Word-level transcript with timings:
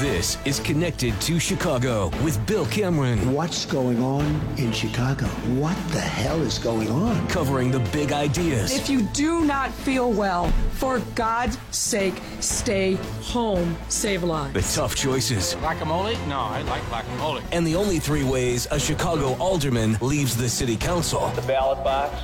This 0.00 0.38
is 0.46 0.58
Connected 0.60 1.20
to 1.20 1.38
Chicago 1.38 2.08
with 2.24 2.46
Bill 2.46 2.64
Cameron. 2.64 3.34
What's 3.34 3.66
going 3.66 4.02
on 4.02 4.24
in 4.56 4.72
Chicago? 4.72 5.26
What 5.60 5.76
the 5.88 6.00
hell 6.00 6.40
is 6.40 6.58
going 6.58 6.88
on? 6.88 7.28
Covering 7.28 7.70
the 7.70 7.80
big 7.92 8.10
ideas. 8.10 8.74
If 8.74 8.88
you 8.88 9.02
do 9.12 9.44
not 9.44 9.70
feel 9.70 10.10
well, 10.10 10.50
for 10.72 11.00
God's 11.14 11.58
sake, 11.70 12.14
stay 12.40 12.94
home. 13.20 13.76
Save 13.90 14.22
a 14.22 14.26
lives. 14.26 14.54
The 14.54 14.80
tough 14.80 14.94
choices. 14.94 15.54
Guacamole? 15.56 16.16
No, 16.28 16.38
I 16.38 16.62
like 16.62 16.82
guacamole. 16.84 17.42
And 17.52 17.66
the 17.66 17.76
only 17.76 17.98
three 17.98 18.24
ways 18.24 18.66
a 18.70 18.80
Chicago 18.80 19.34
alderman 19.34 19.98
leaves 20.00 20.34
the 20.34 20.48
city 20.48 20.78
council. 20.78 21.28
The 21.36 21.42
ballot 21.42 21.84
box 21.84 22.22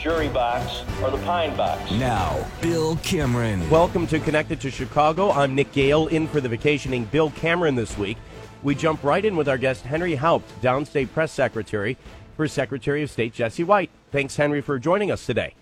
jury 0.00 0.28
box 0.30 0.82
or 1.02 1.10
the 1.10 1.18
pine 1.18 1.54
box. 1.56 1.90
Now, 1.92 2.46
Bill 2.62 2.96
Cameron. 2.96 3.68
Welcome 3.68 4.06
to 4.06 4.18
Connected 4.18 4.58
to 4.62 4.70
Chicago. 4.70 5.30
I'm 5.30 5.54
Nick 5.54 5.72
Gale 5.72 6.06
in 6.06 6.26
for 6.26 6.40
the 6.40 6.48
vacationing 6.48 7.04
Bill 7.04 7.30
Cameron 7.32 7.74
this 7.74 7.98
week. 7.98 8.16
We 8.62 8.74
jump 8.74 9.04
right 9.04 9.22
in 9.22 9.36
with 9.36 9.46
our 9.46 9.58
guest, 9.58 9.84
Henry 9.84 10.14
Haupt, 10.14 10.48
Downstate 10.62 11.12
Press 11.12 11.32
Secretary 11.32 11.98
for 12.34 12.48
Secretary 12.48 13.02
of 13.02 13.10
State 13.10 13.34
Jesse 13.34 13.62
White. 13.62 13.90
Thanks, 14.10 14.36
Henry, 14.36 14.62
for 14.62 14.78
joining 14.78 15.10
us 15.10 15.26
today. 15.26 15.54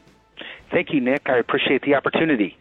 Thank 0.70 0.92
you, 0.92 1.00
Nick. 1.00 1.22
I 1.26 1.38
appreciate 1.38 1.82
the 1.82 1.94
opportunity. 1.94 2.56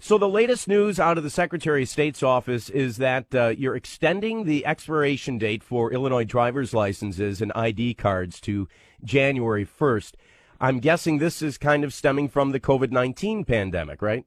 So, 0.00 0.18
the 0.18 0.28
latest 0.28 0.68
news 0.68 1.00
out 1.00 1.16
of 1.16 1.24
the 1.24 1.30
Secretary 1.30 1.84
of 1.84 1.88
State's 1.88 2.22
office 2.22 2.68
is 2.68 2.98
that 2.98 3.34
uh, 3.34 3.54
you're 3.56 3.74
extending 3.76 4.44
the 4.44 4.66
expiration 4.66 5.38
date 5.38 5.62
for 5.62 5.90
Illinois 5.94 6.24
driver's 6.24 6.74
licenses 6.74 7.40
and 7.40 7.50
ID 7.54 7.94
cards 7.94 8.38
to 8.42 8.68
January 9.02 9.64
1st. 9.64 10.12
I'm 10.60 10.78
guessing 10.80 11.18
this 11.18 11.42
is 11.42 11.58
kind 11.58 11.84
of 11.84 11.92
stemming 11.92 12.28
from 12.28 12.52
the 12.52 12.60
COVID 12.60 12.90
19 12.90 13.44
pandemic, 13.44 14.02
right? 14.02 14.24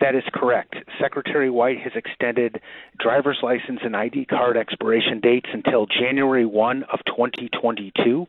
That 0.00 0.16
is 0.16 0.24
correct. 0.34 0.74
Secretary 1.00 1.48
White 1.48 1.78
has 1.78 1.92
extended 1.94 2.60
driver's 2.98 3.38
license 3.40 3.80
and 3.84 3.96
ID 3.96 4.24
card 4.24 4.56
expiration 4.56 5.20
dates 5.20 5.48
until 5.52 5.86
January 5.86 6.44
1 6.44 6.82
of 6.92 6.98
2022. 7.06 8.26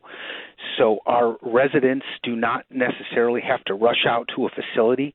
So 0.78 0.98
our 1.06 1.36
residents 1.42 2.06
do 2.22 2.36
not 2.36 2.64
necessarily 2.70 3.40
have 3.42 3.64
to 3.64 3.74
rush 3.74 4.06
out 4.08 4.28
to 4.36 4.46
a 4.46 4.48
facility, 4.50 5.14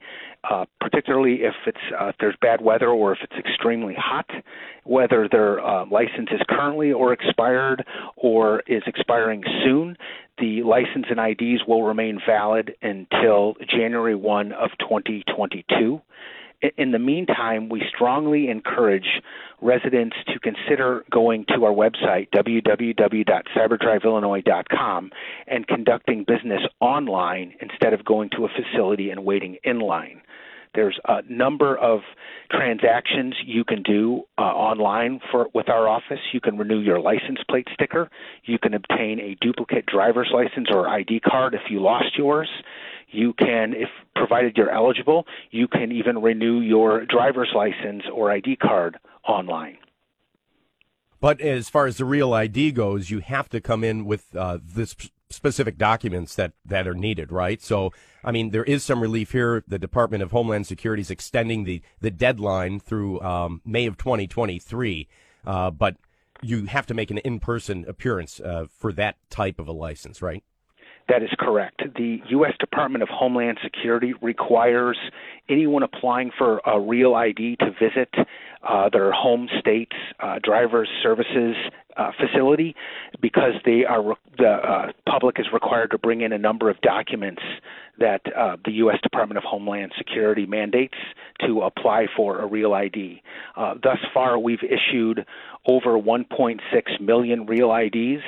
uh, 0.49 0.65
particularly 0.79 1.39
if 1.43 1.53
it's 1.65 1.77
uh, 1.97 2.11
there's 2.19 2.35
bad 2.41 2.61
weather 2.61 2.89
or 2.89 3.13
if 3.13 3.19
it's 3.23 3.33
extremely 3.37 3.95
hot. 3.97 4.29
Whether 4.83 5.27
their 5.29 5.59
uh, 5.65 5.85
license 5.85 6.29
is 6.31 6.41
currently 6.49 6.91
or 6.91 7.13
expired 7.13 7.85
or 8.15 8.61
is 8.67 8.83
expiring 8.87 9.43
soon, 9.63 9.97
the 10.37 10.63
license 10.63 11.05
and 11.09 11.19
IDs 11.19 11.61
will 11.67 11.83
remain 11.83 12.19
valid 12.25 12.75
until 12.81 13.55
January 13.69 14.15
1 14.15 14.51
of 14.53 14.71
2022 14.79 16.01
in 16.77 16.91
the 16.91 16.99
meantime, 16.99 17.69
we 17.69 17.81
strongly 17.93 18.49
encourage 18.49 19.21
residents 19.61 20.15
to 20.27 20.39
consider 20.39 21.03
going 21.11 21.45
to 21.55 21.65
our 21.65 21.73
website, 21.73 22.27
www.cyberdriveillinois.com, 22.35 25.11
and 25.47 25.67
conducting 25.67 26.25
business 26.25 26.61
online 26.79 27.53
instead 27.61 27.93
of 27.93 28.03
going 28.03 28.29
to 28.31 28.43
a 28.45 28.49
facility 28.49 29.09
and 29.09 29.23
waiting 29.23 29.55
in 29.63 29.79
line. 29.79 30.21
There's 30.75 30.99
a 31.07 31.21
number 31.27 31.75
of 31.77 32.01
transactions 32.51 33.33
you 33.43 33.63
can 33.63 33.81
do 33.81 34.25
uh, 34.37 34.41
online 34.41 35.19
for 35.31 35.47
with 35.53 35.67
our 35.67 35.87
office. 35.87 36.19
You 36.31 36.41
can 36.41 36.59
renew 36.59 36.79
your 36.79 36.99
license 36.99 37.39
plate 37.49 37.67
sticker. 37.73 38.07
You 38.43 38.59
can 38.59 38.75
obtain 38.75 39.19
a 39.19 39.35
duplicate 39.41 39.87
driver's 39.87 40.29
license 40.31 40.67
or 40.71 40.87
ID 40.87 41.21
card 41.21 41.55
if 41.55 41.71
you 41.71 41.81
lost 41.81 42.15
yours. 42.17 42.49
You 43.11 43.33
can, 43.33 43.73
if 43.73 43.89
provided 44.15 44.55
you're 44.57 44.69
eligible, 44.69 45.25
you 45.51 45.67
can 45.67 45.91
even 45.91 46.21
renew 46.21 46.59
your 46.59 47.05
driver's 47.05 47.49
license 47.55 48.03
or 48.13 48.31
ID 48.31 48.57
card 48.57 48.97
online. 49.27 49.77
But 51.19 51.41
as 51.41 51.69
far 51.69 51.85
as 51.85 51.97
the 51.97 52.05
real 52.05 52.33
ID 52.33 52.71
goes, 52.71 53.09
you 53.09 53.19
have 53.19 53.49
to 53.49 53.59
come 53.59 53.83
in 53.83 54.05
with 54.05 54.35
uh, 54.35 54.59
this 54.63 54.95
specific 55.29 55.77
documents 55.77 56.35
that, 56.35 56.53
that 56.65 56.87
are 56.87 56.93
needed, 56.93 57.31
right? 57.31 57.61
So, 57.61 57.91
I 58.23 58.31
mean, 58.31 58.51
there 58.51 58.63
is 58.63 58.83
some 58.83 59.01
relief 59.01 59.31
here. 59.31 59.63
The 59.67 59.77
Department 59.79 60.23
of 60.23 60.31
Homeland 60.31 60.65
Security 60.65 61.01
is 61.01 61.11
extending 61.11 61.65
the, 61.65 61.81
the 61.99 62.09
deadline 62.09 62.79
through 62.79 63.21
um, 63.21 63.61
May 63.65 63.85
of 63.85 63.97
2023, 63.97 65.07
uh, 65.45 65.71
but 65.71 65.97
you 66.41 66.65
have 66.65 66.85
to 66.87 66.93
make 66.93 67.11
an 67.11 67.17
in 67.19 67.39
person 67.39 67.85
appearance 67.87 68.39
uh, 68.39 68.65
for 68.69 68.93
that 68.93 69.17
type 69.29 69.59
of 69.59 69.67
a 69.67 69.73
license, 69.73 70.21
right? 70.21 70.43
That 71.09 71.23
is 71.23 71.29
correct. 71.39 71.81
The 71.95 72.21
U.S. 72.29 72.53
Department 72.59 73.01
of 73.01 73.09
Homeland 73.09 73.57
Security 73.63 74.13
requires 74.21 74.97
anyone 75.49 75.81
applying 75.81 76.29
for 76.37 76.61
a 76.67 76.79
real 76.79 77.15
ID 77.15 77.55
to 77.57 77.71
visit 77.71 78.13
uh, 78.61 78.89
their 78.89 79.11
home 79.11 79.49
state's 79.59 79.95
uh, 80.19 80.37
driver's 80.43 80.87
services 81.01 81.55
uh, 81.97 82.11
facility 82.19 82.75
because 83.19 83.53
they 83.65 83.85
are 83.85 84.09
re- 84.09 84.15
the 84.37 84.49
uh, 84.49 84.91
public 85.09 85.39
is 85.39 85.47
required 85.51 85.89
to 85.91 85.97
bring 85.97 86.21
in 86.21 86.31
a 86.31 86.37
number 86.37 86.69
of 86.69 86.79
documents 86.81 87.41
that 87.97 88.21
uh, 88.37 88.57
the 88.63 88.73
U.S. 88.73 88.99
Department 89.01 89.39
of 89.39 89.43
Homeland 89.43 89.91
Security 89.97 90.45
mandates 90.45 90.97
to 91.45 91.61
apply 91.61 92.05
for 92.15 92.39
a 92.39 92.45
real 92.45 92.73
ID. 92.73 93.23
Uh, 93.57 93.73
thus 93.81 93.97
far, 94.13 94.37
we've 94.37 94.63
issued 94.63 95.25
over 95.67 95.97
1.6 95.97 96.59
million 97.01 97.47
real 97.47 97.73
IDs 97.73 98.23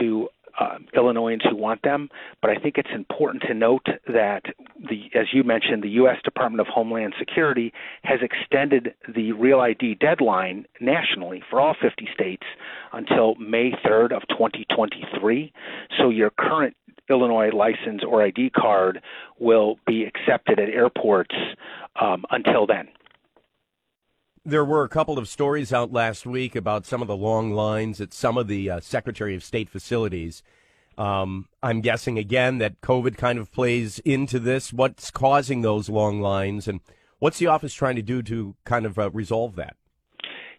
to 0.00 0.28
uh, 0.58 0.78
Illinoisans 0.94 1.42
who 1.48 1.56
want 1.56 1.82
them. 1.82 2.08
But 2.40 2.50
I 2.50 2.56
think 2.56 2.76
it's 2.78 2.90
important 2.94 3.42
to 3.48 3.54
note 3.54 3.86
that 4.06 4.42
the, 4.78 5.10
as 5.14 5.26
you 5.32 5.44
mentioned, 5.44 5.82
the 5.82 5.90
U.S. 5.90 6.16
Department 6.24 6.60
of 6.60 6.66
Homeland 6.66 7.14
Security 7.18 7.72
has 8.04 8.20
extended 8.22 8.94
the 9.14 9.32
Real 9.32 9.60
ID 9.60 9.96
deadline 9.96 10.66
nationally 10.80 11.42
for 11.48 11.60
all 11.60 11.74
50 11.80 12.08
states 12.14 12.44
until 12.92 13.34
May 13.36 13.72
3rd 13.84 14.12
of 14.12 14.22
2023. 14.28 15.52
So 15.98 16.10
your 16.10 16.30
current 16.30 16.76
Illinois 17.08 17.50
license 17.50 18.02
or 18.06 18.22
ID 18.22 18.50
card 18.50 19.02
will 19.38 19.78
be 19.86 20.04
accepted 20.04 20.58
at 20.58 20.68
airports 20.68 21.34
um, 22.00 22.24
until 22.30 22.66
then. 22.66 22.88
There 24.44 24.64
were 24.64 24.84
a 24.84 24.88
couple 24.88 25.18
of 25.18 25.28
stories 25.28 25.70
out 25.70 25.92
last 25.92 26.24
week 26.24 26.56
about 26.56 26.86
some 26.86 27.02
of 27.02 27.08
the 27.08 27.16
long 27.16 27.52
lines 27.52 28.00
at 28.00 28.14
some 28.14 28.38
of 28.38 28.48
the 28.48 28.70
uh, 28.70 28.80
Secretary 28.80 29.34
of 29.34 29.44
State 29.44 29.68
facilities. 29.68 30.42
Um, 30.96 31.48
I'm 31.62 31.82
guessing 31.82 32.16
again 32.16 32.56
that 32.56 32.80
COVID 32.80 33.18
kind 33.18 33.38
of 33.38 33.52
plays 33.52 33.98
into 33.98 34.38
this. 34.38 34.72
What's 34.72 35.10
causing 35.10 35.60
those 35.60 35.90
long 35.90 36.22
lines, 36.22 36.66
and 36.66 36.80
what's 37.18 37.38
the 37.38 37.48
office 37.48 37.74
trying 37.74 37.96
to 37.96 38.02
do 38.02 38.22
to 38.22 38.56
kind 38.64 38.86
of 38.86 38.98
uh, 38.98 39.10
resolve 39.10 39.56
that? 39.56 39.76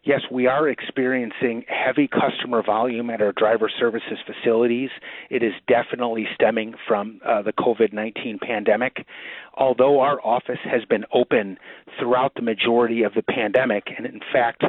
Yes, 0.04 0.22
we 0.32 0.48
are 0.48 0.68
experiencing 0.70 1.66
heavy 1.68 2.08
customer 2.08 2.64
volume 2.64 3.10
at 3.10 3.22
our 3.22 3.32
driver 3.32 3.70
services 3.80 4.18
facilities. 4.26 4.90
It 5.30 5.44
is 5.44 5.54
definitely 5.68 6.28
stemming 6.34 6.76
from 6.88 7.22
uh, 7.26 7.42
the 7.42 7.54
COVID 7.54 7.94
19 7.94 8.40
pandemic. 8.42 9.06
Although 9.54 10.00
our 10.00 10.20
office 10.26 10.60
has 10.64 10.86
been 10.86 11.06
open 11.14 11.58
throughout 12.00 12.34
the 12.36 12.42
majority 12.42 13.04
of 13.04 13.14
the 13.14 13.22
pandemic, 13.22 13.88
and 13.96 14.06
in 14.06 14.22
fact, 14.32 14.64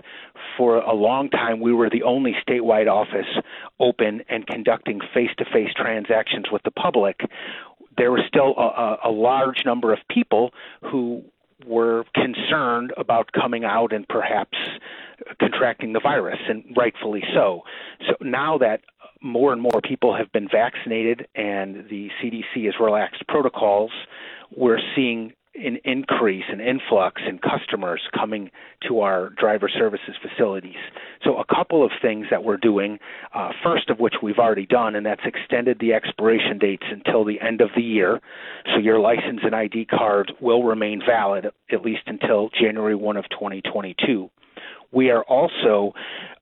for 0.56 0.78
a 0.78 0.94
long 0.94 1.30
time, 1.30 1.60
we 1.60 1.72
were 1.72 1.88
the 1.88 2.02
only 2.02 2.34
statewide 2.46 2.90
office 2.90 3.26
open 3.78 4.22
and 4.28 4.46
conducting 4.46 5.00
face 5.14 5.30
to 5.38 5.44
face 5.44 5.70
transactions 5.76 6.46
with 6.50 6.62
the 6.64 6.70
public 6.70 7.20
there 7.98 8.10
was 8.10 8.22
still 8.26 8.54
a, 8.56 8.96
a, 9.04 9.10
large 9.10 9.66
number 9.66 9.92
of 9.92 9.98
people 10.08 10.50
who 10.80 11.22
were 11.66 12.04
concerned 12.14 12.92
about 12.96 13.32
coming 13.32 13.64
out 13.64 13.92
and 13.92 14.08
perhaps 14.08 14.56
contracting 15.40 15.92
the 15.92 16.00
virus, 16.00 16.38
and 16.48 16.64
rightfully 16.76 17.22
so. 17.34 17.62
So 18.06 18.14
now 18.20 18.58
that 18.58 18.80
more 19.22 19.52
and 19.52 19.62
more 19.62 19.80
people 19.82 20.16
have 20.16 20.30
been 20.32 20.48
vaccinated 20.48 21.26
and 21.34 21.88
the 21.88 22.08
CDC 22.22 22.64
has 22.64 22.74
relaxed 22.80 23.22
protocols, 23.28 23.92
we're 24.56 24.80
seeing 24.96 25.32
an 25.54 25.78
increase, 25.84 26.44
an 26.50 26.60
influx 26.60 27.20
in 27.28 27.38
customers 27.38 28.00
coming 28.16 28.50
to 28.88 29.00
our 29.00 29.28
driver 29.30 29.68
services 29.68 30.14
facilities. 30.22 30.80
So, 31.22 31.36
a 31.38 31.44
couple 31.44 31.84
of 31.84 31.90
things 32.00 32.26
that 32.30 32.42
we're 32.42 32.56
doing, 32.56 32.98
uh, 33.34 33.50
first 33.62 33.90
of 33.90 34.00
which 34.00 34.14
we've 34.22 34.38
already 34.38 34.64
done, 34.64 34.96
and 34.96 35.04
that's 35.04 35.20
extended 35.24 35.78
the 35.78 35.92
expiration 35.92 36.58
dates 36.58 36.84
until 36.90 37.24
the 37.24 37.40
end 37.40 37.60
of 37.60 37.68
the 37.76 37.82
year. 37.82 38.20
So, 38.72 38.78
your 38.78 38.98
license 38.98 39.40
and 39.44 39.54
ID 39.54 39.86
card 39.86 40.32
will 40.40 40.64
remain 40.64 41.02
valid 41.06 41.50
at 41.70 41.82
least 41.82 42.02
until 42.06 42.48
January 42.58 42.94
1 42.94 43.16
of 43.18 43.28
2022 43.28 44.30
we 44.92 45.10
are 45.10 45.22
also 45.24 45.94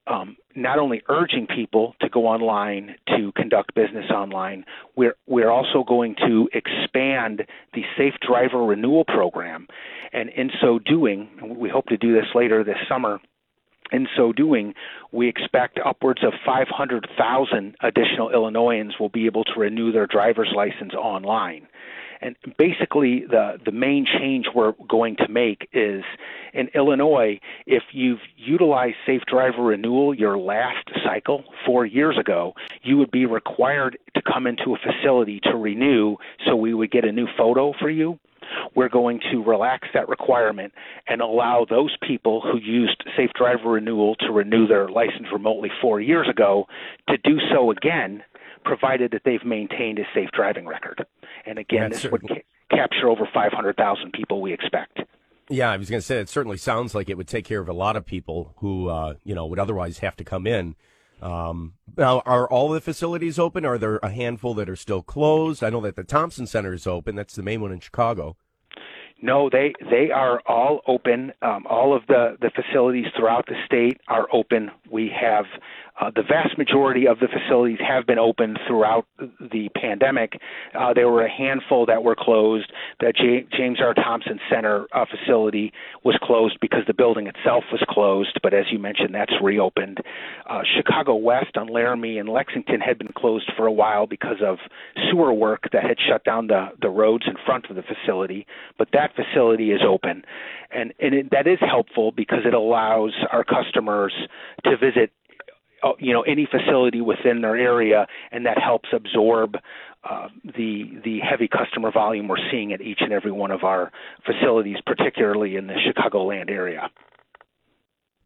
um, 0.07 0.35
not 0.55 0.79
only 0.79 1.01
urging 1.09 1.47
people 1.47 1.95
to 2.01 2.09
go 2.09 2.27
online 2.27 2.95
to 3.07 3.31
conduct 3.35 3.73
business 3.73 4.09
online, 4.11 4.65
we're 4.95 5.15
we're 5.27 5.49
also 5.49 5.83
going 5.87 6.15
to 6.27 6.49
expand 6.53 7.43
the 7.73 7.83
Safe 7.97 8.15
Driver 8.25 8.63
Renewal 8.63 9.05
Program, 9.05 9.67
and 10.11 10.29
in 10.29 10.51
so 10.61 10.79
doing, 10.79 11.29
we 11.57 11.69
hope 11.69 11.87
to 11.87 11.97
do 11.97 12.13
this 12.13 12.27
later 12.35 12.63
this 12.63 12.77
summer. 12.89 13.19
In 13.91 14.07
so 14.15 14.31
doing, 14.31 14.73
we 15.11 15.27
expect 15.27 15.77
upwards 15.83 16.23
of 16.23 16.31
500,000 16.45 17.75
additional 17.81 18.29
Illinoisans 18.29 18.93
will 18.97 19.09
be 19.09 19.25
able 19.25 19.43
to 19.43 19.59
renew 19.59 19.91
their 19.91 20.07
driver's 20.07 20.53
license 20.55 20.93
online. 20.93 21.67
And 22.21 22.35
basically, 22.57 23.25
the 23.25 23.59
the 23.63 23.71
main 23.71 24.05
change 24.05 24.45
we're 24.53 24.73
going 24.87 25.15
to 25.17 25.27
make 25.27 25.67
is 25.73 26.03
in 26.53 26.69
Illinois, 26.75 27.39
if 27.65 27.83
you've 27.91 28.19
utilized 28.37 28.95
Safe 29.05 29.21
Driver 29.25 29.63
Renewal 29.63 30.13
your 30.13 30.37
last 30.37 30.87
cycle 31.03 31.43
four 31.65 31.85
years 31.85 32.17
ago, 32.17 32.53
you 32.83 32.97
would 32.97 33.11
be 33.11 33.25
required 33.25 33.97
to 34.15 34.21
come 34.21 34.47
into 34.47 34.75
a 34.75 34.77
facility 34.77 35.39
to 35.43 35.55
renew 35.55 36.17
so 36.45 36.55
we 36.55 36.73
would 36.73 36.91
get 36.91 37.05
a 37.05 37.11
new 37.11 37.27
photo 37.37 37.73
for 37.79 37.89
you. 37.89 38.19
We're 38.75 38.89
going 38.89 39.21
to 39.31 39.43
relax 39.43 39.87
that 39.93 40.09
requirement 40.09 40.73
and 41.07 41.21
allow 41.21 41.65
those 41.69 41.95
people 42.05 42.41
who 42.41 42.59
used 42.59 43.03
Safe 43.15 43.31
Driver 43.33 43.71
Renewal 43.71 44.15
to 44.15 44.31
renew 44.31 44.67
their 44.67 44.89
license 44.89 45.27
remotely 45.31 45.69
four 45.81 46.01
years 46.01 46.27
ago 46.29 46.67
to 47.07 47.17
do 47.17 47.39
so 47.53 47.71
again, 47.71 48.23
provided 48.63 49.11
that 49.11 49.21
they've 49.25 49.43
maintained 49.45 49.99
a 49.99 50.03
safe 50.13 50.29
driving 50.31 50.67
record. 50.67 51.05
And 51.45 51.57
again, 51.57 51.89
That's 51.89 52.03
this 52.03 52.11
would 52.11 52.27
ca- 52.27 52.43
capture 52.69 53.09
over 53.09 53.27
500,000 53.33 54.13
people 54.13 54.41
we 54.41 54.53
expect. 54.53 54.99
Yeah, 55.49 55.69
I 55.69 55.77
was 55.77 55.89
going 55.89 55.99
to 55.99 56.05
say 56.05 56.19
it 56.19 56.29
certainly 56.29 56.57
sounds 56.57 56.95
like 56.95 57.09
it 57.09 57.17
would 57.17 57.27
take 57.27 57.45
care 57.45 57.59
of 57.59 57.67
a 57.67 57.73
lot 57.73 57.97
of 57.97 58.05
people 58.05 58.53
who 58.57 58.87
uh, 58.87 59.15
you 59.23 59.35
know 59.35 59.45
would 59.45 59.59
otherwise 59.59 59.99
have 59.99 60.15
to 60.17 60.23
come 60.23 60.47
in. 60.47 60.75
Um, 61.21 61.73
now, 61.97 62.21
are 62.25 62.49
all 62.49 62.69
the 62.69 62.81
facilities 62.81 63.37
open? 63.37 63.65
Are 63.65 63.77
there 63.77 63.97
a 63.97 64.09
handful 64.09 64.53
that 64.55 64.69
are 64.69 64.75
still 64.75 65.03
closed? 65.03 65.63
I 65.63 65.69
know 65.69 65.81
that 65.81 65.95
the 65.95 66.03
Thompson 66.03 66.47
Center 66.47 66.73
is 66.73 66.87
open. 66.87 67.15
That's 67.15 67.35
the 67.35 67.43
main 67.43 67.61
one 67.61 67.71
in 67.71 67.79
Chicago. 67.79 68.37
No, 69.21 69.49
they 69.49 69.73
they 69.91 70.09
are 70.09 70.41
all 70.47 70.81
open. 70.87 71.31
Um, 71.41 71.67
all 71.69 71.95
of 71.95 72.07
the 72.07 72.37
the 72.41 72.49
facilities 72.49 73.05
throughout 73.15 73.45
the 73.45 73.55
state 73.65 73.99
are 74.07 74.27
open. 74.33 74.71
We 74.89 75.11
have 75.19 75.45
uh, 76.01 76.09
the 76.15 76.23
vast 76.23 76.57
majority 76.57 77.07
of 77.07 77.19
the 77.19 77.27
facilities 77.27 77.77
have 77.79 78.07
been 78.07 78.17
open 78.17 78.57
throughout 78.67 79.05
the 79.19 79.69
pandemic. 79.79 80.39
Uh, 80.73 80.93
there 80.93 81.09
were 81.09 81.23
a 81.23 81.29
handful 81.29 81.85
that 81.85 82.03
were 82.03 82.15
closed. 82.17 82.71
The 82.99 83.13
J- 83.15 83.47
James 83.55 83.79
R. 83.79 83.93
Thompson 83.93 84.39
Center 84.49 84.87
uh, 84.93 85.05
facility 85.05 85.71
was 86.03 86.17
closed 86.23 86.57
because 86.59 86.81
the 86.87 86.93
building 86.93 87.27
itself 87.27 87.63
was 87.71 87.83
closed, 87.87 88.39
but 88.41 88.53
as 88.53 88.65
you 88.71 88.79
mentioned, 88.79 89.13
that's 89.13 89.33
reopened. 89.41 89.99
Uh, 90.49 90.61
Chicago 90.75 91.15
West 91.15 91.55
on 91.55 91.67
Laramie 91.67 92.17
and 92.17 92.29
Lexington 92.29 92.81
had 92.81 92.97
been 92.97 93.11
closed 93.15 93.51
for 93.55 93.67
a 93.67 93.71
while 93.71 94.07
because 94.07 94.37
of 94.43 94.57
sewer 95.09 95.33
work 95.33 95.69
that 95.71 95.83
had 95.83 95.97
shut 96.09 96.23
down 96.23 96.47
the, 96.47 96.69
the 96.81 96.89
roads 96.89 97.25
in 97.27 97.35
front 97.45 97.65
of 97.69 97.75
the 97.75 97.83
facility, 97.83 98.47
but 98.77 98.87
that 98.93 99.11
facility 99.15 99.71
is 99.71 99.81
open. 99.87 100.23
And, 100.71 100.93
and 100.99 101.13
it, 101.13 101.31
that 101.31 101.47
is 101.47 101.59
helpful 101.59 102.11
because 102.11 102.39
it 102.45 102.53
allows 102.53 103.13
our 103.31 103.43
customers 103.43 104.13
to 104.63 104.77
visit 104.77 105.11
you 105.99 106.13
know 106.13 106.21
any 106.21 106.47
facility 106.49 107.01
within 107.01 107.41
their 107.41 107.55
area, 107.55 108.07
and 108.31 108.45
that 108.45 108.57
helps 108.61 108.89
absorb 108.93 109.55
uh, 110.03 110.27
the 110.43 110.99
the 111.03 111.19
heavy 111.19 111.47
customer 111.47 111.91
volume 111.91 112.27
we're 112.27 112.37
seeing 112.51 112.73
at 112.73 112.81
each 112.81 112.99
and 113.01 113.13
every 113.13 113.31
one 113.31 113.51
of 113.51 113.63
our 113.63 113.91
facilities, 114.25 114.77
particularly 114.85 115.55
in 115.55 115.67
the 115.67 115.73
Chicagoland 115.73 116.49
area. 116.49 116.89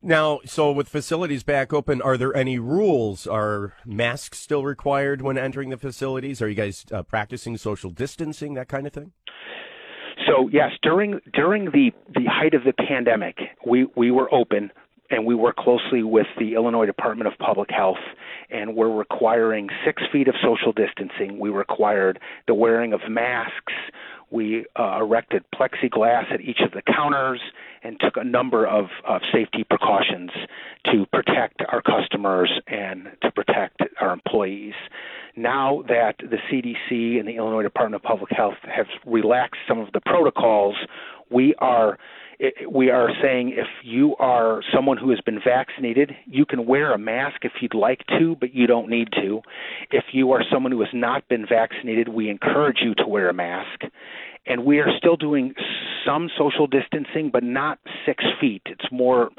Now, 0.01 0.41
so 0.45 0.71
with 0.71 0.87
facilities 0.87 1.41
back 1.41 1.73
open, 1.73 1.99
are 1.99 2.15
there 2.15 2.35
any 2.35 2.59
rules? 2.59 3.25
Are 3.25 3.73
masks 3.85 4.37
still 4.37 4.63
required 4.63 5.23
when 5.23 5.35
entering 5.35 5.71
the 5.71 5.77
facilities? 5.77 6.43
Are 6.43 6.47
you 6.47 6.53
guys 6.53 6.85
uh, 6.91 7.01
practicing 7.01 7.57
social 7.57 7.89
distancing, 7.89 8.53
that 8.53 8.67
kind 8.67 8.85
of 8.85 8.93
thing? 8.93 9.13
So 10.27 10.47
yes, 10.51 10.71
during 10.81 11.19
during 11.33 11.65
the 11.65 11.91
the 12.13 12.25
height 12.25 12.53
of 12.53 12.63
the 12.63 12.73
pandemic, 12.73 13.37
we 13.65 13.87
we 13.95 14.11
were 14.11 14.33
open 14.33 14.71
and 15.09 15.25
we 15.25 15.35
work 15.35 15.55
closely 15.57 16.03
with 16.03 16.27
the 16.39 16.53
Illinois 16.53 16.85
Department 16.85 17.27
of 17.27 17.37
Public 17.37 17.69
Health, 17.69 18.03
and 18.49 18.75
we're 18.75 18.93
requiring 18.93 19.69
six 19.85 20.01
feet 20.11 20.27
of 20.27 20.35
social 20.41 20.71
distancing. 20.71 21.39
We 21.39 21.49
required 21.49 22.19
the 22.47 22.53
wearing 22.53 22.93
of 22.93 23.01
masks. 23.09 23.73
We 24.31 24.65
uh, 24.77 24.97
erected 25.01 25.43
plexiglass 25.53 26.31
at 26.33 26.41
each 26.41 26.59
of 26.65 26.71
the 26.71 26.81
counters 26.81 27.39
and 27.83 27.99
took 27.99 28.17
a 28.17 28.23
number 28.23 28.65
of, 28.65 28.85
of 29.07 29.21
safety 29.31 29.63
precautions 29.63 30.31
to 30.85 31.05
protect 31.13 31.61
our 31.71 31.81
customers 31.81 32.51
and 32.67 33.09
to 33.21 33.31
protect 33.31 33.81
our 34.01 34.11
employees. 34.11 34.73
Now 35.35 35.83
that 35.87 36.15
the 36.17 36.37
CDC 36.49 37.19
and 37.19 37.27
the 37.27 37.35
Illinois 37.35 37.63
Department 37.63 38.03
of 38.03 38.03
Public 38.03 38.31
Health 38.31 38.55
have 38.63 38.87
relaxed 39.05 39.61
some 39.67 39.79
of 39.79 39.91
the 39.91 40.01
protocols, 40.01 40.75
we 41.29 41.53
are 41.59 41.97
we 42.69 42.89
are 42.89 43.09
saying 43.21 43.53
if 43.55 43.67
you 43.83 44.15
are 44.17 44.61
someone 44.73 44.97
who 44.97 45.09
has 45.11 45.21
been 45.21 45.39
vaccinated, 45.43 46.11
you 46.25 46.45
can 46.45 46.65
wear 46.65 46.93
a 46.93 46.97
mask 46.97 47.37
if 47.43 47.53
you'd 47.61 47.73
like 47.73 48.01
to, 48.19 48.35
but 48.39 48.53
you 48.53 48.67
don't 48.67 48.89
need 48.89 49.09
to. 49.13 49.41
If 49.91 50.05
you 50.11 50.31
are 50.31 50.43
someone 50.51 50.71
who 50.71 50.81
has 50.81 50.89
not 50.93 51.27
been 51.27 51.45
vaccinated, 51.47 52.09
we 52.09 52.29
encourage 52.29 52.77
you 52.83 52.93
to 52.95 53.07
wear 53.07 53.29
a 53.29 53.33
mask. 53.33 53.81
And 54.47 54.65
we 54.65 54.79
are 54.79 54.89
still 54.97 55.15
doing 55.15 55.55
some 56.05 56.29
social 56.37 56.67
distancing, 56.67 57.31
but 57.31 57.43
not 57.43 57.79
six 58.05 58.23
feet. 58.39 58.61
It's 58.65 58.91
more 58.91 59.29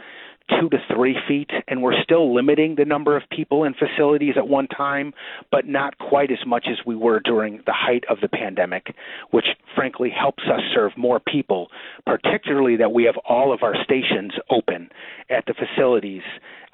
two 0.48 0.68
to 0.70 0.78
three 0.92 1.16
feet, 1.26 1.50
and 1.68 1.82
we're 1.82 2.00
still 2.02 2.34
limiting 2.34 2.74
the 2.76 2.84
number 2.84 3.16
of 3.16 3.22
people 3.30 3.64
in 3.64 3.74
facilities 3.74 4.34
at 4.36 4.48
one 4.48 4.68
time, 4.68 5.12
but 5.50 5.66
not 5.66 5.98
quite 5.98 6.30
as 6.30 6.38
much 6.46 6.66
as 6.70 6.78
we 6.86 6.94
were 6.94 7.20
during 7.20 7.58
the 7.66 7.72
height 7.72 8.04
of 8.08 8.18
the 8.20 8.28
pandemic, 8.28 8.94
which 9.30 9.46
frankly 9.74 10.10
helps 10.10 10.44
us 10.44 10.60
serve 10.74 10.92
more 10.96 11.20
people, 11.20 11.68
particularly 12.04 12.76
that 12.76 12.92
we 12.92 13.04
have 13.04 13.16
all 13.28 13.52
of 13.52 13.62
our 13.62 13.74
stations 13.82 14.32
open 14.50 14.88
at 15.30 15.44
the 15.46 15.54
facilities. 15.54 16.22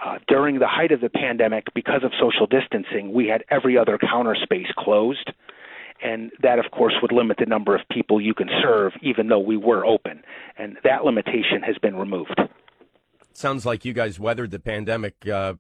Uh, 0.05 0.19
during 0.27 0.59
the 0.59 0.67
height 0.67 0.93
of 0.93 1.01
the 1.01 1.09
pandemic, 1.09 1.65
because 1.75 2.03
of 2.03 2.13
social 2.21 2.47
distancing, 2.47 3.13
we 3.13 3.29
had 3.29 3.45
every 3.51 3.79
other 3.79 3.99
counter 3.99 4.37
space 4.43 4.67
closed 4.77 5.31
and 6.05 6.33
that 6.43 6.59
of 6.59 6.71
course 6.73 6.95
would 7.01 7.13
limit 7.13 7.37
the 7.39 7.47
number 7.47 7.77
of 7.77 7.81
people 7.89 8.21
you 8.21 8.35
can 8.35 8.49
serve 8.61 8.93
even 9.03 9.29
though 9.29 9.39
we 9.39 9.57
were 9.57 9.87
open 9.87 10.21
and 10.59 10.77
that 10.83 11.05
limitation 11.05 11.63
has 11.65 11.79
been 11.79 11.95
removed 11.95 12.41
sounds 13.37 13.67
like 13.67 13.85
you 13.85 13.93
guys 13.93 14.19
weathered 14.19 14.51
the 14.51 14.59
pandemic 14.59 15.27
uh, 15.29 15.55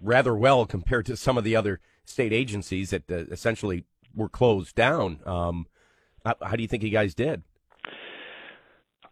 rather 0.00 0.34
well 0.34 0.66
compared 0.66 1.06
to 1.06 1.16
some 1.16 1.38
of 1.38 1.44
the 1.44 1.56
other 1.56 1.80
state 2.04 2.32
agencies 2.32 2.90
that 2.90 3.10
uh, 3.10 3.24
essentially 3.30 3.84
were 4.14 4.28
closed 4.28 4.74
down. 4.74 5.20
Um, 5.26 5.66
how, 6.24 6.34
how, 6.42 6.56
do 6.56 6.62
you 6.62 6.68
think 6.68 6.82
you 6.82 6.90
guys 6.90 7.14
did? 7.14 7.42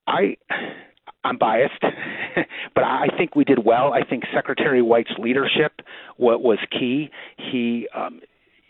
I 0.07 0.37
I'm 1.25 1.39
biased, 1.39 1.81
but 2.75 2.85
I 2.85 3.09
think 3.17 3.35
we 3.35 3.45
did 3.45 3.65
well. 3.65 3.93
I 3.93 4.05
think 4.05 4.25
Secretary 4.35 4.83
White's 4.83 5.13
leadership 5.19 5.81
what 6.17 6.43
was 6.43 6.59
key. 6.71 7.11
He 7.37 7.89
um, 7.95 8.21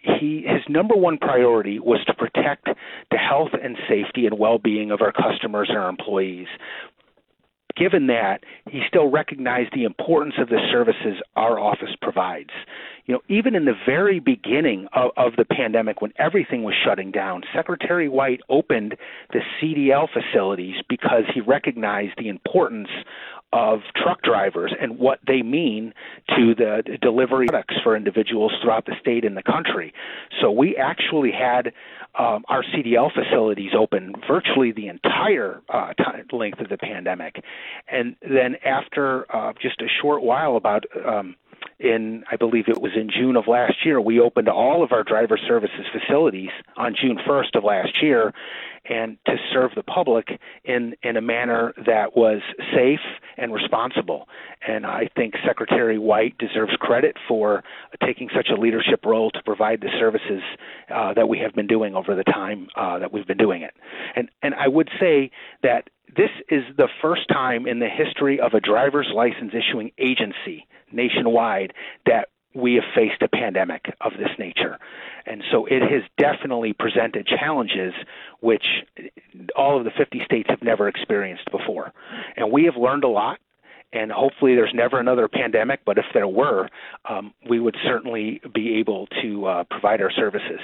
he 0.03 0.45
his 0.47 0.63
number 0.69 0.95
one 0.95 1.19
priority 1.19 1.79
was 1.79 2.03
to 2.07 2.15
protect 2.15 2.69
the 3.11 3.19
health 3.19 3.51
and 3.63 3.77
safety 3.89 4.27
and 4.27 4.39
well-being 4.39 4.91
of 4.91 5.01
our 5.03 5.13
customers 5.13 5.69
and 5.69 5.79
our 5.79 5.89
employees 5.89 6.49
given 7.77 8.07
that, 8.09 8.45
he 8.71 8.83
still 8.89 9.11
recognized 9.11 9.71
the 9.75 9.85
importance 9.85 10.35
of 10.39 10.49
the 10.49 10.59
services 10.71 11.23
our 11.37 11.59
office 11.59 11.95
provides. 12.01 12.51
You 13.07 13.15
know, 13.15 13.21
even 13.29 13.55
in 13.55 13.67
the 13.67 13.75
very 13.87 14.19
beginning 14.19 14.89
of, 14.93 15.11
of 15.17 15.37
the 15.37 15.45
pandemic, 15.45 16.01
when 16.01 16.13
everything 16.19 16.65
was 16.65 16.75
shutting 16.85 17.13
down, 17.13 17.43
Secretary 17.55 18.09
White 18.09 18.41
opened 18.49 18.97
the 19.33 19.41
CDL 19.61 20.09
facilities 20.13 20.77
because 20.89 21.23
he 21.33 21.41
recognized 21.41 22.15
the 22.19 22.29
importance 22.29 22.89
of 23.57 23.81
truck 23.97 24.21
drivers 24.21 24.75
and 24.79 24.99
what 24.99 25.19
they 25.27 25.41
mean 25.41 25.95
to 26.29 26.55
the 26.55 26.83
delivery 27.01 27.47
products 27.47 27.75
for 27.83 27.97
individuals 27.97 28.53
throughout 28.63 28.85
the 28.85 28.93
state 29.01 29.25
and 29.25 29.35
the 29.35 29.43
country. 29.43 29.95
So 30.43 30.51
we 30.51 30.77
actually 30.77 31.33
had 31.33 31.73
um, 32.19 32.45
our 32.49 32.63
CDL 32.63 33.11
facilities 33.15 33.71
open 33.79 34.13
virtually 34.29 34.73
the 34.73 34.89
entire 34.89 35.63
uh, 35.71 35.95
length 36.33 36.61
of 36.61 36.69
the 36.69 36.77
pandemic, 36.77 37.43
and 37.89 38.15
then 38.21 38.57
after 38.63 39.25
uh, 39.35 39.55
just 39.61 39.81
a 39.81 39.87
short 40.03 40.23
while, 40.23 40.57
about 40.57 40.85
um, 41.07 41.35
in 41.79 42.25
I 42.31 42.37
believe 42.37 42.69
it 42.69 42.81
was 42.81 42.93
in 42.97 43.11
June 43.11 43.37
of 43.37 43.47
last 43.47 43.85
year, 43.85 44.01
we 44.01 44.21
opened 44.21 44.49
all 44.49 44.83
of 44.83 44.93
our 44.93 45.03
driver 45.03 45.39
services 45.39 45.87
facilities 45.93 46.51
on 46.77 46.95
June 47.01 47.19
1st 47.29 47.57
of 47.57 47.65
last 47.65 48.03
year, 48.03 48.33
and 48.89 49.19
to 49.27 49.37
serve 49.53 49.73
the 49.75 49.83
public 49.83 50.41
in 50.65 50.95
in 51.03 51.17
a 51.17 51.21
manner 51.21 51.75
that 51.85 52.17
was 52.17 52.41
safe 52.75 53.01
and 53.37 53.53
responsible. 53.53 54.29
And 54.67 54.87
I 54.87 55.09
think 55.15 55.35
Secretary 55.47 55.99
White 55.99 56.39
deserves 56.39 56.73
credit 56.79 57.17
for 57.29 57.63
taking 58.05 58.29
such 58.35 58.49
a 58.51 58.59
leadership 58.59 59.05
role 59.05 59.31
to 59.33 59.43
provide 59.43 59.81
the 59.81 59.91
services 59.99 60.43
uh, 60.95 61.13
that 61.15 61.29
we 61.29 61.39
have 61.39 61.55
been 61.55 61.67
doing 61.67 61.95
over 61.95 62.15
the 62.15 62.25
time 62.25 62.69
uh, 62.77 62.99
that 62.99 63.13
we've 63.13 63.27
been 63.27 63.37
doing 63.37 63.63
it. 63.63 63.75
And 64.15 64.31
and 64.43 64.55
I 64.55 64.69
would 64.69 64.89
say 64.99 65.31
that 65.63 65.91
this 66.15 66.31
is 66.49 66.65
the 66.77 66.89
first 67.03 67.29
time 67.29 67.67
in 67.67 67.79
the 67.79 67.89
history 67.89 68.41
of 68.41 68.55
a 68.55 68.61
driver's 68.61 69.09
license 69.15 69.53
issuing 69.55 69.93
agency 69.99 70.67
nationwide 70.93 71.73
that 72.07 72.29
we 72.55 72.75
have 72.75 72.85
faced 72.95 73.21
a 73.21 73.29
pandemic 73.29 73.95
of 74.01 74.13
this 74.13 74.31
nature. 74.39 74.79
And 75.27 75.43
so 75.51 75.67
it 75.67 75.83
has 75.83 76.03
definitely 76.17 76.73
presented 76.73 77.27
challenges 77.27 77.93
which 78.41 78.65
all 79.55 79.77
of 79.79 79.85
the 79.85 79.91
50 79.91 80.25
states 80.25 80.49
have 80.49 80.63
never 80.63 80.89
experienced 80.89 81.51
before. 81.51 81.93
And 82.37 82.51
we 82.51 82.65
have 82.65 82.77
learned 82.77 83.05
a 83.05 83.09
lot. 83.09 83.39
And 83.93 84.11
hopefully, 84.11 84.57
there's 84.57 84.75
never 84.75 84.99
another 84.99 85.29
pandemic. 85.29 85.81
But 85.87 85.97
if 85.97 86.07
there 86.13 86.27
were, 86.27 86.69
um, 87.09 87.33
we 87.49 87.61
would 87.61 87.77
certainly 87.85 88.41
be 88.53 88.75
able 88.79 89.07
to 89.23 89.47
uh, 89.47 89.65
provide 89.71 90.03
our 90.03 90.11
services. 90.11 90.61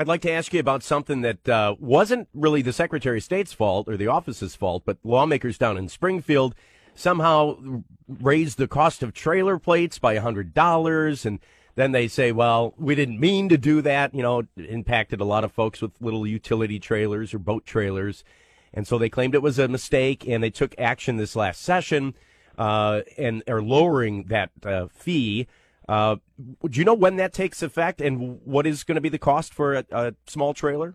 I'd 0.00 0.08
like 0.08 0.22
to 0.22 0.32
ask 0.32 0.54
you 0.54 0.60
about 0.60 0.82
something 0.82 1.20
that 1.20 1.46
uh, 1.46 1.76
wasn't 1.78 2.26
really 2.32 2.62
the 2.62 2.72
Secretary 2.72 3.18
of 3.18 3.22
State's 3.22 3.52
fault 3.52 3.86
or 3.86 3.98
the 3.98 4.06
office's 4.06 4.56
fault, 4.56 4.84
but 4.86 4.96
lawmakers 5.04 5.58
down 5.58 5.76
in 5.76 5.90
Springfield 5.90 6.54
somehow 6.94 7.58
raised 8.08 8.56
the 8.56 8.66
cost 8.66 9.02
of 9.02 9.12
trailer 9.12 9.58
plates 9.58 9.98
by 9.98 10.16
$100 10.16 11.26
and 11.26 11.38
then 11.74 11.92
they 11.92 12.08
say, 12.08 12.32
well, 12.32 12.72
we 12.78 12.94
didn't 12.94 13.20
mean 13.20 13.50
to 13.50 13.58
do 13.58 13.82
that. 13.82 14.14
You 14.14 14.22
know, 14.22 14.38
it 14.38 14.48
impacted 14.56 15.20
a 15.20 15.26
lot 15.26 15.44
of 15.44 15.52
folks 15.52 15.82
with 15.82 15.92
little 16.00 16.26
utility 16.26 16.78
trailers 16.78 17.34
or 17.34 17.38
boat 17.38 17.66
trailers. 17.66 18.24
And 18.72 18.86
so 18.86 18.96
they 18.96 19.10
claimed 19.10 19.34
it 19.34 19.42
was 19.42 19.58
a 19.58 19.68
mistake 19.68 20.26
and 20.26 20.42
they 20.42 20.48
took 20.48 20.74
action 20.78 21.18
this 21.18 21.36
last 21.36 21.60
session 21.60 22.14
uh, 22.56 23.02
and 23.18 23.42
are 23.46 23.60
lowering 23.60 24.24
that 24.28 24.50
uh, 24.64 24.86
fee. 24.86 25.46
Uh, 25.90 26.16
do 26.38 26.78
you 26.78 26.84
know 26.84 26.94
when 26.94 27.16
that 27.16 27.32
takes 27.32 27.64
effect 27.64 28.00
and 28.00 28.40
what 28.44 28.64
is 28.64 28.84
going 28.84 28.94
to 28.94 29.00
be 29.00 29.08
the 29.08 29.18
cost 29.18 29.52
for 29.52 29.74
a, 29.74 29.84
a 29.90 30.14
small 30.24 30.54
trailer? 30.54 30.94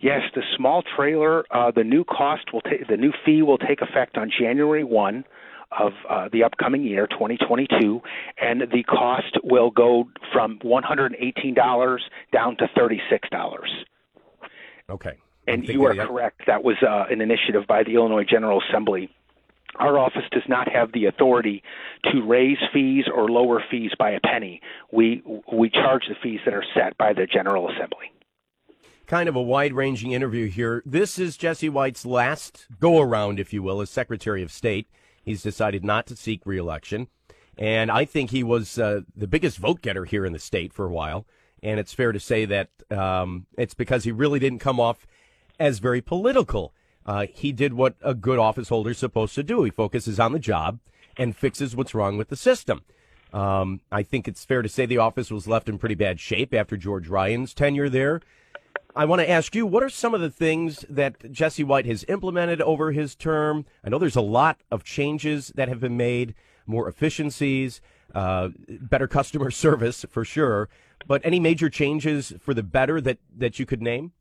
Yes, 0.00 0.20
the 0.34 0.42
small 0.54 0.82
trailer, 0.96 1.44
uh, 1.50 1.70
the 1.74 1.82
new 1.82 2.04
cost 2.04 2.52
will 2.52 2.60
take, 2.60 2.86
the 2.86 2.98
new 2.98 3.12
fee 3.24 3.40
will 3.40 3.56
take 3.56 3.80
effect 3.80 4.18
on 4.18 4.30
January 4.38 4.84
1 4.84 5.24
of 5.80 5.92
uh, 6.10 6.28
the 6.30 6.44
upcoming 6.44 6.84
year, 6.84 7.06
2022, 7.06 8.02
and 8.38 8.60
the 8.70 8.82
cost 8.82 9.38
will 9.42 9.70
go 9.70 10.04
from 10.30 10.58
$118 10.58 11.98
down 12.30 12.56
to 12.58 12.68
$36. 12.76 13.60
Okay. 14.90 15.14
And 15.48 15.66
you 15.66 15.84
are 15.86 15.94
correct. 15.94 16.42
That 16.46 16.62
was 16.62 16.76
uh, 16.82 17.06
an 17.10 17.22
initiative 17.22 17.66
by 17.66 17.82
the 17.82 17.94
Illinois 17.94 18.24
General 18.24 18.62
Assembly. 18.68 19.08
Our 19.76 19.98
office 19.98 20.24
does 20.30 20.42
not 20.48 20.68
have 20.70 20.92
the 20.92 21.06
authority 21.06 21.62
to 22.12 22.22
raise 22.22 22.58
fees 22.72 23.04
or 23.12 23.28
lower 23.28 23.62
fees 23.70 23.92
by 23.98 24.10
a 24.10 24.20
penny. 24.20 24.60
We 24.92 25.22
we 25.52 25.70
charge 25.70 26.04
the 26.08 26.14
fees 26.22 26.40
that 26.44 26.54
are 26.54 26.64
set 26.74 26.96
by 26.98 27.12
the 27.12 27.26
General 27.26 27.68
Assembly. 27.68 28.12
Kind 29.06 29.28
of 29.28 29.36
a 29.36 29.42
wide-ranging 29.42 30.12
interview 30.12 30.48
here. 30.48 30.82
This 30.86 31.18
is 31.18 31.36
Jesse 31.36 31.68
White's 31.68 32.06
last 32.06 32.66
go-around, 32.80 33.38
if 33.38 33.52
you 33.52 33.62
will, 33.62 33.82
as 33.82 33.90
Secretary 33.90 34.42
of 34.42 34.50
State. 34.50 34.88
He's 35.22 35.42
decided 35.42 35.84
not 35.84 36.06
to 36.06 36.16
seek 36.16 36.46
reelection. 36.46 37.08
And 37.58 37.90
I 37.90 38.04
think 38.06 38.30
he 38.30 38.42
was 38.42 38.78
uh, 38.78 39.02
the 39.14 39.26
biggest 39.26 39.58
vote 39.58 39.82
getter 39.82 40.06
here 40.06 40.24
in 40.24 40.32
the 40.32 40.38
state 40.38 40.72
for 40.72 40.86
a 40.86 40.90
while. 40.90 41.26
And 41.62 41.78
it's 41.78 41.92
fair 41.92 42.12
to 42.12 42.20
say 42.20 42.46
that 42.46 42.70
um, 42.90 43.46
it's 43.56 43.74
because 43.74 44.04
he 44.04 44.12
really 44.12 44.38
didn't 44.38 44.58
come 44.58 44.80
off 44.80 45.06
as 45.60 45.78
very 45.78 46.00
political. 46.00 46.74
Uh, 47.06 47.26
he 47.32 47.52
did 47.52 47.74
what 47.74 47.96
a 48.02 48.14
good 48.14 48.38
office 48.38 48.68
holder 48.68 48.90
is 48.90 48.98
supposed 48.98 49.34
to 49.34 49.42
do. 49.42 49.62
He 49.64 49.70
focuses 49.70 50.18
on 50.18 50.32
the 50.32 50.38
job 50.38 50.78
and 51.16 51.36
fixes 51.36 51.76
what's 51.76 51.94
wrong 51.94 52.16
with 52.16 52.28
the 52.28 52.36
system. 52.36 52.82
Um, 53.32 53.80
I 53.90 54.02
think 54.02 54.28
it's 54.28 54.44
fair 54.44 54.62
to 54.62 54.68
say 54.68 54.86
the 54.86 54.98
office 54.98 55.30
was 55.30 55.48
left 55.48 55.68
in 55.68 55.78
pretty 55.78 55.96
bad 55.96 56.20
shape 56.20 56.54
after 56.54 56.76
George 56.76 57.08
Ryan's 57.08 57.52
tenure 57.52 57.88
there. 57.88 58.20
I 58.96 59.06
want 59.06 59.20
to 59.20 59.28
ask 59.28 59.56
you, 59.56 59.66
what 59.66 59.82
are 59.82 59.88
some 59.88 60.14
of 60.14 60.20
the 60.20 60.30
things 60.30 60.84
that 60.88 61.32
Jesse 61.32 61.64
White 61.64 61.86
has 61.86 62.04
implemented 62.08 62.62
over 62.62 62.92
his 62.92 63.16
term? 63.16 63.66
I 63.84 63.88
know 63.88 63.98
there's 63.98 64.14
a 64.14 64.20
lot 64.20 64.60
of 64.70 64.84
changes 64.84 65.48
that 65.56 65.68
have 65.68 65.80
been 65.80 65.96
made, 65.96 66.34
more 66.64 66.88
efficiencies, 66.88 67.80
uh, 68.14 68.50
better 68.68 69.08
customer 69.08 69.50
service 69.50 70.06
for 70.08 70.24
sure. 70.24 70.68
But 71.08 71.22
any 71.24 71.40
major 71.40 71.68
changes 71.68 72.32
for 72.38 72.54
the 72.54 72.62
better 72.62 73.00
that, 73.00 73.18
that 73.36 73.58
you 73.58 73.66
could 73.66 73.82
name? 73.82 74.12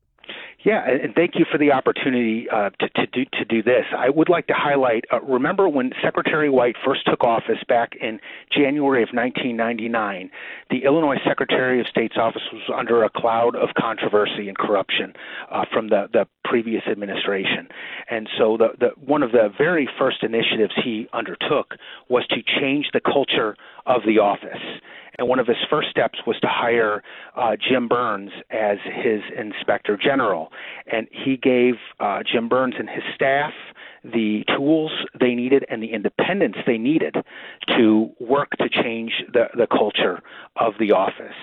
Yeah, 0.63 0.81
and 0.87 1.13
thank 1.13 1.35
you 1.35 1.45
for 1.51 1.57
the 1.57 1.73
opportunity 1.73 2.47
uh, 2.49 2.69
to, 2.79 2.89
to, 2.89 3.07
do, 3.07 3.25
to 3.33 3.43
do 3.43 3.61
this. 3.61 3.83
I 3.97 4.09
would 4.09 4.29
like 4.29 4.47
to 4.47 4.53
highlight 4.55 5.03
uh, 5.11 5.19
remember 5.21 5.67
when 5.67 5.91
Secretary 6.01 6.49
White 6.49 6.75
first 6.85 7.01
took 7.05 7.21
office 7.23 7.61
back 7.67 7.93
in 7.99 8.19
January 8.49 9.03
of 9.03 9.09
1999, 9.11 10.31
the 10.69 10.85
Illinois 10.85 11.17
Secretary 11.27 11.81
of 11.81 11.87
State's 11.87 12.15
office 12.17 12.43
was 12.53 12.61
under 12.73 13.03
a 13.03 13.09
cloud 13.09 13.57
of 13.57 13.69
controversy 13.77 14.47
and 14.47 14.57
corruption 14.57 15.13
uh, 15.51 15.65
from 15.73 15.89
the, 15.89 16.07
the 16.13 16.25
previous 16.43 16.83
administration. 16.89 17.67
And 18.09 18.29
so, 18.37 18.57
the, 18.57 18.69
the, 18.79 18.89
one 19.03 19.23
of 19.23 19.31
the 19.31 19.49
very 19.57 19.87
first 19.97 20.23
initiatives 20.23 20.73
he 20.83 21.07
undertook 21.13 21.75
was 22.09 22.25
to 22.27 22.37
change 22.59 22.87
the 22.93 23.01
culture 23.01 23.55
of 23.85 24.01
the 24.05 24.19
office 24.19 24.81
and 25.17 25.27
one 25.27 25.39
of 25.39 25.47
his 25.47 25.57
first 25.69 25.89
steps 25.89 26.19
was 26.25 26.39
to 26.41 26.47
hire 26.47 27.03
uh, 27.35 27.55
Jim 27.55 27.87
Burns 27.87 28.31
as 28.49 28.77
his 28.83 29.21
inspector 29.37 29.97
general. 29.97 30.51
And 30.91 31.07
he 31.11 31.37
gave 31.37 31.75
uh, 31.99 32.23
Jim 32.29 32.49
Burns 32.49 32.75
and 32.79 32.89
his 32.89 33.03
staff 33.13 33.53
the 34.03 34.43
tools 34.55 34.91
they 35.19 35.33
needed 35.33 35.65
and 35.69 35.81
the 35.81 35.93
independence 35.93 36.55
they 36.65 36.77
needed 36.77 37.15
to 37.77 38.11
work 38.19 38.49
to 38.59 38.69
change 38.69 39.11
the, 39.31 39.45
the 39.55 39.67
culture 39.67 40.21
of 40.55 40.73
the 40.79 40.91
office. 40.91 41.35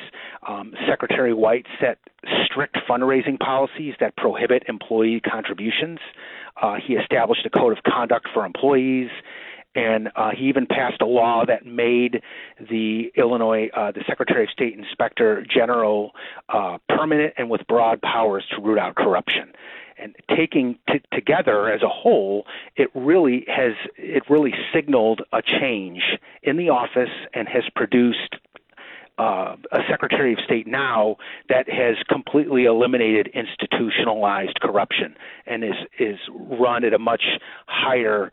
Um, 0.47 0.75
Secretary 0.89 1.35
White 1.35 1.67
set 1.81 1.99
strict 2.45 2.77
fundraising 2.89 3.39
policies 3.39 3.95
that 4.01 4.17
prohibit 4.17 4.65
employee 4.69 5.21
contributions. 5.21 5.99
Uh, 6.61 6.77
he 6.87 6.95
established 6.95 7.47
a 7.47 7.51
code 7.51 7.77
of 7.77 7.83
conduct 7.85 8.29
for 8.35 8.45
employees 8.45 9.11
and 9.75 10.09
uh, 10.17 10.31
he 10.37 10.47
even 10.47 10.67
passed 10.67 11.01
a 11.01 11.07
law 11.07 11.45
that 11.47 11.65
made 11.65 12.23
the 12.59 13.13
Illinois, 13.17 13.69
uh, 13.77 13.93
the 13.93 14.03
Secretary 14.07 14.45
of 14.45 14.51
State 14.51 14.77
Inspector 14.77 15.47
General, 15.53 16.11
uh, 16.49 16.79
permanent 16.89 17.35
and 17.37 17.49
with 17.49 17.61
broad 17.69 18.03
powers 18.03 18.45
to 18.51 18.61
root 18.61 18.79
out 18.79 18.97
corruption. 18.97 19.53
And 20.01 20.15
taking 20.35 20.79
t- 20.89 21.03
together 21.13 21.71
as 21.71 21.83
a 21.83 21.89
whole, 21.89 22.47
it 22.77 22.91
really 22.95 23.45
has 23.49 23.73
it 23.97 24.23
really 24.31 24.55
signaled 24.73 25.23
a 25.33 25.43
change 25.43 26.03
in 26.43 26.57
the 26.57 26.71
office 26.71 27.11
and 27.35 27.49
has 27.49 27.65
produced 27.75 28.37
uh, 29.19 29.57
a 29.73 29.81
Secretary 29.89 30.33
of 30.33 30.39
State 30.41 30.67
now 30.67 31.17
that 31.51 31.69
has 31.69 31.97
completely 32.09 32.65
eliminated 32.65 33.29
institutionalized 33.35 34.59
corruption 34.61 35.15
and 35.47 35.63
is 35.63 35.75
is 35.99 36.19
run 36.31 36.85
at 36.85 36.95
a 36.95 36.99
much 36.99 37.25
higher 37.67 38.33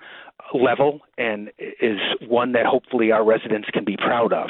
level 0.53 1.01
and 1.17 1.51
is 1.59 1.99
one 2.27 2.53
that 2.53 2.65
hopefully 2.65 3.11
our 3.11 3.25
residents 3.25 3.67
can 3.73 3.83
be 3.83 3.97
proud 3.97 4.31
of. 4.31 4.49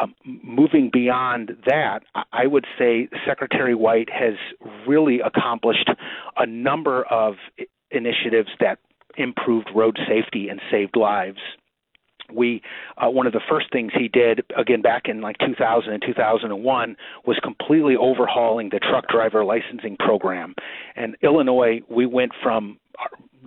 Um, 0.00 0.14
moving 0.24 0.90
beyond 0.92 1.56
that, 1.66 2.00
I 2.32 2.46
would 2.46 2.66
say 2.78 3.08
Secretary 3.26 3.74
White 3.74 4.08
has 4.10 4.34
really 4.86 5.20
accomplished 5.20 5.88
a 6.36 6.46
number 6.46 7.04
of 7.04 7.34
initiatives 7.90 8.48
that 8.60 8.78
improved 9.16 9.68
road 9.74 9.98
safety 10.08 10.48
and 10.48 10.60
saved 10.70 10.96
lives 10.96 11.38
we 12.32 12.62
uh, 12.96 13.08
one 13.08 13.26
of 13.26 13.32
the 13.32 13.40
first 13.48 13.66
things 13.72 13.92
he 13.96 14.08
did 14.08 14.42
again 14.56 14.82
back 14.82 15.02
in 15.06 15.20
like 15.20 15.36
2000 15.38 15.92
and 15.92 16.02
2001 16.04 16.96
was 17.26 17.38
completely 17.42 17.96
overhauling 17.96 18.70
the 18.70 18.78
truck 18.78 19.06
driver 19.08 19.44
licensing 19.44 19.96
program 19.98 20.54
and 20.96 21.16
illinois 21.22 21.80
we 21.88 22.06
went 22.06 22.32
from 22.42 22.78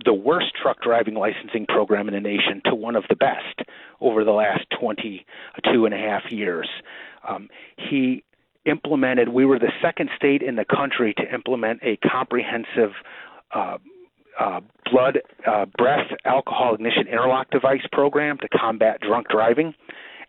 the 0.04 0.12
worst 0.14 0.52
truck 0.60 0.80
driving 0.82 1.14
licensing 1.14 1.66
program 1.66 2.08
in 2.08 2.14
the 2.14 2.20
nation 2.20 2.62
to 2.66 2.74
one 2.74 2.96
of 2.96 3.04
the 3.08 3.16
best 3.16 3.68
over 4.00 4.24
the 4.24 4.32
last 4.32 4.64
22 4.80 5.84
and 5.84 5.94
a 5.94 5.98
half 5.98 6.30
years. 6.30 6.68
Um, 7.28 7.48
he 7.76 8.24
implemented, 8.64 9.28
we 9.28 9.44
were 9.44 9.58
the 9.58 9.72
second 9.82 10.10
state 10.16 10.42
in 10.42 10.56
the 10.56 10.64
country 10.64 11.14
to 11.14 11.34
implement 11.34 11.80
a 11.82 11.96
comprehensive 11.96 12.92
uh, 13.52 13.78
uh, 14.38 14.60
blood, 14.90 15.20
uh, 15.46 15.66
breath, 15.76 16.06
alcohol 16.24 16.74
ignition 16.74 17.06
interlock 17.06 17.50
device 17.50 17.86
program 17.92 18.38
to 18.38 18.48
combat 18.48 19.00
drunk 19.00 19.28
driving. 19.28 19.74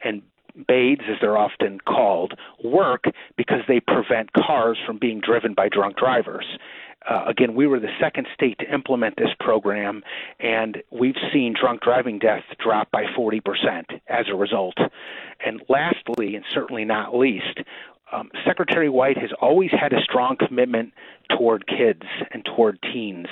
And 0.03 0.21
BAIDs, 0.67 1.01
as 1.09 1.17
they're 1.21 1.37
often 1.37 1.79
called, 1.79 2.33
work 2.63 3.05
because 3.37 3.61
they 3.67 3.79
prevent 3.79 4.33
cars 4.33 4.77
from 4.85 4.97
being 4.97 5.21
driven 5.21 5.53
by 5.53 5.69
drunk 5.69 5.97
drivers. 5.97 6.45
Uh, 7.09 7.23
again, 7.27 7.55
we 7.55 7.65
were 7.65 7.79
the 7.79 7.93
second 7.99 8.27
state 8.33 8.59
to 8.59 8.73
implement 8.73 9.15
this 9.15 9.29
program, 9.39 10.03
and 10.39 10.83
we've 10.91 11.15
seen 11.31 11.55
drunk 11.59 11.81
driving 11.81 12.19
deaths 12.19 12.45
drop 12.61 12.91
by 12.91 13.05
40% 13.17 13.39
as 14.09 14.25
a 14.29 14.35
result. 14.35 14.75
And 15.45 15.61
lastly, 15.69 16.35
and 16.35 16.43
certainly 16.53 16.83
not 16.83 17.15
least, 17.15 17.59
um, 18.11 18.29
Secretary 18.45 18.89
White 18.89 19.17
has 19.17 19.29
always 19.39 19.71
had 19.71 19.93
a 19.93 20.01
strong 20.01 20.35
commitment 20.35 20.93
toward 21.37 21.65
kids 21.67 22.03
and 22.31 22.43
toward 22.43 22.79
teens. 22.81 23.27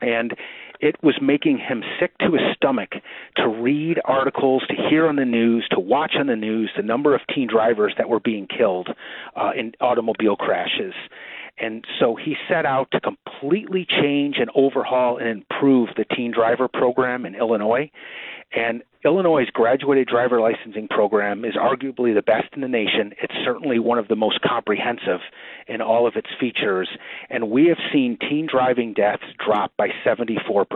And 0.00 0.34
it 0.80 0.96
was 1.02 1.16
making 1.20 1.58
him 1.58 1.82
sick 1.98 2.16
to 2.18 2.32
his 2.32 2.42
stomach 2.54 2.90
to 3.36 3.48
read 3.48 3.98
articles, 4.04 4.62
to 4.68 4.74
hear 4.88 5.08
on 5.08 5.16
the 5.16 5.24
news, 5.24 5.66
to 5.72 5.80
watch 5.80 6.12
on 6.18 6.28
the 6.28 6.36
news 6.36 6.70
the 6.76 6.82
number 6.82 7.14
of 7.14 7.20
teen 7.34 7.48
drivers 7.48 7.94
that 7.98 8.08
were 8.08 8.20
being 8.20 8.46
killed 8.46 8.88
uh, 9.36 9.50
in 9.56 9.72
automobile 9.80 10.36
crashes. 10.36 10.94
And 11.60 11.84
so 11.98 12.14
he 12.14 12.36
set 12.48 12.64
out 12.64 12.88
to 12.92 13.00
completely 13.00 13.84
change 13.84 14.36
and 14.38 14.50
overhaul 14.54 15.18
and 15.18 15.28
improve 15.28 15.88
the 15.96 16.04
teen 16.14 16.32
driver 16.32 16.68
program 16.68 17.26
in 17.26 17.34
Illinois. 17.34 17.90
And 18.52 18.82
Illinois' 19.04 19.50
graduated 19.52 20.08
driver 20.08 20.40
licensing 20.40 20.88
program 20.88 21.44
is 21.44 21.54
arguably 21.54 22.14
the 22.14 22.22
best 22.22 22.48
in 22.54 22.62
the 22.62 22.68
nation. 22.68 23.12
It's 23.22 23.34
certainly 23.44 23.78
one 23.78 23.98
of 23.98 24.08
the 24.08 24.16
most 24.16 24.40
comprehensive 24.40 25.20
in 25.66 25.80
all 25.80 26.06
of 26.06 26.16
its 26.16 26.28
features. 26.40 26.88
And 27.30 27.50
we 27.50 27.66
have 27.66 27.78
seen 27.92 28.18
teen 28.18 28.48
driving 28.50 28.94
deaths 28.94 29.22
drop 29.44 29.72
by 29.76 29.88
74%, 30.04 30.66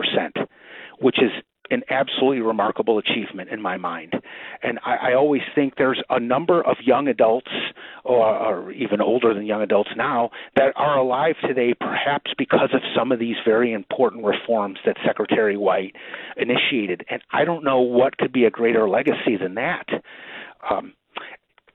which 0.99 1.17
is 1.21 1.31
an 1.71 1.81
absolutely 1.89 2.41
remarkable 2.41 2.97
achievement 2.97 3.49
in 3.49 3.61
my 3.61 3.77
mind. 3.77 4.13
And 4.61 4.79
I, 4.85 5.11
I 5.11 5.13
always 5.13 5.41
think 5.55 5.75
there's 5.77 6.01
a 6.09 6.19
number 6.19 6.61
of 6.61 6.77
young 6.83 7.07
adults 7.07 7.51
or, 8.03 8.25
or 8.25 8.71
even 8.71 9.01
older 9.01 9.33
than 9.33 9.45
young 9.45 9.61
adults 9.61 9.91
now 9.95 10.31
that 10.55 10.73
are 10.75 10.97
alive 10.97 11.35
today, 11.41 11.73
perhaps 11.73 12.31
because 12.37 12.69
of 12.73 12.81
some 12.95 13.11
of 13.11 13.19
these 13.19 13.37
very 13.45 13.71
important 13.71 14.25
reforms 14.25 14.79
that 14.85 14.97
Secretary 15.05 15.57
White 15.57 15.95
initiated. 16.37 17.05
And 17.09 17.21
I 17.31 17.45
don't 17.45 17.63
know 17.63 17.79
what 17.79 18.17
could 18.17 18.33
be 18.33 18.45
a 18.45 18.51
greater 18.51 18.87
legacy 18.89 19.37
than 19.39 19.55
that. 19.55 19.87
Um, 20.69 20.93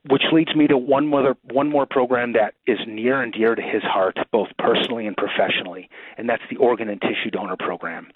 which 0.09 0.23
leads 0.31 0.55
me 0.55 0.65
to 0.65 0.77
one 0.77 1.05
more 1.05 1.35
one 1.51 1.69
more 1.69 1.85
program 1.85 2.31
that 2.31 2.53
is 2.65 2.79
near 2.87 3.21
and 3.21 3.33
dear 3.33 3.53
to 3.53 3.61
his 3.61 3.83
heart, 3.83 4.17
both 4.31 4.47
personally 4.57 5.05
and 5.07 5.17
professionally, 5.17 5.89
and 6.17 6.27
that's 6.27 6.41
the 6.49 6.55
organ 6.55 6.89
and 6.89 7.01
tissue 7.01 7.29
donor 7.29 7.57
program 7.57 8.07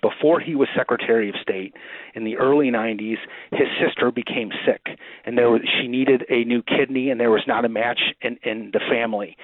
before 0.00 0.40
he 0.40 0.54
was 0.54 0.68
Secretary 0.76 1.28
of 1.28 1.34
State 1.42 1.74
in 2.14 2.24
the 2.24 2.36
early 2.36 2.70
90s, 2.70 3.18
his 3.52 3.68
sister 3.84 4.10
became 4.10 4.50
sick, 4.66 4.98
and 5.24 5.36
there 5.36 5.50
was, 5.50 5.60
she 5.80 5.88
needed 5.88 6.24
a 6.30 6.44
new 6.44 6.62
kidney, 6.62 7.10
and 7.10 7.20
there 7.20 7.30
was 7.30 7.42
not 7.46 7.64
a 7.64 7.68
match 7.68 8.00
in, 8.20 8.38
in 8.42 8.70
the 8.72 8.80
family. 8.90 9.36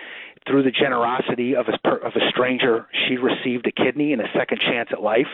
Through 0.47 0.63
the 0.63 0.71
generosity 0.71 1.55
of 1.55 1.67
a, 1.69 1.89
of 1.89 2.13
a 2.17 2.31
stranger, 2.31 2.87
she 3.07 3.17
received 3.17 3.67
a 3.67 3.73
kidney 3.73 4.13
and 4.13 4.23
a 4.23 4.33
second 4.35 4.61
chance 4.61 4.89
at 4.93 5.03
life, 5.03 5.27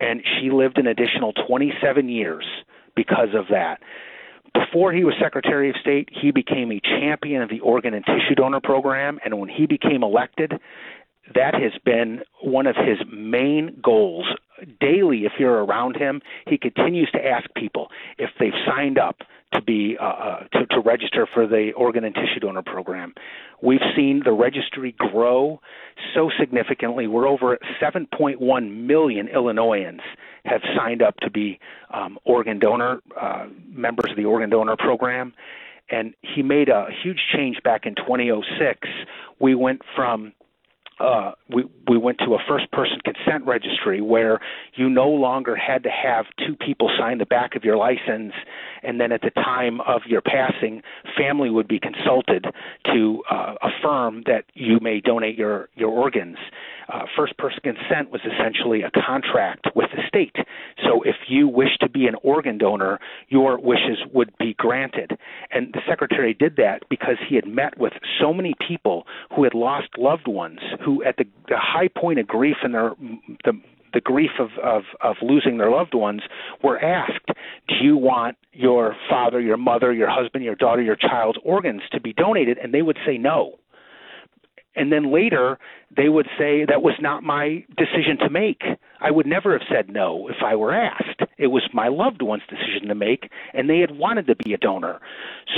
and 0.00 0.22
she 0.24 0.50
lived 0.50 0.78
an 0.78 0.86
additional 0.86 1.32
27 1.48 2.08
years 2.08 2.44
because 2.94 3.34
of 3.34 3.46
that. 3.50 3.80
Before 4.54 4.92
he 4.92 5.02
was 5.02 5.14
Secretary 5.20 5.70
of 5.70 5.76
State, 5.80 6.10
he 6.12 6.30
became 6.30 6.70
a 6.72 6.80
champion 6.80 7.40
of 7.40 7.48
the 7.48 7.60
organ 7.60 7.94
and 7.94 8.04
tissue 8.04 8.34
donor 8.34 8.60
program, 8.60 9.18
and 9.24 9.38
when 9.38 9.48
he 9.48 9.66
became 9.66 10.02
elected, 10.02 10.52
that 11.34 11.54
has 11.54 11.72
been 11.84 12.22
one 12.42 12.66
of 12.66 12.76
his 12.76 12.98
main 13.12 13.78
goals. 13.82 14.26
Daily, 14.80 15.24
if 15.24 15.32
you're 15.38 15.64
around 15.64 15.96
him, 15.96 16.22
he 16.46 16.56
continues 16.56 17.10
to 17.12 17.24
ask 17.24 17.48
people 17.54 17.88
if 18.18 18.30
they've 18.38 18.52
signed 18.66 18.98
up 18.98 19.22
to 19.52 19.60
be 19.60 19.96
uh, 20.00 20.04
uh, 20.04 20.38
to, 20.52 20.66
to 20.66 20.80
register 20.80 21.28
for 21.32 21.46
the 21.46 21.72
organ 21.76 22.04
and 22.04 22.14
tissue 22.14 22.40
donor 22.40 22.62
program. 22.62 23.14
We've 23.62 23.82
seen 23.94 24.22
the 24.24 24.32
registry 24.32 24.94
grow 24.96 25.60
so 26.14 26.30
significantly. 26.38 27.06
We're 27.06 27.28
over 27.28 27.58
7.1 27.80 28.86
million 28.86 29.28
Illinoisans 29.28 30.00
have 30.44 30.62
signed 30.76 31.02
up 31.02 31.16
to 31.18 31.30
be 31.30 31.60
um, 31.92 32.18
organ 32.24 32.58
donor 32.58 33.00
uh, 33.20 33.46
members 33.68 34.10
of 34.10 34.16
the 34.16 34.24
organ 34.24 34.50
donor 34.50 34.76
program, 34.76 35.32
and 35.90 36.14
he 36.22 36.42
made 36.42 36.68
a 36.68 36.86
huge 37.02 37.20
change 37.34 37.58
back 37.62 37.86
in 37.86 37.94
2006. 37.94 38.88
We 39.38 39.54
went 39.54 39.82
from 39.94 40.32
uh, 41.02 41.32
we 41.52 41.64
we 41.88 41.98
went 41.98 42.18
to 42.18 42.34
a 42.34 42.38
first 42.48 42.70
person 42.70 42.98
consent 43.04 43.44
registry 43.44 44.00
where 44.00 44.40
you 44.74 44.88
no 44.88 45.08
longer 45.08 45.56
had 45.56 45.82
to 45.82 45.90
have 45.90 46.26
two 46.38 46.54
people 46.54 46.88
sign 46.98 47.18
the 47.18 47.26
back 47.26 47.56
of 47.56 47.64
your 47.64 47.76
license. 47.76 48.32
And 48.84 49.00
then 49.00 49.10
at 49.10 49.20
the 49.20 49.30
time 49.30 49.80
of 49.80 50.02
your 50.06 50.20
passing 50.20 50.82
family 51.18 51.50
would 51.50 51.66
be 51.66 51.80
consulted 51.80 52.46
to 52.86 53.22
uh, 53.30 53.54
affirm 53.62 54.22
that 54.26 54.44
you 54.54 54.78
may 54.80 55.00
donate 55.00 55.36
your 55.36 55.68
your 55.74 55.90
organs 55.90 56.38
uh, 56.92 57.04
first 57.16 57.36
person 57.38 57.60
consent 57.62 58.10
was 58.10 58.20
essentially 58.24 58.82
a 58.82 58.90
contract 58.90 59.66
with 59.74 59.90
the 59.94 60.02
state 60.06 60.36
so 60.84 61.02
if 61.02 61.16
you 61.28 61.48
wish 61.48 61.76
to 61.80 61.88
be 61.88 62.06
an 62.06 62.14
organ 62.22 62.58
donor 62.58 62.98
your 63.28 63.58
wishes 63.58 63.98
would 64.12 64.32
be 64.38 64.54
granted 64.58 65.12
and 65.50 65.72
the 65.72 65.80
secretary 65.88 66.34
did 66.34 66.56
that 66.56 66.82
because 66.90 67.16
he 67.28 67.34
had 67.34 67.46
met 67.46 67.78
with 67.78 67.92
so 68.20 68.32
many 68.32 68.54
people 68.66 69.06
who 69.34 69.44
had 69.44 69.54
lost 69.54 69.88
loved 69.98 70.28
ones 70.28 70.58
who 70.84 71.02
at 71.04 71.16
the, 71.16 71.24
the 71.48 71.56
high 71.56 71.88
point 71.88 72.18
of 72.18 72.26
grief 72.26 72.56
in 72.64 72.72
their 72.72 72.92
the 73.44 73.52
the 73.92 74.00
grief 74.00 74.30
of, 74.38 74.50
of, 74.62 74.82
of 75.00 75.16
losing 75.22 75.58
their 75.58 75.70
loved 75.70 75.94
ones 75.94 76.22
were 76.62 76.82
asked, 76.82 77.26
Do 77.68 77.74
you 77.82 77.96
want 77.96 78.36
your 78.52 78.96
father, 79.08 79.40
your 79.40 79.56
mother, 79.56 79.92
your 79.92 80.08
husband, 80.10 80.44
your 80.44 80.54
daughter, 80.54 80.82
your 80.82 80.96
child's 80.96 81.38
organs 81.44 81.82
to 81.92 82.00
be 82.00 82.12
donated? 82.12 82.58
And 82.58 82.72
they 82.72 82.82
would 82.82 82.98
say 83.06 83.18
no. 83.18 83.58
And 84.74 84.90
then 84.90 85.12
later, 85.12 85.58
they 85.94 86.08
would 86.08 86.26
say 86.38 86.64
that 86.64 86.82
was 86.82 86.94
not 87.00 87.22
my 87.22 87.64
decision 87.76 88.16
to 88.20 88.30
make. 88.30 88.62
I 89.00 89.10
would 89.10 89.26
never 89.26 89.52
have 89.52 89.66
said 89.70 89.90
no 89.90 90.28
if 90.28 90.36
I 90.44 90.56
were 90.56 90.72
asked. 90.72 91.20
It 91.36 91.48
was 91.48 91.62
my 91.74 91.88
loved 91.88 92.22
one's 92.22 92.42
decision 92.48 92.88
to 92.88 92.94
make, 92.94 93.30
and 93.52 93.68
they 93.68 93.80
had 93.80 93.98
wanted 93.98 94.26
to 94.28 94.36
be 94.36 94.54
a 94.54 94.58
donor. 94.58 95.00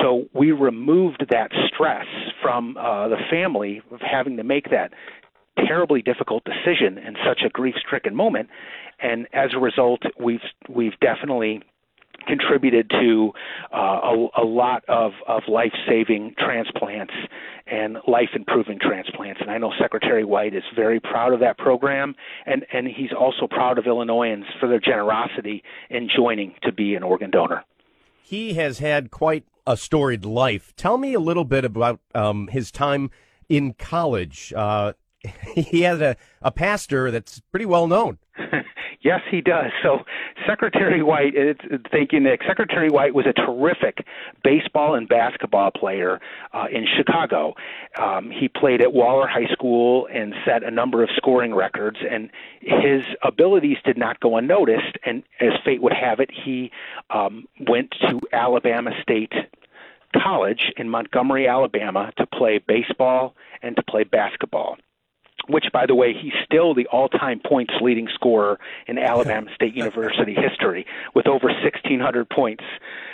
So 0.00 0.26
we 0.32 0.50
removed 0.50 1.26
that 1.30 1.50
stress 1.72 2.06
from 2.42 2.76
uh, 2.76 3.08
the 3.08 3.18
family 3.30 3.82
of 3.92 4.00
having 4.00 4.36
to 4.38 4.44
make 4.44 4.70
that 4.70 4.92
terribly 5.66 6.02
difficult 6.02 6.42
decision 6.44 6.98
in 6.98 7.14
such 7.26 7.42
a 7.46 7.48
grief-stricken 7.48 8.14
moment. 8.14 8.48
And 9.00 9.28
as 9.32 9.50
a 9.54 9.58
result, 9.58 10.02
we've 10.18 10.40
we've 10.68 10.98
definitely 11.00 11.62
contributed 12.26 12.90
to 12.90 13.32
uh, 13.72 13.76
a, 13.76 14.28
a, 14.42 14.44
lot 14.44 14.84
of, 14.88 15.12
of 15.26 15.42
life 15.48 15.72
saving 15.88 16.34
transplants 16.38 17.14
and 17.66 17.98
life 18.06 18.30
improving 18.34 18.78
transplants. 18.80 19.40
And 19.40 19.50
I 19.50 19.58
know 19.58 19.72
Secretary 19.80 20.24
White 20.24 20.54
is 20.54 20.62
very 20.74 21.00
proud 21.00 21.32
of 21.32 21.40
that 21.40 21.58
program, 21.58 22.14
and, 22.46 22.64
and 22.72 22.86
he's 22.86 23.12
also 23.18 23.46
proud 23.48 23.78
of 23.78 23.86
Illinoisans 23.86 24.44
for 24.60 24.68
their 24.68 24.80
generosity 24.80 25.62
in 25.90 26.08
joining 26.14 26.54
to 26.62 26.72
be 26.72 26.94
an 26.94 27.02
organ 27.02 27.30
donor. 27.30 27.64
He 28.22 28.54
has 28.54 28.78
had 28.78 29.10
quite 29.10 29.44
a 29.66 29.76
storied 29.76 30.24
life. 30.24 30.74
Tell 30.76 30.98
me 30.98 31.14
a 31.14 31.20
little 31.20 31.44
bit 31.44 31.64
about 31.64 32.00
um, 32.14 32.48
his 32.48 32.70
time 32.70 33.10
in 33.48 33.74
college. 33.74 34.52
Uh, 34.56 34.92
he 35.54 35.82
had 35.82 36.02
a, 36.02 36.16
a 36.42 36.50
pastor 36.50 37.10
that's 37.10 37.40
pretty 37.50 37.66
well 37.66 37.86
known. 37.86 38.18
Yes, 39.04 39.20
he 39.30 39.42
does. 39.42 39.70
So 39.82 39.98
Secretary 40.46 41.02
White, 41.02 41.34
thank 41.92 42.12
you, 42.12 42.20
Nick. 42.20 42.40
Secretary 42.46 42.88
White 42.88 43.14
was 43.14 43.26
a 43.26 43.34
terrific 43.34 43.98
baseball 44.42 44.94
and 44.94 45.06
basketball 45.06 45.70
player 45.72 46.20
uh, 46.54 46.64
in 46.72 46.86
Chicago. 46.96 47.52
Um, 48.00 48.30
he 48.30 48.48
played 48.48 48.80
at 48.80 48.94
Waller 48.94 49.28
High 49.28 49.52
School 49.52 50.08
and 50.10 50.32
set 50.46 50.64
a 50.64 50.70
number 50.70 51.02
of 51.02 51.10
scoring 51.18 51.54
records, 51.54 51.98
and 52.10 52.30
his 52.62 53.04
abilities 53.22 53.76
did 53.84 53.98
not 53.98 54.20
go 54.20 54.38
unnoticed. 54.38 54.96
And 55.04 55.22
as 55.38 55.52
fate 55.66 55.82
would 55.82 55.92
have 55.92 56.18
it, 56.18 56.30
he 56.32 56.70
um, 57.10 57.44
went 57.68 57.90
to 58.08 58.20
Alabama 58.32 58.92
State 59.02 59.34
College 60.16 60.72
in 60.78 60.88
Montgomery, 60.88 61.46
Alabama, 61.46 62.10
to 62.16 62.26
play 62.26 62.58
baseball 62.58 63.34
and 63.62 63.76
to 63.76 63.82
play 63.82 64.04
basketball 64.04 64.78
which, 65.48 65.66
by 65.72 65.86
the 65.86 65.94
way, 65.94 66.12
he's 66.12 66.32
still 66.44 66.74
the 66.74 66.86
all-time 66.86 67.40
points 67.44 67.74
leading 67.80 68.08
scorer 68.14 68.58
in 68.86 68.98
Alabama 68.98 69.50
State 69.54 69.74
University 69.74 70.34
history 70.34 70.86
with 71.14 71.26
over 71.26 71.46
1,600 71.48 72.28
points. 72.28 72.64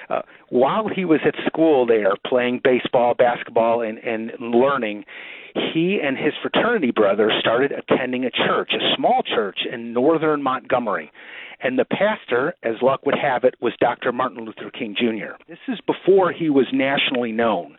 Uh, 0.08 0.22
while 0.48 0.88
he 0.88 1.04
was 1.04 1.20
at 1.24 1.34
school 1.46 1.86
there 1.86 2.14
playing 2.26 2.60
baseball, 2.62 3.14
basketball, 3.14 3.82
and, 3.82 3.98
and 3.98 4.32
learning, 4.40 5.04
he 5.54 6.00
and 6.02 6.16
his 6.16 6.32
fraternity 6.42 6.90
brother 6.90 7.30
started 7.40 7.72
attending 7.72 8.24
a 8.24 8.30
church, 8.30 8.72
a 8.72 8.96
small 8.96 9.22
church 9.22 9.60
in 9.70 9.92
northern 9.92 10.42
Montgomery. 10.42 11.10
And 11.62 11.78
the 11.78 11.84
pastor, 11.84 12.54
as 12.62 12.76
luck 12.80 13.04
would 13.04 13.18
have 13.20 13.44
it, 13.44 13.54
was 13.60 13.74
Dr. 13.80 14.12
Martin 14.12 14.44
Luther 14.44 14.70
King 14.70 14.96
Jr. 14.98 15.36
This 15.46 15.58
is 15.68 15.78
before 15.86 16.32
he 16.32 16.48
was 16.48 16.66
nationally 16.72 17.32
known. 17.32 17.76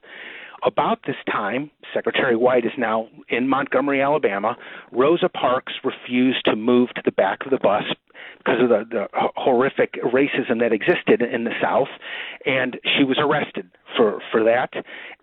About 0.63 0.99
this 1.07 1.15
time, 1.29 1.71
Secretary 1.93 2.35
White 2.35 2.65
is 2.65 2.71
now 2.77 3.07
in 3.29 3.47
Montgomery, 3.47 4.01
Alabama. 4.01 4.55
Rosa 4.91 5.27
Parks 5.27 5.73
refused 5.83 6.45
to 6.45 6.55
move 6.55 6.89
to 6.95 7.01
the 7.03 7.11
back 7.11 7.39
of 7.45 7.51
the 7.51 7.57
bus 7.57 7.83
because 8.37 8.61
of 8.61 8.69
the, 8.69 8.85
the 8.89 9.07
horrific 9.35 9.93
racism 10.03 10.59
that 10.59 10.71
existed 10.71 11.21
in 11.21 11.43
the 11.45 11.53
South, 11.61 11.87
and 12.45 12.79
she 12.83 13.03
was 13.03 13.17
arrested 13.19 13.69
for 13.97 14.19
for 14.31 14.43
that. 14.43 14.71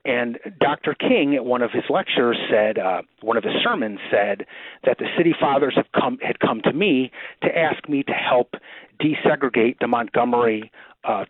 And 0.05 0.39
Dr. 0.61 0.95
King, 0.95 1.35
at 1.35 1.45
one 1.45 1.63
of 1.63 1.71
his 1.71 1.85
lectures, 1.89 2.37
said 2.51 2.79
uh, 2.79 3.03
one 3.21 3.37
of 3.37 3.45
his 3.45 3.55
sermons 3.63 3.99
said 4.11 4.45
that 4.85 4.99
the 4.99 5.07
city 5.17 5.35
fathers 5.39 5.75
have 5.77 5.87
come 5.93 6.19
had 6.21 6.41
come 6.41 6.61
to 6.65 6.73
me 6.73 7.11
to 7.43 7.49
ask 7.57 7.89
me 7.89 8.03
to 8.05 8.13
help 8.13 8.55
desegregate 9.01 9.79
the 9.81 9.87
Montgomery 9.87 10.71
uh, 11.05 11.25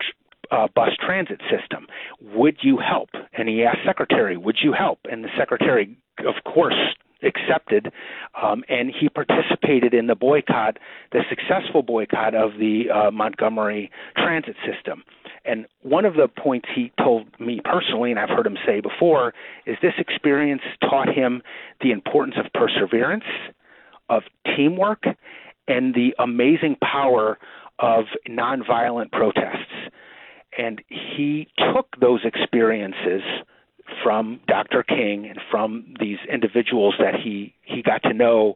uh, 0.50 0.68
bus 0.74 0.90
transit 1.04 1.40
system. 1.50 1.87
Would 2.20 2.58
you 2.62 2.78
help? 2.78 3.11
And 3.32 3.48
he 3.48 3.64
asked 3.64 3.80
Secretary, 3.87 4.37
Would 4.37 4.58
you 4.62 4.72
help? 4.72 5.00
And 5.11 5.24
the 5.24 5.30
Secretary, 5.37 5.96
of 6.26 6.34
course, 6.44 6.74
accepted, 7.22 7.92
um, 8.40 8.62
and 8.68 8.90
he 8.90 9.08
participated 9.08 9.92
in 9.92 10.06
the 10.06 10.14
boycott, 10.14 10.78
the 11.12 11.22
successful 11.28 11.82
boycott 11.82 12.34
of 12.34 12.52
the 12.58 12.84
uh, 12.90 13.11
Montgomery 13.11 13.90
transit 14.16 14.56
system. 14.64 15.02
And 15.44 15.66
one 15.82 16.04
of 16.04 16.14
the 16.14 16.28
points 16.28 16.68
he 16.74 16.92
told 17.02 17.26
me 17.40 17.61
personally, 17.64 18.11
and 18.11 18.20
I've 18.20 18.28
heard 18.28 18.46
him 18.46 18.58
say 18.66 18.80
before, 18.80 19.34
is 19.66 19.76
this 19.82 19.94
experience 19.98 20.62
taught 20.80 21.08
him 21.08 21.42
the 21.80 21.90
importance 21.90 22.37
of 22.38 22.52
perseverance, 22.52 23.24
of 24.08 24.22
teamwork, 24.56 25.04
and 25.66 25.94
the 25.94 26.14
amazing 26.18 26.76
power 26.82 27.38
of 27.78 28.04
nonviolent 28.28 29.12
protests. 29.12 29.72
And 30.59 30.83
he 30.88 31.49
took 31.73 31.87
those 32.01 32.21
experiences 32.25 33.23
from 34.03 34.40
Dr. 34.49 34.83
King 34.83 35.27
and 35.27 35.38
from 35.51 35.94
these 36.01 36.18
individuals 36.31 36.94
that 36.99 37.14
he, 37.14 37.55
he 37.62 37.81
got 37.81 38.03
to 38.03 38.12
know 38.12 38.55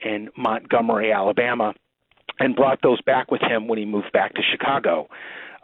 in 0.00 0.30
Montgomery, 0.36 1.12
Alabama, 1.12 1.74
and 2.38 2.56
brought 2.56 2.80
those 2.82 3.02
back 3.02 3.30
with 3.30 3.42
him 3.42 3.68
when 3.68 3.78
he 3.78 3.84
moved 3.84 4.12
back 4.12 4.34
to 4.34 4.40
Chicago. 4.50 5.08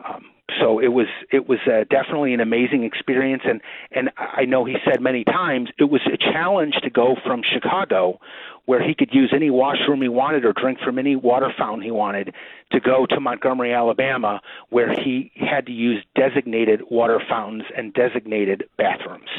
Um, 0.08 0.24
so 0.60 0.78
it 0.78 0.88
was 0.88 1.06
it 1.32 1.48
was 1.48 1.58
uh, 1.66 1.84
definitely 1.90 2.32
an 2.32 2.40
amazing 2.40 2.84
experience, 2.84 3.42
and 3.44 3.60
and 3.90 4.10
I 4.16 4.44
know 4.44 4.64
he 4.64 4.76
said 4.84 5.00
many 5.00 5.24
times 5.24 5.70
it 5.78 5.90
was 5.90 6.00
a 6.06 6.16
challenge 6.16 6.74
to 6.82 6.90
go 6.90 7.16
from 7.24 7.42
Chicago, 7.42 8.20
where 8.66 8.86
he 8.86 8.94
could 8.94 9.12
use 9.12 9.32
any 9.34 9.50
washroom 9.50 10.02
he 10.02 10.08
wanted 10.08 10.44
or 10.44 10.52
drink 10.52 10.78
from 10.84 10.98
any 10.98 11.16
water 11.16 11.52
fountain 11.58 11.82
he 11.82 11.90
wanted, 11.90 12.32
to 12.72 12.80
go 12.80 13.06
to 13.06 13.18
Montgomery, 13.18 13.74
Alabama, 13.74 14.40
where 14.70 14.92
he 14.92 15.32
had 15.34 15.66
to 15.66 15.72
use 15.72 16.04
designated 16.14 16.80
water 16.90 17.20
fountains 17.28 17.64
and 17.76 17.92
designated 17.92 18.64
bathrooms. 18.78 19.30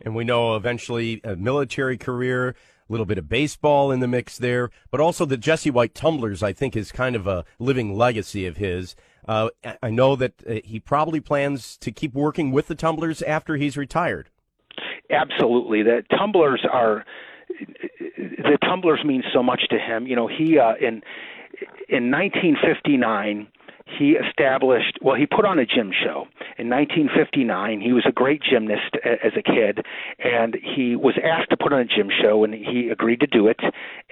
And 0.00 0.14
we 0.14 0.24
know 0.24 0.56
eventually 0.56 1.20
a 1.22 1.36
military 1.36 1.96
career, 1.96 2.50
a 2.50 2.54
little 2.92 3.06
bit 3.06 3.18
of 3.18 3.28
baseball 3.28 3.90
in 3.90 4.00
the 4.00 4.08
mix 4.08 4.38
there, 4.38 4.70
but 4.90 5.00
also 5.00 5.24
the 5.24 5.36
Jesse 5.36 5.70
White 5.70 5.94
tumblers, 5.94 6.42
I 6.42 6.52
think, 6.52 6.76
is 6.76 6.92
kind 6.92 7.14
of 7.16 7.26
a 7.26 7.44
living 7.58 7.96
legacy 7.96 8.46
of 8.46 8.56
his. 8.56 8.96
Uh, 9.28 9.50
I 9.82 9.90
know 9.90 10.16
that 10.16 10.32
uh, 10.48 10.54
he 10.64 10.80
probably 10.80 11.20
plans 11.20 11.76
to 11.78 11.92
keep 11.92 12.14
working 12.14 12.50
with 12.50 12.66
the 12.66 12.74
tumblers 12.74 13.20
after 13.22 13.56
he's 13.56 13.76
retired. 13.76 14.30
Absolutely. 15.10 15.82
The 15.82 16.02
tumblers 16.16 16.64
are 16.70 17.04
the 18.16 18.58
tumblers 18.62 19.00
mean 19.04 19.22
so 19.32 19.42
much 19.42 19.62
to 19.70 19.78
him. 19.78 20.06
You 20.06 20.16
know, 20.16 20.28
he 20.28 20.58
uh, 20.58 20.74
in 20.80 21.02
in 21.88 22.10
1959 22.10 23.48
he 23.98 24.16
established, 24.16 24.98
well, 25.02 25.16
he 25.16 25.26
put 25.26 25.44
on 25.44 25.58
a 25.58 25.64
gym 25.64 25.92
show. 26.04 26.26
In 26.58 26.68
1959, 26.70 27.80
he 27.80 27.92
was 27.92 28.04
a 28.04 28.10
great 28.10 28.42
gymnast 28.42 28.96
as 29.04 29.30
a 29.36 29.42
kid, 29.42 29.86
and 30.18 30.56
he 30.56 30.96
was 30.96 31.14
asked 31.22 31.50
to 31.50 31.56
put 31.56 31.72
on 31.72 31.78
a 31.78 31.84
gym 31.84 32.10
show, 32.10 32.42
and 32.42 32.52
he 32.52 32.88
agreed 32.90 33.20
to 33.20 33.28
do 33.28 33.46
it. 33.46 33.60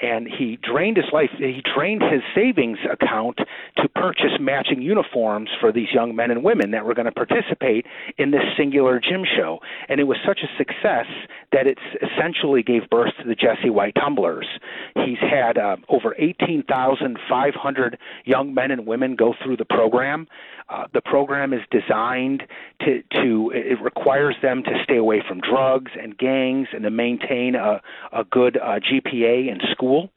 And 0.00 0.28
he 0.28 0.56
drained 0.62 0.96
his 0.96 1.06
life, 1.12 1.30
he 1.36 1.60
drained 1.74 2.02
his 2.02 2.22
savings 2.36 2.78
account 2.88 3.38
to 3.78 3.88
purchase 3.88 4.38
matching 4.38 4.80
uniforms 4.80 5.50
for 5.58 5.72
these 5.72 5.88
young 5.92 6.14
men 6.14 6.30
and 6.30 6.44
women 6.44 6.70
that 6.70 6.84
were 6.84 6.94
going 6.94 7.06
to 7.06 7.12
participate 7.12 7.84
in 8.16 8.30
this 8.30 8.44
singular 8.56 9.00
gym 9.00 9.24
show. 9.24 9.58
And 9.88 9.98
it 9.98 10.04
was 10.04 10.18
such 10.24 10.38
a 10.44 10.56
success 10.56 11.06
that 11.50 11.66
it 11.66 11.78
essentially 12.00 12.62
gave 12.62 12.88
birth 12.90 13.12
to 13.20 13.26
the 13.26 13.34
Jesse 13.34 13.70
White 13.70 13.96
Tumblers. 13.96 14.46
He's 14.94 15.18
had 15.18 15.58
uh, 15.58 15.78
over 15.88 16.14
18,500 16.16 17.98
young 18.24 18.54
men 18.54 18.70
and 18.70 18.86
women 18.86 19.16
go 19.16 19.34
through 19.42 19.56
the 19.56 19.64
program. 19.64 20.28
Uh, 20.68 20.84
the 20.92 21.00
program 21.00 21.52
is 21.52 21.60
designed 21.70 22.42
to, 22.80 23.02
to 23.12 23.52
it 23.54 23.80
requires 23.80 24.34
them 24.42 24.62
to 24.64 24.70
stay 24.82 24.96
away 24.96 25.22
from 25.26 25.40
drugs 25.40 25.92
and 26.00 26.18
gangs 26.18 26.68
and 26.72 26.82
to 26.82 26.90
maintain 26.90 27.54
a, 27.54 27.80
a 28.12 28.24
good 28.24 28.56
uh, 28.56 28.80
GPA 28.80 29.48
in 29.48 29.60
school 29.70 30.10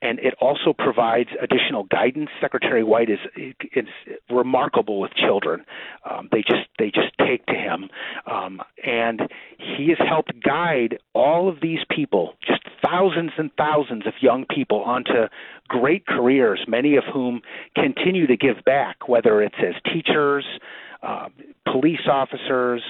and 0.00 0.18
it 0.20 0.34
also 0.40 0.72
provides 0.72 1.30
additional 1.42 1.84
guidance. 1.84 2.30
Secretary 2.40 2.84
White 2.84 3.10
is 3.10 3.18
is 3.74 3.86
remarkable 4.30 5.00
with 5.00 5.12
children. 5.14 5.64
Um, 6.08 6.28
they 6.30 6.42
just 6.42 6.68
they 6.78 6.86
just 6.86 7.12
take 7.18 7.44
to 7.46 7.54
him, 7.54 7.88
um, 8.30 8.60
and 8.84 9.22
he 9.58 9.88
has 9.88 9.98
helped 10.08 10.32
guide 10.42 10.98
all 11.14 11.48
of 11.48 11.60
these 11.60 11.80
people, 11.90 12.34
just 12.46 12.62
thousands 12.84 13.32
and 13.38 13.50
thousands 13.58 14.06
of 14.06 14.14
young 14.20 14.44
people, 14.46 14.82
onto 14.82 15.26
great 15.68 16.06
careers. 16.06 16.60
Many 16.68 16.96
of 16.96 17.04
whom 17.12 17.42
continue 17.74 18.26
to 18.26 18.36
give 18.36 18.64
back, 18.64 19.08
whether 19.08 19.42
it's 19.42 19.56
as 19.58 19.74
teachers, 19.92 20.44
uh, 21.02 21.28
police 21.70 22.06
officers 22.10 22.82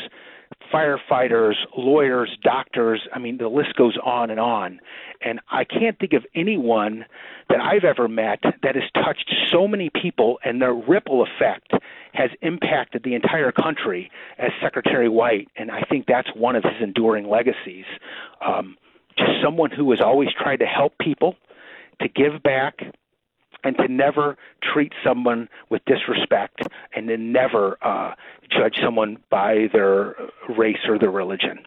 firefighters, 0.73 1.55
lawyers, 1.77 2.37
doctors. 2.43 3.01
I 3.15 3.19
mean, 3.19 3.39
the 3.39 3.49
list 3.49 3.75
goes 3.77 3.97
on 4.05 4.31
and 4.31 4.41
on. 4.41 4.81
And 5.21 5.41
I 5.51 5.65
can't 5.65 5.99
think 5.99 6.13
of 6.13 6.25
anyone 6.35 7.05
that 7.49 7.61
I've 7.61 7.85
ever 7.85 8.09
met 8.09 8.41
that 8.63 8.75
has 8.75 8.85
touched 8.95 9.33
so 9.51 9.67
many 9.67 9.91
people 9.91 10.39
and 10.45 10.61
their 10.61 10.75
ripple 10.75 11.23
effect 11.23 11.73
has 12.13 12.31
impacted 12.43 13.03
the 13.05 13.15
entire 13.15 13.53
country 13.53 14.11
as 14.39 14.51
Secretary 14.63 15.09
White. 15.09 15.49
And 15.57 15.71
I 15.71 15.83
think 15.83 16.07
that's 16.07 16.29
one 16.35 16.57
of 16.57 16.65
his 16.65 16.81
enduring 16.81 17.29
legacies. 17.29 17.85
Um, 18.47 18.77
just 19.17 19.33
someone 19.43 19.71
who 19.71 19.91
has 19.91 20.01
always 20.01 20.29
tried 20.33 20.61
to 20.61 20.67
help 20.67 20.97
people, 20.99 21.37
to 22.01 22.09
give 22.09 22.43
back, 22.43 22.79
and 23.65 23.77
to 23.77 23.89
never 23.89 24.37
treat 24.63 24.93
someone 25.05 25.49
with 25.71 25.83
disrespect 25.87 26.63
and 26.95 27.09
to 27.09 27.17
never 27.17 27.77
uh, 27.83 28.15
judge 28.51 28.77
someone 28.83 29.19
by 29.31 29.69
their 29.73 30.17
race 30.57 30.79
or 30.89 30.99
their 30.99 31.11
religion. 31.11 31.59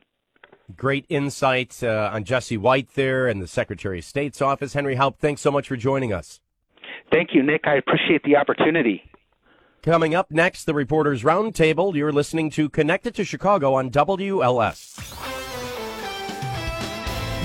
Great 0.77 1.06
insight 1.10 1.84
uh, 1.84 2.10
on 2.13 2.23
Jesse 2.23 2.58
White 2.58 2.93
there 2.95 3.27
and 3.27 3.41
the 3.41 3.47
Secretary 3.47 3.99
of 3.99 4.06
State's 4.06 4.41
office. 4.41 4.73
Henry 4.73 4.95
Haupt, 4.95 5.19
thanks 5.19 5.41
so 5.41 5.51
much 5.51 5.67
for 5.67 5.75
joining 5.75 6.13
us. 6.13 6.39
Thank 7.12 7.30
you, 7.34 7.43
Nick. 7.43 7.62
I 7.65 7.75
appreciate 7.75 8.23
the 8.23 8.38
opportunity. 8.38 9.04
Coming 9.84 10.13
up 10.13 10.30
next, 10.30 10.65
the 10.65 10.73
Reporters 10.73 11.23
Roundtable. 11.23 11.95
You're 11.95 12.12
listening 12.12 12.51
to 12.51 12.69
Connected 12.69 13.15
to 13.15 13.25
Chicago 13.25 13.73
on 13.73 13.89
WLS. 13.89 14.97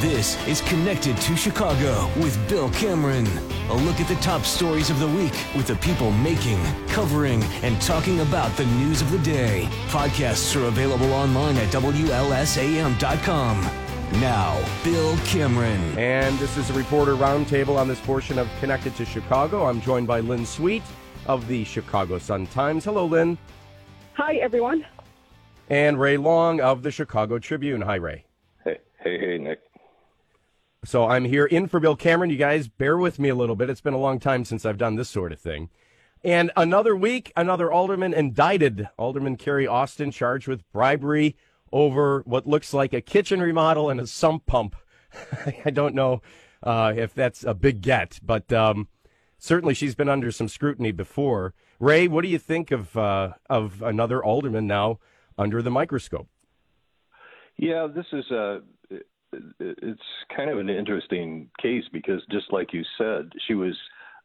This 0.00 0.46
is 0.46 0.60
Connected 0.60 1.16
to 1.16 1.36
Chicago 1.36 2.10
with 2.18 2.38
Bill 2.48 2.68
Cameron. 2.70 3.26
A 3.68 3.74
look 3.74 4.00
at 4.00 4.06
the 4.06 4.14
top 4.16 4.44
stories 4.44 4.90
of 4.90 5.00
the 5.00 5.08
week 5.08 5.34
with 5.56 5.66
the 5.66 5.74
people 5.76 6.12
making, 6.12 6.62
covering, 6.86 7.42
and 7.62 7.80
talking 7.82 8.20
about 8.20 8.56
the 8.56 8.66
news 8.66 9.02
of 9.02 9.10
the 9.10 9.18
day. 9.18 9.68
Podcasts 9.88 10.54
are 10.54 10.66
available 10.66 11.12
online 11.12 11.56
at 11.56 11.72
WLSAM.com. 11.72 13.60
Now, 14.20 14.64
Bill 14.84 15.16
Cameron. 15.24 15.98
And 15.98 16.38
this 16.38 16.56
is 16.56 16.70
a 16.70 16.74
reporter 16.74 17.16
roundtable 17.16 17.76
on 17.76 17.88
this 17.88 18.00
portion 18.00 18.38
of 18.38 18.48
Connected 18.60 18.94
to 18.96 19.04
Chicago. 19.04 19.66
I'm 19.66 19.80
joined 19.80 20.06
by 20.06 20.20
Lynn 20.20 20.46
Sweet 20.46 20.84
of 21.26 21.48
the 21.48 21.64
Chicago 21.64 22.18
Sun-Times. 22.18 22.84
Hello, 22.84 23.04
Lynn. 23.04 23.36
Hi, 24.12 24.36
everyone. 24.36 24.86
And 25.68 25.98
Ray 25.98 26.16
Long 26.18 26.60
of 26.60 26.84
the 26.84 26.92
Chicago 26.92 27.40
Tribune. 27.40 27.80
Hi, 27.80 27.96
Ray. 27.96 28.24
Hey, 28.62 28.78
hey, 29.02 29.18
hey, 29.18 29.38
Nick. 29.38 29.65
So 30.86 31.08
I'm 31.08 31.24
here 31.24 31.46
in 31.46 31.66
for 31.66 31.80
Bill 31.80 31.96
Cameron. 31.96 32.30
You 32.30 32.36
guys 32.36 32.68
bear 32.68 32.96
with 32.96 33.18
me 33.18 33.28
a 33.28 33.34
little 33.34 33.56
bit. 33.56 33.68
It's 33.68 33.80
been 33.80 33.92
a 33.92 33.98
long 33.98 34.20
time 34.20 34.44
since 34.44 34.64
I've 34.64 34.78
done 34.78 34.94
this 34.94 35.08
sort 35.08 35.32
of 35.32 35.40
thing. 35.40 35.68
And 36.22 36.52
another 36.56 36.94
week, 36.94 37.32
another 37.34 37.72
alderman 37.72 38.14
indicted. 38.14 38.88
Alderman 38.96 39.36
Carrie 39.36 39.66
Austin 39.66 40.12
charged 40.12 40.46
with 40.46 40.62
bribery 40.70 41.34
over 41.72 42.22
what 42.24 42.46
looks 42.46 42.72
like 42.72 42.92
a 42.92 43.00
kitchen 43.00 43.40
remodel 43.40 43.90
and 43.90 43.98
a 43.98 44.06
sump 44.06 44.46
pump. 44.46 44.76
I 45.64 45.70
don't 45.70 45.96
know 45.96 46.22
uh, 46.62 46.92
if 46.96 47.12
that's 47.12 47.42
a 47.42 47.52
big 47.52 47.80
get, 47.80 48.20
but 48.22 48.52
um, 48.52 48.86
certainly 49.38 49.74
she's 49.74 49.96
been 49.96 50.08
under 50.08 50.30
some 50.30 50.46
scrutiny 50.46 50.92
before. 50.92 51.52
Ray, 51.80 52.06
what 52.06 52.22
do 52.22 52.28
you 52.28 52.38
think 52.38 52.70
of 52.70 52.96
uh, 52.96 53.32
of 53.50 53.82
another 53.82 54.24
alderman 54.24 54.68
now 54.68 55.00
under 55.36 55.62
the 55.62 55.70
microscope? 55.70 56.28
Yeah, 57.58 57.88
this 57.92 58.06
is 58.12 58.30
a 58.30 58.60
it's 59.60 60.00
kind 60.34 60.50
of 60.50 60.58
an 60.58 60.68
interesting 60.68 61.48
case 61.60 61.84
because 61.92 62.22
just 62.30 62.52
like 62.52 62.72
you 62.72 62.82
said, 62.98 63.30
she 63.46 63.54
was 63.54 63.76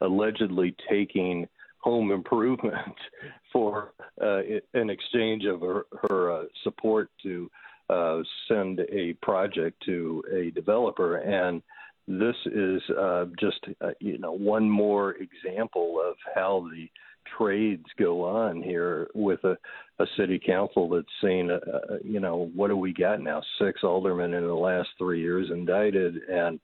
allegedly 0.01 0.75
taking 0.89 1.47
home 1.79 2.11
improvement 2.11 2.95
for 3.53 3.93
uh, 4.21 4.41
in 4.73 4.89
exchange 4.89 5.45
of 5.45 5.61
her, 5.61 5.85
her 6.01 6.31
uh, 6.31 6.43
support 6.63 7.09
to 7.23 7.49
uh, 7.89 8.19
send 8.47 8.79
a 8.91 9.13
project 9.21 9.81
to 9.85 10.23
a 10.31 10.51
developer. 10.51 11.17
And 11.17 11.61
this 12.07 12.35
is 12.45 12.81
uh, 12.97 13.25
just 13.39 13.59
uh, 13.81 13.91
you 13.99 14.17
know 14.17 14.31
one 14.31 14.69
more 14.69 15.15
example 15.15 16.01
of 16.03 16.15
how 16.33 16.67
the 16.71 16.89
trades 17.37 17.85
go 17.97 18.23
on 18.23 18.61
here 18.61 19.09
with 19.13 19.43
a, 19.43 19.57
a 19.99 20.05
city 20.17 20.39
council 20.43 20.89
that's 20.89 21.07
saying, 21.21 21.51
uh, 21.51 21.59
uh, 21.69 21.97
you 22.03 22.19
know, 22.19 22.51
what 22.55 22.67
do 22.67 22.77
we 22.77 22.93
got 22.93 23.21
now? 23.21 23.41
Six 23.59 23.83
aldermen 23.83 24.33
in 24.33 24.45
the 24.45 24.53
last 24.53 24.89
three 24.97 25.21
years 25.21 25.49
indicted, 25.51 26.15
and 26.29 26.59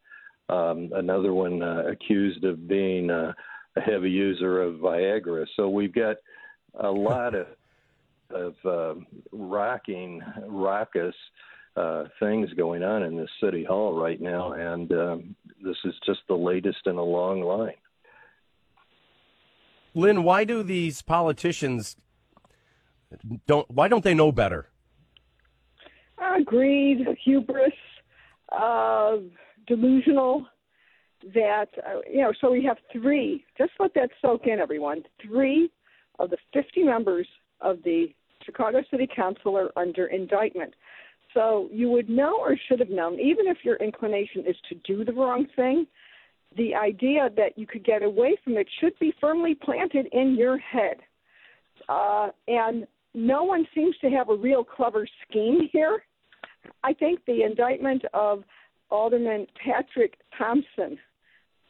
um, 0.49 0.91
another 0.95 1.33
one 1.33 1.61
uh, 1.61 1.83
accused 1.87 2.43
of 2.43 2.67
being 2.67 3.09
uh, 3.09 3.33
a 3.75 3.81
heavy 3.81 4.09
user 4.09 4.61
of 4.61 4.75
Viagra. 4.75 5.45
So 5.55 5.69
we've 5.69 5.93
got 5.93 6.17
a 6.79 6.89
lot 6.89 7.35
of 7.35 7.47
of 8.29 8.55
uh, 8.65 8.99
rocking, 9.31 10.21
raucous 10.47 11.15
uh, 11.77 12.05
things 12.19 12.51
going 12.57 12.83
on 12.83 13.03
in 13.03 13.15
this 13.15 13.29
city 13.41 13.63
hall 13.63 13.97
right 13.97 14.19
now, 14.19 14.53
and 14.53 14.91
um, 14.91 15.35
this 15.63 15.77
is 15.85 15.93
just 16.05 16.19
the 16.27 16.35
latest 16.35 16.79
in 16.87 16.97
a 16.97 17.03
long 17.03 17.41
line. 17.41 17.73
Lynn, 19.97 20.23
why 20.23 20.43
do 20.43 20.63
these 20.63 21.01
politicians 21.01 21.95
don't? 23.47 23.69
Why 23.69 23.87
don't 23.87 24.03
they 24.03 24.13
know 24.13 24.31
better? 24.31 24.69
Uh, 26.17 26.39
greed, 26.45 26.99
hubris, 27.23 27.73
uh, 28.57 29.17
delusional. 29.65 30.45
That 31.33 31.69
uh, 31.85 31.99
you 32.09 32.21
know. 32.21 32.31
So 32.39 32.51
we 32.51 32.63
have 32.65 32.77
three. 32.93 33.43
Just 33.57 33.71
let 33.79 33.93
that 33.95 34.11
soak 34.21 34.45
in, 34.45 34.59
everyone. 34.59 35.01
Three 35.21 35.71
of 36.19 36.29
the 36.29 36.37
50 36.53 36.83
members 36.83 37.27
of 37.61 37.77
the 37.83 38.13
Chicago 38.45 38.83
City 38.89 39.07
Council 39.13 39.57
are 39.57 39.71
under 39.75 40.07
indictment. 40.07 40.73
So 41.33 41.69
you 41.71 41.89
would 41.89 42.07
know 42.09 42.39
or 42.39 42.55
should 42.67 42.79
have 42.79 42.89
known, 42.89 43.19
even 43.19 43.47
if 43.47 43.57
your 43.63 43.75
inclination 43.77 44.45
is 44.47 44.55
to 44.69 44.75
do 44.85 45.03
the 45.03 45.13
wrong 45.13 45.47
thing, 45.55 45.85
the 46.55 46.73
idea 46.73 47.29
that 47.35 47.57
you 47.57 47.67
could 47.67 47.83
get 47.83 48.03
away 48.03 48.37
from 48.43 48.57
it 48.57 48.67
should 48.79 48.97
be 48.99 49.13
firmly 49.19 49.55
planted 49.55 50.07
in 50.11 50.35
your 50.35 50.57
head. 50.57 50.97
uh, 51.89 52.29
and 52.47 52.87
no 53.13 53.43
one 53.43 53.65
seems 53.73 53.95
to 53.99 54.09
have 54.09 54.29
a 54.29 54.35
real 54.35 54.63
clever 54.63 55.07
scheme 55.27 55.67
here. 55.71 56.03
I 56.83 56.93
think 56.93 57.19
the 57.25 57.43
indictment 57.43 58.03
of 58.13 58.43
Alderman 58.89 59.47
Patrick 59.63 60.15
Thompson, 60.37 60.97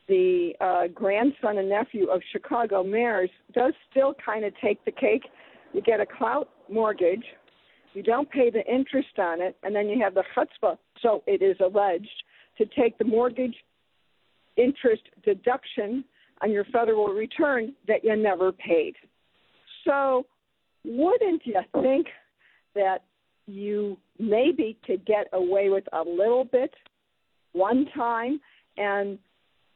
the 0.08 0.54
uh, 0.60 0.88
grandson 0.94 1.58
and 1.58 1.70
nephew 1.70 2.10
of 2.10 2.22
Chicago 2.32 2.84
mayors, 2.84 3.30
does 3.54 3.74
still 3.92 4.14
kind 4.24 4.46
of 4.46 4.54
take 4.62 4.84
the 4.86 4.92
cake. 4.92 5.24
You 5.74 5.82
get 5.82 6.00
a 6.00 6.06
clout 6.06 6.50
mortgage, 6.70 7.24
you 7.94 8.04
don't 8.04 8.30
pay 8.30 8.50
the 8.50 8.66
interest 8.66 9.20
on 9.20 9.42
it, 9.42 9.56
and 9.64 9.76
then 9.76 9.88
you 9.88 10.02
have 10.02 10.14
the 10.14 10.24
chutzpah, 10.36 10.78
so 11.02 11.24
it 11.28 11.42
is 11.42 11.58
alleged, 11.60 12.24
to 12.58 12.66
take 12.66 12.98
the 12.98 13.06
mortgage 13.06 13.56
interest 14.58 15.04
deduction 15.24 16.04
on 16.42 16.52
your 16.52 16.66
federal 16.66 17.08
return 17.08 17.74
that 17.88 18.04
you 18.04 18.16
never 18.16 18.52
paid. 18.52 18.96
So, 19.86 20.26
wouldn't 20.84 21.46
you 21.46 21.60
think 21.82 22.08
that 22.76 23.04
you 23.48 23.98
maybe 24.20 24.78
could 24.86 25.06
get 25.06 25.28
away 25.34 25.70
with 25.70 25.86
a 25.94 26.02
little 26.02 26.46
bit 26.46 26.74
one 27.54 27.88
time 27.96 28.40
and 28.78 29.18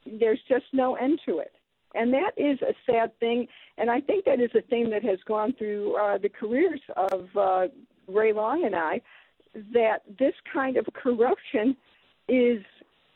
there's 0.06 0.40
just 0.48 0.66
no 0.74 0.96
end 0.96 1.20
to 1.26 1.40
it? 1.40 1.54
And 1.94 2.14
that 2.14 2.32
is 2.38 2.60
a 2.62 2.74
sad 2.86 3.18
thing. 3.20 3.48
And 3.78 3.90
I 3.90 4.00
think 4.00 4.26
that 4.26 4.40
is 4.40 4.52
a 4.56 4.62
theme 4.62 4.90
that 4.92 5.04
has 5.04 5.20
gone 5.28 5.54
through 5.54 5.96
uh, 5.98 6.18
the 6.18 6.30
careers 6.30 6.80
of 6.96 7.28
uh, 7.36 7.68
Ray 8.08 8.34
Long 8.34 8.66
and 8.66 8.76
I 8.76 9.02
that 9.74 10.04
this 10.18 10.34
kind 10.52 10.78
of 10.78 10.86
corruption 10.94 11.76
is 12.28 12.64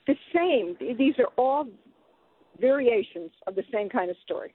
the 0.07 0.15
same. 0.33 0.77
These 0.97 1.15
are 1.19 1.29
all 1.37 1.67
variations 2.59 3.31
of 3.47 3.55
the 3.55 3.63
same 3.71 3.89
kind 3.89 4.09
of 4.09 4.17
story. 4.23 4.53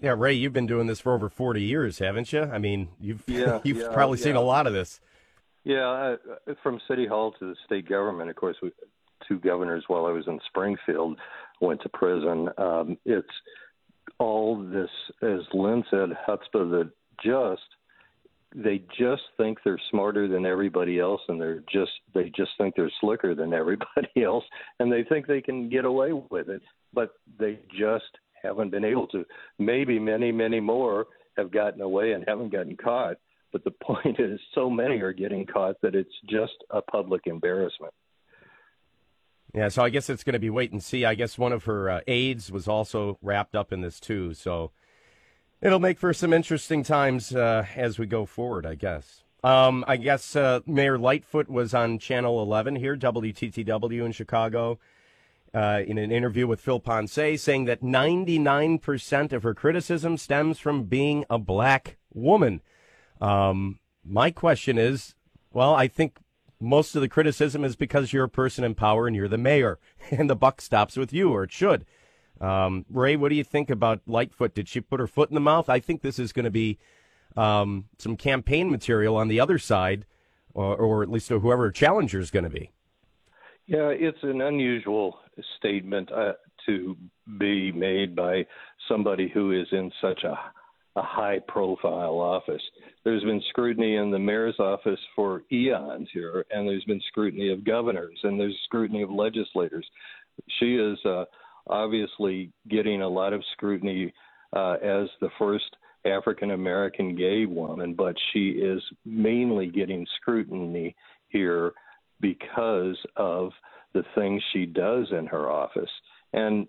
Yeah, 0.00 0.14
Ray, 0.16 0.34
you've 0.34 0.52
been 0.52 0.66
doing 0.66 0.86
this 0.86 1.00
for 1.00 1.12
over 1.12 1.28
40 1.28 1.62
years, 1.62 1.98
haven't 1.98 2.32
you? 2.32 2.42
I 2.42 2.58
mean, 2.58 2.88
you've 3.00 3.24
yeah, 3.26 3.60
you've 3.64 3.78
yeah, 3.78 3.88
probably 3.92 4.18
yeah. 4.18 4.24
seen 4.24 4.36
a 4.36 4.40
lot 4.40 4.66
of 4.66 4.72
this. 4.72 5.00
Yeah, 5.64 6.16
I, 6.46 6.52
from 6.62 6.80
city 6.88 7.06
hall 7.06 7.32
to 7.38 7.50
the 7.50 7.56
state 7.66 7.88
government, 7.88 8.30
of 8.30 8.36
course, 8.36 8.56
we, 8.62 8.70
two 9.26 9.38
governors 9.38 9.84
while 9.88 10.06
I 10.06 10.10
was 10.10 10.26
in 10.26 10.38
Springfield 10.46 11.18
went 11.60 11.82
to 11.82 11.88
prison. 11.88 12.48
Um, 12.56 12.96
it's 13.04 13.28
all 14.18 14.56
this, 14.56 14.90
as 15.22 15.40
Lynn 15.52 15.84
said, 15.90 16.10
chutzpah 16.26 16.70
that 16.70 16.90
just 17.24 17.62
they 18.54 18.82
just 18.98 19.22
think 19.36 19.58
they're 19.64 19.80
smarter 19.90 20.26
than 20.26 20.46
everybody 20.46 20.98
else, 20.98 21.20
and 21.28 21.40
they're 21.40 21.62
just 21.70 21.92
they 22.14 22.32
just 22.36 22.50
think 22.58 22.74
they're 22.74 22.90
slicker 23.00 23.34
than 23.34 23.52
everybody 23.52 24.08
else, 24.24 24.44
and 24.78 24.90
they 24.90 25.04
think 25.04 25.26
they 25.26 25.40
can 25.40 25.68
get 25.68 25.84
away 25.84 26.12
with 26.30 26.48
it, 26.48 26.62
but 26.92 27.10
they 27.38 27.58
just 27.78 28.04
haven't 28.42 28.70
been 28.70 28.84
able 28.84 29.06
to. 29.08 29.24
Maybe 29.58 29.98
many, 29.98 30.32
many 30.32 30.60
more 30.60 31.06
have 31.36 31.50
gotten 31.50 31.80
away 31.80 32.12
and 32.12 32.24
haven't 32.26 32.50
gotten 32.50 32.76
caught. 32.76 33.16
But 33.52 33.64
the 33.64 33.70
point 33.82 34.18
is, 34.18 34.40
so 34.54 34.70
many 34.70 35.00
are 35.00 35.12
getting 35.12 35.46
caught 35.46 35.76
that 35.82 35.94
it's 35.94 36.14
just 36.28 36.64
a 36.70 36.82
public 36.82 37.22
embarrassment. 37.26 37.92
Yeah, 39.54 39.68
so 39.68 39.82
I 39.82 39.88
guess 39.88 40.10
it's 40.10 40.24
going 40.24 40.34
to 40.34 40.38
be 40.38 40.50
wait 40.50 40.72
and 40.72 40.82
see. 40.82 41.04
I 41.06 41.14
guess 41.14 41.38
one 41.38 41.52
of 41.52 41.64
her 41.64 41.88
uh, 41.88 42.00
aides 42.06 42.52
was 42.52 42.68
also 42.68 43.18
wrapped 43.22 43.54
up 43.54 43.72
in 43.72 43.80
this 43.80 43.98
too. 43.98 44.34
So 44.34 44.72
it'll 45.60 45.78
make 45.78 45.98
for 45.98 46.12
some 46.12 46.32
interesting 46.32 46.82
times 46.82 47.34
uh, 47.34 47.66
as 47.76 47.98
we 47.98 48.06
go 48.06 48.26
forward, 48.26 48.66
I 48.66 48.74
guess. 48.74 49.22
Um, 49.44 49.84
I 49.86 49.96
guess 49.96 50.34
uh, 50.34 50.60
Mayor 50.66 50.98
Lightfoot 50.98 51.48
was 51.48 51.72
on 51.72 51.98
Channel 51.98 52.42
11 52.42 52.76
here, 52.76 52.96
WTTW 52.96 54.04
in 54.04 54.12
Chicago, 54.12 54.78
uh, 55.54 55.82
in 55.86 55.96
an 55.96 56.10
interview 56.10 56.46
with 56.46 56.60
Phil 56.60 56.80
Ponce, 56.80 57.12
saying 57.12 57.64
that 57.66 57.82
99% 57.82 59.32
of 59.32 59.42
her 59.44 59.54
criticism 59.54 60.16
stems 60.16 60.58
from 60.58 60.84
being 60.84 61.24
a 61.30 61.38
black 61.38 61.98
woman. 62.12 62.60
Um, 63.20 63.78
my 64.04 64.30
question 64.30 64.76
is, 64.76 65.14
well, 65.52 65.74
I 65.74 65.86
think 65.86 66.18
most 66.60 66.96
of 66.96 67.02
the 67.02 67.08
criticism 67.08 67.64
is 67.64 67.76
because 67.76 68.12
you're 68.12 68.24
a 68.24 68.28
person 68.28 68.64
in 68.64 68.74
power 68.74 69.06
and 69.06 69.14
you're 69.14 69.28
the 69.28 69.38
mayor, 69.38 69.78
and 70.10 70.28
the 70.28 70.36
buck 70.36 70.60
stops 70.60 70.96
with 70.96 71.12
you, 71.12 71.30
or 71.30 71.44
it 71.44 71.52
should. 71.52 71.86
Um, 72.40 72.84
Ray, 72.90 73.16
what 73.16 73.30
do 73.30 73.34
you 73.34 73.44
think 73.44 73.70
about 73.70 74.00
Lightfoot? 74.06 74.54
Did 74.54 74.68
she 74.68 74.80
put 74.80 75.00
her 75.00 75.06
foot 75.06 75.30
in 75.30 75.34
the 75.34 75.40
mouth? 75.40 75.68
I 75.68 75.80
think 75.80 76.02
this 76.02 76.18
is 76.18 76.32
going 76.32 76.44
to 76.44 76.50
be 76.50 76.78
um, 77.36 77.86
some 77.98 78.16
campaign 78.16 78.70
material 78.70 79.16
on 79.16 79.28
the 79.28 79.40
other 79.40 79.58
side, 79.58 80.06
or, 80.54 80.76
or 80.76 81.02
at 81.02 81.10
least 81.10 81.28
whoever 81.28 81.70
challenger 81.70 82.18
is 82.18 82.30
going 82.30 82.44
to 82.44 82.50
be. 82.50 82.70
Yeah, 83.66 83.88
it's 83.88 84.22
an 84.22 84.40
unusual 84.40 85.18
statement 85.58 86.10
uh, 86.10 86.32
to 86.66 86.96
be 87.38 87.70
made 87.72 88.16
by 88.16 88.46
somebody 88.88 89.28
who 89.28 89.52
is 89.52 89.66
in 89.72 89.92
such 90.00 90.24
a, 90.24 90.38
a 90.96 91.02
high 91.02 91.38
profile 91.46 92.18
office. 92.18 92.62
There's 93.04 93.22
been 93.24 93.42
scrutiny 93.50 93.96
in 93.96 94.10
the 94.10 94.18
mayor's 94.18 94.58
office 94.58 94.98
for 95.14 95.42
eons 95.52 96.08
here, 96.12 96.46
and 96.50 96.66
there's 96.66 96.84
been 96.84 97.00
scrutiny 97.08 97.52
of 97.52 97.64
governors, 97.64 98.18
and 98.22 98.40
there's 98.40 98.58
scrutiny 98.64 99.02
of 99.02 99.10
legislators. 99.10 99.86
She 100.58 100.76
is 100.76 100.98
uh, 101.04 101.24
obviously 101.68 102.50
getting 102.68 103.02
a 103.02 103.08
lot 103.08 103.32
of 103.32 103.42
scrutiny 103.52 104.12
uh, 104.54 104.74
as 104.74 105.08
the 105.20 105.30
first 105.38 105.76
African 106.04 106.52
American 106.52 107.14
gay 107.14 107.44
woman, 107.46 107.94
but 107.94 108.14
she 108.32 108.50
is 108.50 108.82
mainly 109.04 109.66
getting 109.66 110.06
scrutiny 110.20 110.94
here 111.28 111.72
because 112.20 112.96
of 113.16 113.50
the 113.92 114.04
things 114.14 114.42
she 114.52 114.66
does 114.66 115.06
in 115.10 115.26
her 115.26 115.50
office. 115.50 115.90
And 116.32 116.66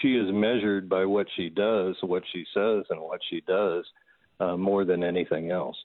she 0.00 0.16
is 0.16 0.32
measured 0.32 0.88
by 0.88 1.04
what 1.04 1.26
she 1.36 1.48
does, 1.48 1.96
what 2.02 2.22
she 2.32 2.44
says, 2.54 2.84
and 2.90 3.00
what 3.00 3.20
she 3.28 3.42
does 3.46 3.84
uh, 4.40 4.56
more 4.56 4.84
than 4.84 5.02
anything 5.02 5.50
else. 5.50 5.76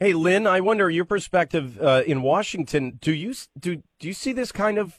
Hey, 0.00 0.14
Lynn, 0.14 0.48
I 0.48 0.60
wonder 0.60 0.90
your 0.90 1.04
perspective 1.04 1.80
uh, 1.80 2.02
in 2.06 2.22
Washington. 2.22 2.98
Do 3.00 3.12
you 3.12 3.34
do 3.58 3.76
do 4.00 4.08
you 4.08 4.14
see 4.14 4.32
this 4.32 4.50
kind 4.50 4.78
of 4.78 4.98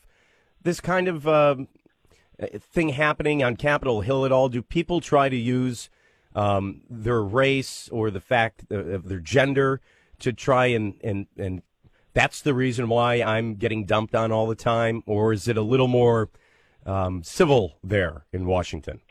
this 0.63 0.80
kind 0.80 1.08
of 1.08 1.28
um, 1.28 1.67
thing 2.60 2.89
happening 2.89 3.43
on 3.43 3.56
Capitol 3.56 4.02
Hill 4.02 4.26
at 4.26 4.32
all? 4.32 4.49
Do 4.49 4.62
people 4.62 5.02
try 5.02 5.30
to 5.30 5.36
use 5.36 5.89
um, 6.36 6.82
their 6.89 7.21
race 7.21 7.89
or 7.89 8.10
the 8.10 8.19
fact 8.19 8.71
of 8.71 9.08
their 9.08 9.19
gender 9.19 9.82
to 10.19 10.34
try 10.34 10.67
and, 10.67 10.95
and, 11.04 11.28
and 11.38 11.62
that's 12.13 12.41
the 12.41 12.54
reason 12.54 12.89
why 12.89 13.21
I'm 13.21 13.56
getting 13.56 13.86
dumped 13.86 14.15
on 14.15 14.32
all 14.32 14.47
the 14.47 14.56
time? 14.56 15.04
Or 15.06 15.34
is 15.34 15.47
it 15.47 15.58
a 15.58 15.62
little 15.62 15.88
more 15.88 16.30
um, 16.86 17.23
civil 17.23 17.78
there 17.84 18.26
in 18.32 18.45
Washington? 18.45 19.02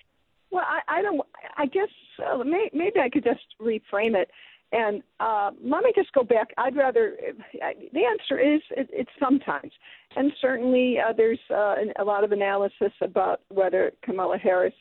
Well, 0.51 0.65
I, 0.67 0.99
I 0.99 1.03
don't. 1.03 1.21
I 1.57 1.67
guess 1.67 1.88
uh, 2.25 2.38
may, 2.45 2.71
maybe 2.73 3.01
I 3.01 3.09
could 3.09 3.25
just 3.25 3.41
reframe 3.61 4.15
it. 4.15 4.31
And 4.72 5.02
uh, 5.20 5.50
let 5.62 5.85
me 5.85 5.92
just 5.94 6.12
go 6.12 6.22
back. 6.22 6.48
I'd 6.56 6.76
rather. 6.76 7.16
The 7.52 8.04
answer 8.04 8.38
is 8.40 8.62
it, 8.70 8.88
it's 8.90 9.11
sometimes, 9.20 9.70
and 10.16 10.32
certainly 10.40 10.96
uh, 10.98 11.12
there's 11.14 11.38
uh, 11.50 11.74
an, 11.78 11.92
a 11.98 12.04
lot 12.04 12.24
of 12.24 12.32
analysis 12.32 12.92
about 13.02 13.42
whether 13.50 13.92
Kamala 14.02 14.38
Harris, 14.38 14.72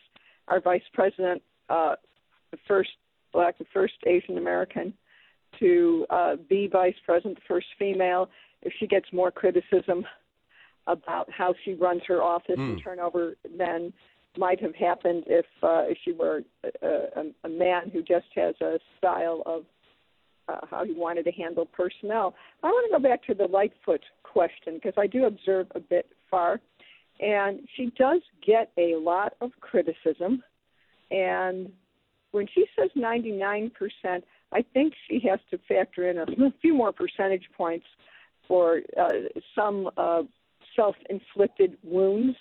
our 0.48 0.62
vice 0.62 0.82
president, 0.94 1.42
uh, 1.70 1.96
the 2.52 2.58
first 2.68 2.92
black, 3.34 3.58
the 3.58 3.66
first 3.74 3.96
Asian 4.08 4.38
American 4.38 4.94
to 5.60 6.06
uh, 6.10 6.36
be 6.50 6.68
vice 6.72 6.96
president, 7.06 7.36
the 7.36 7.42
first 7.46 7.68
female, 7.78 8.30
if 8.62 8.72
she 8.80 8.88
gets 8.88 9.06
more 9.12 9.32
criticism 9.32 10.06
about 10.88 11.30
how 11.30 11.54
she 11.66 11.74
runs 11.74 12.02
her 12.08 12.24
office 12.24 12.56
Hmm. 12.56 12.72
and 12.72 12.82
turnover 12.82 13.36
than 13.58 13.92
might 14.38 14.62
have 14.62 14.74
happened 14.76 15.26
if 15.28 15.46
uh, 15.62 15.84
if 15.90 15.98
she 16.06 16.14
were 16.14 16.44
a, 16.64 16.88
a, 16.88 17.24
a 17.44 17.50
man 17.50 17.90
who 17.92 18.02
just 18.02 18.28
has 18.36 18.56
a 18.62 18.80
style 18.98 19.44
of 19.46 19.66
uh, 20.52 20.66
how 20.70 20.84
he 20.86 20.94
wanted 20.94 21.24
to 21.24 21.32
handle 21.32 21.66
personnel. 21.66 22.36
I 22.64 22.68
want 22.68 22.92
to 22.92 22.98
go 22.98 23.10
back 23.10 23.24
to 23.26 23.34
the 23.34 23.46
Lightfoot 23.46 24.02
question 24.24 24.76
because 24.76 24.94
I 24.98 25.08
do 25.08 25.26
observe 25.26 25.68
a 25.76 25.80
bit 25.80 26.08
far, 26.30 26.60
and 27.20 27.60
she 27.76 27.92
does 27.98 28.22
get 28.46 28.72
a 28.78 28.96
lot 28.96 29.34
of 29.42 29.52
criticism. 29.62 30.44
And 31.10 31.72
when 32.32 32.48
she 32.54 32.66
says 32.78 32.90
99%, 32.98 33.72
I 34.54 34.66
think 34.74 34.94
she 35.08 35.22
has 35.30 35.40
to 35.52 35.60
factor 35.68 36.10
in 36.10 36.18
a 36.18 36.26
few 36.62 36.74
more 36.74 36.92
percentage 36.92 37.46
points 37.58 37.86
for 38.48 38.82
uh, 39.00 39.10
some 39.56 39.90
uh, 39.98 40.24
self-inflicted 40.76 41.78
wounds. 41.84 42.36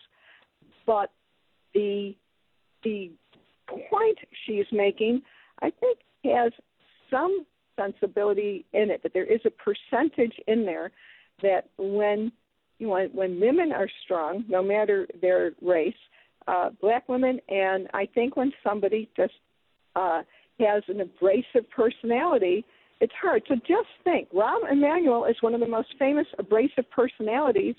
But 0.86 1.10
the 1.74 2.16
the 2.82 3.12
point 3.68 4.18
she's 4.46 4.64
making, 4.72 5.22
I 5.62 5.70
think, 5.70 5.98
has 6.24 6.52
some 7.10 7.44
sensibility 7.80 8.64
in 8.72 8.90
it. 8.90 9.00
but 9.02 9.12
there 9.12 9.24
is 9.24 9.40
a 9.44 9.50
percentage 9.50 10.34
in 10.46 10.64
there 10.64 10.90
that 11.42 11.68
when 11.78 12.32
you 12.78 12.86
know, 12.88 13.08
when 13.12 13.38
women 13.38 13.72
are 13.72 13.88
strong, 14.04 14.44
no 14.48 14.62
matter 14.62 15.06
their 15.20 15.52
race, 15.60 15.94
uh, 16.48 16.70
black 16.80 17.08
women, 17.08 17.38
and 17.48 17.88
I 17.92 18.06
think 18.14 18.36
when 18.36 18.52
somebody 18.64 19.08
just 19.16 19.34
uh, 19.94 20.22
has 20.58 20.82
an 20.88 21.02
abrasive 21.02 21.68
personality, 21.70 22.64
it's 23.00 23.12
hard. 23.20 23.42
So 23.48 23.54
just 23.56 23.88
think, 24.02 24.32
Rahm 24.32 24.70
Emanuel 24.70 25.26
is 25.26 25.36
one 25.40 25.54
of 25.54 25.60
the 25.60 25.68
most 25.68 25.88
famous 25.98 26.26
abrasive 26.38 26.90
personalities 26.90 27.74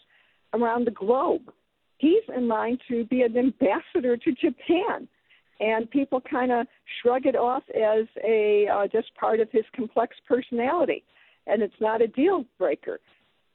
around 0.53 0.85
the 0.85 0.91
globe. 0.91 1.51
He's 1.97 2.23
in 2.35 2.47
line 2.47 2.77
to 2.87 3.05
be 3.05 3.23
an 3.23 3.37
ambassador 3.37 4.17
to 4.17 4.31
Japan. 4.33 5.07
And 5.61 5.89
people 5.89 6.19
kind 6.19 6.51
of 6.51 6.65
shrug 7.01 7.25
it 7.25 7.35
off 7.35 7.63
as 7.69 8.07
a 8.25 8.67
uh, 8.67 8.87
just 8.87 9.13
part 9.15 9.39
of 9.39 9.47
his 9.51 9.63
complex 9.75 10.15
personality, 10.27 11.03
and 11.47 11.61
it's 11.61 11.79
not 11.79 12.01
a 12.01 12.07
deal 12.07 12.43
breaker. 12.57 12.99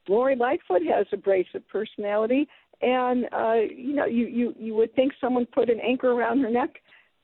Lori 0.09 0.37
Lightfoot 0.37 0.83
has 0.87 1.07
abrasive 1.13 1.67
personality, 1.69 2.49
and 2.81 3.25
uh, 3.33 3.55
you 3.77 3.95
know 3.95 4.07
you, 4.07 4.27
you 4.27 4.55
you 4.57 4.75
would 4.77 4.95
think 4.95 5.13
someone 5.21 5.47
put 5.47 5.69
an 5.69 5.81
anchor 5.81 6.13
around 6.13 6.41
her 6.41 6.51
neck, 6.51 6.71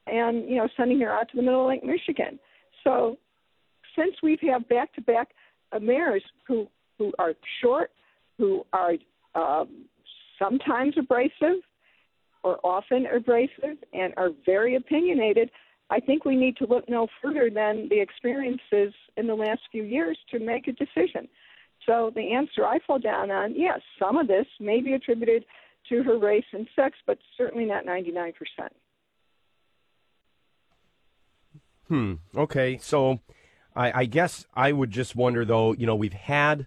and 0.08 0.48
you 0.48 0.56
know 0.56 0.68
sending 0.76 1.00
her 1.00 1.12
out 1.12 1.30
to 1.30 1.36
the 1.36 1.42
middle 1.42 1.62
of 1.62 1.68
Lake 1.68 1.84
Michigan. 1.84 2.38
So 2.82 3.16
since 3.96 4.14
we've 4.22 4.40
had 4.40 4.68
back-to-back 4.68 5.28
mayors 5.80 6.24
who 6.46 6.66
who 6.98 7.12
are 7.20 7.34
short, 7.62 7.92
who 8.36 8.64
are 8.72 8.94
um, 9.36 9.86
sometimes 10.40 10.94
abrasive 10.98 11.62
or 12.42 12.58
often 12.64 13.06
abrasive 13.06 13.78
and 13.92 14.12
are 14.16 14.30
very 14.44 14.74
opinionated, 14.76 15.50
I 15.90 16.00
think 16.00 16.24
we 16.24 16.36
need 16.36 16.56
to 16.56 16.66
look 16.66 16.88
no 16.88 17.06
further 17.20 17.50
than 17.50 17.88
the 17.88 18.00
experiences 18.00 18.94
in 19.16 19.26
the 19.26 19.34
last 19.34 19.60
few 19.70 19.82
years 19.82 20.18
to 20.30 20.38
make 20.38 20.66
a 20.66 20.72
decision. 20.72 21.28
So 21.86 22.12
the 22.14 22.32
answer 22.32 22.64
I 22.64 22.78
fall 22.86 22.98
down 22.98 23.30
on, 23.30 23.54
yes, 23.56 23.80
some 23.98 24.16
of 24.16 24.28
this 24.28 24.46
may 24.60 24.80
be 24.80 24.94
attributed 24.94 25.44
to 25.88 26.02
her 26.02 26.18
race 26.18 26.44
and 26.52 26.68
sex, 26.76 26.96
but 27.06 27.18
certainly 27.36 27.64
not 27.64 27.84
99%. 27.84 28.32
Hmm. 31.88 32.14
Okay. 32.36 32.78
So 32.78 33.20
I, 33.74 34.00
I 34.00 34.04
guess 34.06 34.46
I 34.54 34.72
would 34.72 34.90
just 34.90 35.16
wonder, 35.16 35.44
though, 35.44 35.72
you 35.72 35.86
know, 35.86 35.96
we've 35.96 36.12
had 36.12 36.66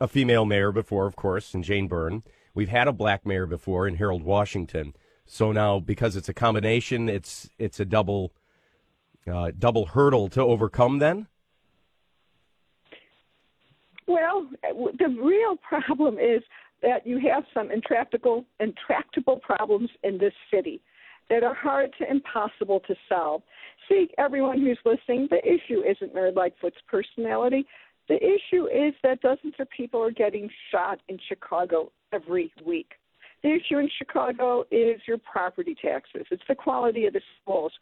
a 0.00 0.08
female 0.08 0.44
mayor 0.44 0.72
before, 0.72 1.06
of 1.06 1.16
course, 1.16 1.54
in 1.54 1.62
Jane 1.62 1.88
Byrne. 1.88 2.22
We've 2.54 2.68
had 2.68 2.88
a 2.88 2.92
black 2.92 3.26
mayor 3.26 3.46
before 3.46 3.86
in 3.86 3.96
Harold 3.96 4.22
Washington. 4.22 4.94
So 5.32 5.50
now, 5.50 5.80
because 5.80 6.14
it's 6.14 6.28
a 6.28 6.34
combination, 6.34 7.08
it's 7.08 7.48
it's 7.58 7.80
a 7.80 7.86
double 7.86 8.34
uh, 9.26 9.52
double 9.58 9.86
hurdle 9.86 10.28
to 10.28 10.42
overcome. 10.42 10.98
Then. 10.98 11.26
Well, 14.06 14.46
the 14.62 15.08
real 15.08 15.56
problem 15.56 16.18
is 16.18 16.42
that 16.82 17.06
you 17.06 17.18
have 17.30 17.44
some 17.54 17.70
intractable 17.70 18.44
intractable 18.60 19.38
problems 19.38 19.88
in 20.02 20.18
this 20.18 20.34
city 20.52 20.82
that 21.30 21.42
are 21.42 21.54
hard 21.54 21.94
to 22.00 22.10
impossible 22.10 22.80
to 22.80 22.94
solve. 23.08 23.40
See, 23.88 24.08
everyone 24.18 24.60
who's 24.60 24.78
listening, 24.84 25.28
the 25.30 25.40
issue 25.42 25.80
isn't 25.82 26.14
Mary 26.14 26.32
Lightfoot's 26.32 26.82
personality. 26.86 27.64
The 28.06 28.16
issue 28.16 28.66
is 28.66 28.92
that 29.02 29.22
dozens 29.22 29.54
of 29.58 29.70
people 29.70 30.02
are 30.02 30.10
getting 30.10 30.50
shot 30.70 31.00
in 31.08 31.18
Chicago 31.26 31.90
every 32.12 32.52
week. 32.66 32.92
The 33.42 33.50
issue 33.50 33.78
in 33.78 33.88
Chicago 33.98 34.64
is 34.70 35.00
your 35.06 35.18
property 35.18 35.74
taxes. 35.80 36.26
It's 36.30 36.42
the 36.48 36.54
quality 36.54 37.06
of 37.06 37.12
the 37.12 37.20
schools. 37.42 37.72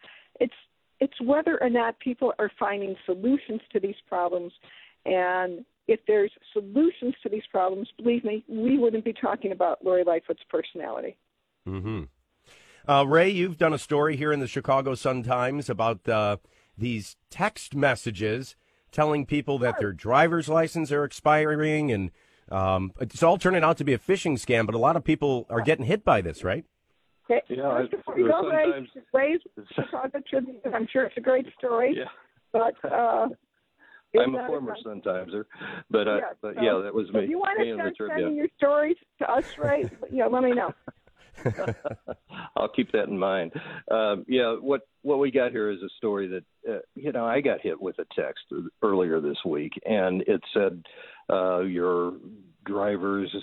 It's 0.41 0.55
it's 1.01 1.19
whether 1.23 1.63
or 1.63 1.71
not 1.71 1.99
people 1.99 2.33
are 2.39 2.51
finding 2.59 2.95
solutions 3.07 3.61
to 3.73 3.81
these 3.81 3.95
problems. 4.07 4.53
And 5.07 5.65
if 5.89 6.01
there's 6.07 6.31
solutions 6.53 7.15
to 7.23 7.29
these 7.29 7.43
problems, 7.51 7.89
believe 7.97 8.23
me, 8.23 8.45
we 8.49 8.79
wouldn't 8.79 9.05
be 9.05 9.15
talking 9.15 9.53
about 9.53 9.85
Lori 9.85 10.05
Lightfoot's 10.05 10.43
personality. 10.49 11.17
Mm-hmm. 11.67 12.03
Uh, 12.87 13.05
Ray, 13.05 13.31
you've 13.31 13.59
done 13.59 13.73
a 13.73 13.79
story 13.79 14.17
here 14.17 14.33
in 14.33 14.41
the 14.41 14.47
Chicago 14.47 14.95
Sun 14.95 15.23
Times 15.23 15.71
about 15.71 16.07
uh, 16.09 16.37
these 16.77 17.17
text 17.31 17.75
messages 17.75 18.57
telling 18.93 19.25
people 19.25 19.59
that 19.59 19.79
their 19.79 19.93
driver's 19.93 20.49
license 20.49 20.91
are 20.91 21.05
expiring, 21.05 21.93
and 21.93 22.11
um, 22.51 22.93
it's 23.01 23.23
all 23.23 23.39
turning 23.39 23.65
out 23.65 23.77
to 23.79 23.85
be 23.85 23.93
a 23.93 23.99
phishing 23.99 24.35
scam. 24.35 24.67
But 24.67 24.75
a 24.75 24.79
lot 24.79 24.97
of 24.97 25.05
people 25.05 25.47
are 25.51 25.61
getting 25.61 25.85
hit 25.85 26.05
by 26.05 26.21
this, 26.21 26.45
right? 26.45 26.65
Okay. 27.31 27.43
Yeah, 27.49 27.85
before 27.91 28.19
you 28.19 28.29
go, 28.29 28.49
Ray, 28.49 28.89
Ray's 29.13 29.41
Chicago 29.75 30.19
Tribune. 30.29 30.57
I'm 30.75 30.89
sure 30.93 31.05
it's 31.05 31.17
a 31.17 31.21
great 31.21 31.47
story. 31.57 31.95
Yeah. 31.97 32.05
But 32.53 32.75
uh, 32.85 33.29
I'm 34.21 34.35
a 34.35 34.47
former 34.47 34.77
Sun 34.83 35.03
Timeser, 35.03 35.47
but 35.91 36.09
uh, 36.09 36.17
yeah, 36.17 36.21
but 36.43 36.55
so 36.57 36.63
yeah, 36.63 36.83
that 36.83 36.95
was 36.95 37.11
me. 37.13 37.25
If 37.25 37.31
you 37.31 37.39
want 37.39 37.61
to 37.61 37.69
and 37.69 37.77
start 37.77 37.91
Richard, 37.91 38.11
sending 38.17 38.35
yeah. 38.35 38.43
your 38.43 38.49
stories 38.57 38.97
to 39.21 39.31
us, 39.31 39.45
Ray, 39.57 39.89
you 40.11 40.19
know, 40.19 40.29
let 40.29 40.43
me 40.43 40.53
know. 40.53 40.75
I'll 42.57 42.69
keep 42.69 42.91
that 42.93 43.09
in 43.09 43.19
mind. 43.19 43.53
Um, 43.91 44.25
yeah, 44.27 44.57
what 44.61 44.83
what 45.03 45.19
we 45.19 45.31
got 45.31 45.53
here 45.53 45.71
is 45.71 45.79
a 45.83 45.89
story 45.97 46.27
that 46.29 46.45
uh, 46.69 46.79
you 46.95 47.13
know 47.13 47.25
I 47.25 47.41
got 47.41 47.61
hit 47.61 47.81
with 47.81 47.97
a 47.99 48.07
text 48.15 48.45
earlier 48.83 49.21
this 49.21 49.39
week, 49.45 49.73
and 49.85 50.23
it 50.23 50.43
said 50.53 50.83
uh, 51.31 51.61
your 51.61 52.15
driver's 52.67 53.35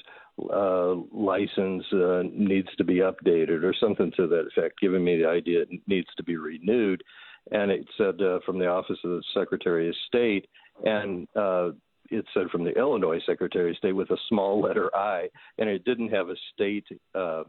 uh, 0.54 0.94
license 1.12 1.84
uh, 1.94 2.24
needs 2.32 2.70
to 2.78 2.84
be 2.84 2.96
updated 2.96 3.64
or 3.64 3.74
something 3.80 4.12
to 4.16 4.28
that 4.28 4.48
effect, 4.56 4.80
giving 4.80 5.04
me 5.04 5.18
the 5.18 5.28
idea 5.28 5.62
it 5.62 5.70
needs 5.88 6.08
to 6.16 6.24
be 6.24 6.38
renewed. 6.38 7.04
And 7.52 7.72
it 7.72 7.88
said 7.98 8.22
uh, 8.22 8.40
from 8.46 8.60
the 8.60 8.68
Office 8.68 9.00
of 9.04 9.12
the 9.12 9.24
Secretary 9.34 9.88
of 9.90 9.96
State, 10.08 10.48
and 10.84 11.28
uh, 11.36 11.70
it 12.10 12.26
said 12.34 12.50
from 12.52 12.64
the 12.64 12.72
Illinois 12.72 13.20
Secretary 13.26 13.72
of 13.72 13.78
State 13.78 13.94
with 13.94 14.12
a 14.12 14.18
small 14.30 14.62
letter 14.62 14.96
I, 14.96 15.28
and 15.58 15.70
it 15.70 15.86
didn't 15.86 16.10
have 16.10 16.30
a 16.30 16.36
state 16.54 16.86
uh, 17.16 17.44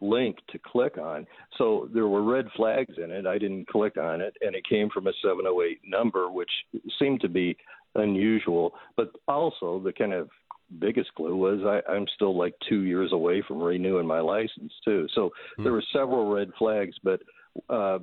link 0.00 0.36
to 0.50 0.58
click 0.58 0.98
on. 0.98 1.26
So 1.56 1.88
there 1.92 2.08
were 2.08 2.22
red 2.22 2.46
flags 2.56 2.94
in 3.02 3.10
it. 3.10 3.26
I 3.26 3.38
didn't 3.38 3.68
click 3.68 3.96
on 3.96 4.20
it, 4.20 4.36
and 4.40 4.54
it 4.54 4.68
came 4.68 4.90
from 4.90 5.06
a 5.06 5.12
708 5.22 5.80
number, 5.86 6.30
which 6.30 6.50
seemed 6.98 7.20
to 7.22 7.28
be 7.28 7.56
unusual. 7.94 8.74
But 8.96 9.12
also, 9.28 9.80
the 9.82 9.92
kind 9.92 10.12
of 10.12 10.28
biggest 10.78 11.14
clue 11.14 11.36
was 11.36 11.60
I, 11.64 11.90
I'm 11.90 12.06
still 12.14 12.36
like 12.36 12.54
two 12.68 12.82
years 12.82 13.12
away 13.12 13.42
from 13.46 13.62
renewing 13.62 14.06
my 14.06 14.20
license, 14.20 14.72
too. 14.84 15.06
So 15.14 15.30
there 15.62 15.72
were 15.72 15.84
several 15.92 16.32
red 16.32 16.50
flags, 16.58 16.94
but 17.02 17.20
uh, 17.68 17.98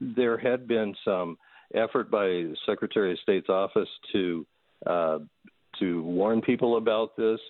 there 0.00 0.38
had 0.38 0.66
been 0.68 0.94
some 1.04 1.36
effort 1.74 2.10
by 2.10 2.26
the 2.26 2.56
Secretary 2.66 3.12
of 3.12 3.18
State's 3.20 3.48
office 3.48 3.88
to 4.12 4.46
uh, 4.86 5.18
to 5.80 6.02
warn 6.02 6.40
people 6.40 6.76
about 6.76 7.16
this, 7.16 7.40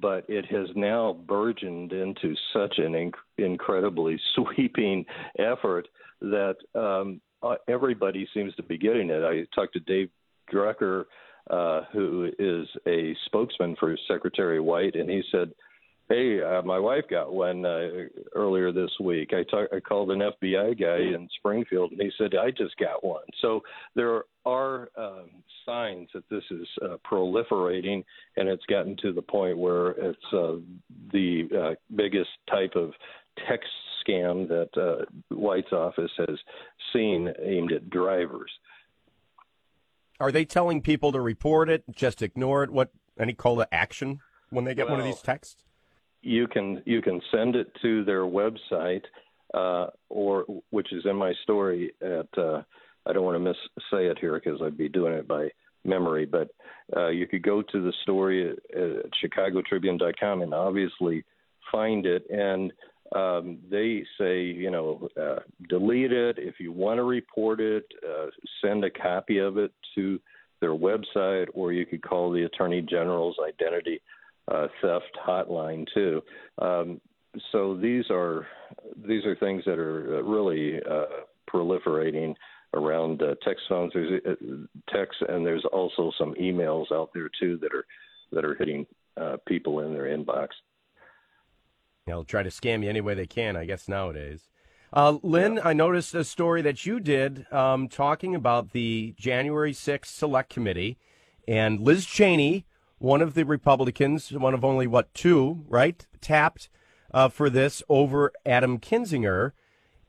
but 0.00 0.24
it 0.28 0.46
has 0.46 0.68
now 0.74 1.16
burgeoned 1.26 1.92
into 1.92 2.34
such 2.52 2.78
an 2.78 2.92
inc- 2.92 3.12
incredibly 3.36 4.18
sweeping 4.34 5.04
effort 5.38 5.86
that 6.20 6.56
um, 6.74 7.20
uh, 7.42 7.54
everybody 7.68 8.26
seems 8.34 8.54
to 8.56 8.62
be 8.62 8.78
getting 8.78 9.10
it. 9.10 9.22
I 9.22 9.44
talked 9.54 9.74
to 9.74 9.80
Dave 9.80 10.10
Druker, 10.52 11.04
uh, 11.50 11.82
who 11.92 12.30
is 12.38 12.66
a 12.86 13.14
spokesman 13.26 13.76
for 13.78 13.96
Secretary 14.06 14.60
White, 14.60 14.94
and 14.94 15.08
he 15.08 15.22
said, 15.30 15.52
"Hey, 16.08 16.42
uh, 16.42 16.62
my 16.62 16.78
wife 16.78 17.04
got 17.10 17.32
one 17.32 17.64
uh, 17.64 17.88
earlier 18.34 18.72
this 18.72 18.90
week. 19.00 19.32
I, 19.32 19.44
talk, 19.44 19.68
I 19.74 19.80
called 19.80 20.10
an 20.10 20.20
FBI 20.20 20.78
guy 20.80 20.98
in 20.98 21.28
Springfield, 21.38 21.92
and 21.92 22.00
he 22.00 22.10
said 22.18 22.34
I 22.34 22.50
just 22.50 22.76
got 22.76 23.04
one." 23.04 23.24
So 23.40 23.60
there 23.94 24.24
are 24.44 24.88
um, 24.96 25.30
signs 25.64 26.08
that 26.14 26.28
this 26.30 26.44
is 26.50 26.66
uh, 26.82 26.96
proliferating, 27.10 28.04
and 28.36 28.48
it's 28.48 28.64
gotten 28.66 28.96
to 29.02 29.12
the 29.12 29.22
point 29.22 29.58
where 29.58 29.90
it's 29.90 30.32
uh, 30.32 30.56
the 31.12 31.48
uh, 31.56 31.74
biggest 31.94 32.30
type 32.50 32.74
of 32.74 32.92
text 33.46 33.68
scam 34.06 34.48
that 34.48 34.70
uh, 34.76 35.04
White's 35.34 35.72
office 35.72 36.10
has 36.18 36.38
seen 36.92 37.28
aimed 37.42 37.72
at 37.72 37.90
drivers. 37.90 38.50
Are 40.20 40.32
they 40.32 40.44
telling 40.44 40.82
people 40.82 41.12
to 41.12 41.20
report 41.20 41.68
it, 41.68 41.84
just 41.90 42.22
ignore 42.22 42.64
it? 42.64 42.70
What 42.70 42.90
any 43.18 43.34
call 43.34 43.56
to 43.56 43.72
action 43.72 44.20
when 44.50 44.64
they 44.64 44.74
get 44.74 44.88
one 44.88 44.98
of 44.98 45.06
these 45.06 45.22
texts? 45.22 45.64
you 46.22 46.46
can 46.48 46.82
you 46.84 47.00
can 47.00 47.20
send 47.30 47.56
it 47.56 47.70
to 47.82 48.04
their 48.04 48.22
website 48.22 49.04
uh, 49.54 49.86
or 50.08 50.44
which 50.70 50.92
is 50.92 51.04
in 51.06 51.16
my 51.16 51.32
story 51.42 51.92
at 52.02 52.28
uh, 52.38 52.62
I 53.06 53.12
don't 53.12 53.24
want 53.24 53.36
to 53.36 53.40
miss 53.40 53.56
say 53.90 54.06
it 54.06 54.18
here 54.18 54.40
because 54.42 54.60
I'd 54.62 54.76
be 54.76 54.88
doing 54.88 55.14
it 55.14 55.28
by 55.28 55.48
memory, 55.84 56.26
but 56.26 56.48
uh, 56.96 57.08
you 57.08 57.26
could 57.26 57.42
go 57.42 57.62
to 57.62 57.82
the 57.82 57.92
story 58.02 58.50
at, 58.50 58.78
at 58.78 59.06
ChicagoTribune.com 59.22 60.42
and 60.42 60.52
obviously 60.52 61.24
find 61.72 62.04
it 62.04 62.28
and 62.30 62.72
um, 63.14 63.58
they 63.70 64.04
say 64.18 64.42
you 64.42 64.70
know 64.70 65.08
uh, 65.20 65.40
delete 65.68 66.12
it 66.12 66.36
if 66.38 66.60
you 66.60 66.72
want 66.72 66.98
to 66.98 67.04
report 67.04 67.60
it 67.60 67.84
uh, 68.06 68.26
send 68.62 68.84
a 68.84 68.90
copy 68.90 69.38
of 69.38 69.56
it 69.58 69.72
to 69.94 70.20
their 70.60 70.74
website 70.74 71.46
or 71.54 71.72
you 71.72 71.86
could 71.86 72.02
call 72.02 72.32
the 72.32 72.42
attorney 72.42 72.82
general's 72.82 73.36
identity 73.46 74.00
uh, 74.50 74.66
theft 74.80 75.16
hotline 75.26 75.86
too. 75.92 76.22
Um, 76.60 77.00
so 77.52 77.76
these 77.76 78.04
are 78.10 78.46
these 79.06 79.24
are 79.24 79.36
things 79.36 79.62
that 79.66 79.78
are 79.78 80.18
uh, 80.18 80.22
really 80.22 80.80
uh, 80.90 81.24
proliferating 81.50 82.34
around 82.74 83.22
uh, 83.22 83.34
text 83.42 83.64
phones. 83.68 83.92
There's 83.92 84.20
text, 84.88 85.16
and 85.28 85.44
there's 85.46 85.64
also 85.72 86.10
some 86.18 86.34
emails 86.34 86.86
out 86.92 87.10
there 87.14 87.30
too 87.40 87.58
that 87.58 87.72
are 87.74 87.84
that 88.32 88.44
are 88.44 88.54
hitting 88.54 88.86
people 89.46 89.80
in 89.80 89.92
their 89.92 90.04
inbox. 90.04 90.48
They'll 92.08 92.24
try 92.24 92.42
to 92.42 92.50
scam 92.50 92.82
you 92.82 92.88
any 92.88 93.00
way 93.00 93.14
they 93.14 93.26
can, 93.26 93.56
I 93.56 93.64
guess, 93.64 93.88
nowadays. 93.88 94.48
Uh, 94.92 95.18
Lynn, 95.22 95.60
I 95.62 95.74
noticed 95.74 96.14
a 96.14 96.24
story 96.24 96.62
that 96.62 96.86
you 96.86 96.98
did 96.98 97.46
um, 97.52 97.88
talking 97.88 98.34
about 98.34 98.72
the 98.72 99.14
January 99.18 99.72
6th 99.72 100.06
Select 100.06 100.48
Committee 100.50 100.98
and 101.46 101.80
Liz 101.80 102.06
Cheney, 102.06 102.64
one 102.98 103.20
of 103.20 103.34
the 103.34 103.44
Republicans, 103.44 104.32
one 104.32 104.54
of 104.54 104.64
only, 104.64 104.86
what, 104.86 105.12
two, 105.14 105.64
right, 105.68 106.06
tapped 106.20 106.70
uh, 107.12 107.28
for 107.28 107.50
this 107.50 107.82
over 107.88 108.32
Adam 108.44 108.78
Kinzinger. 108.78 109.52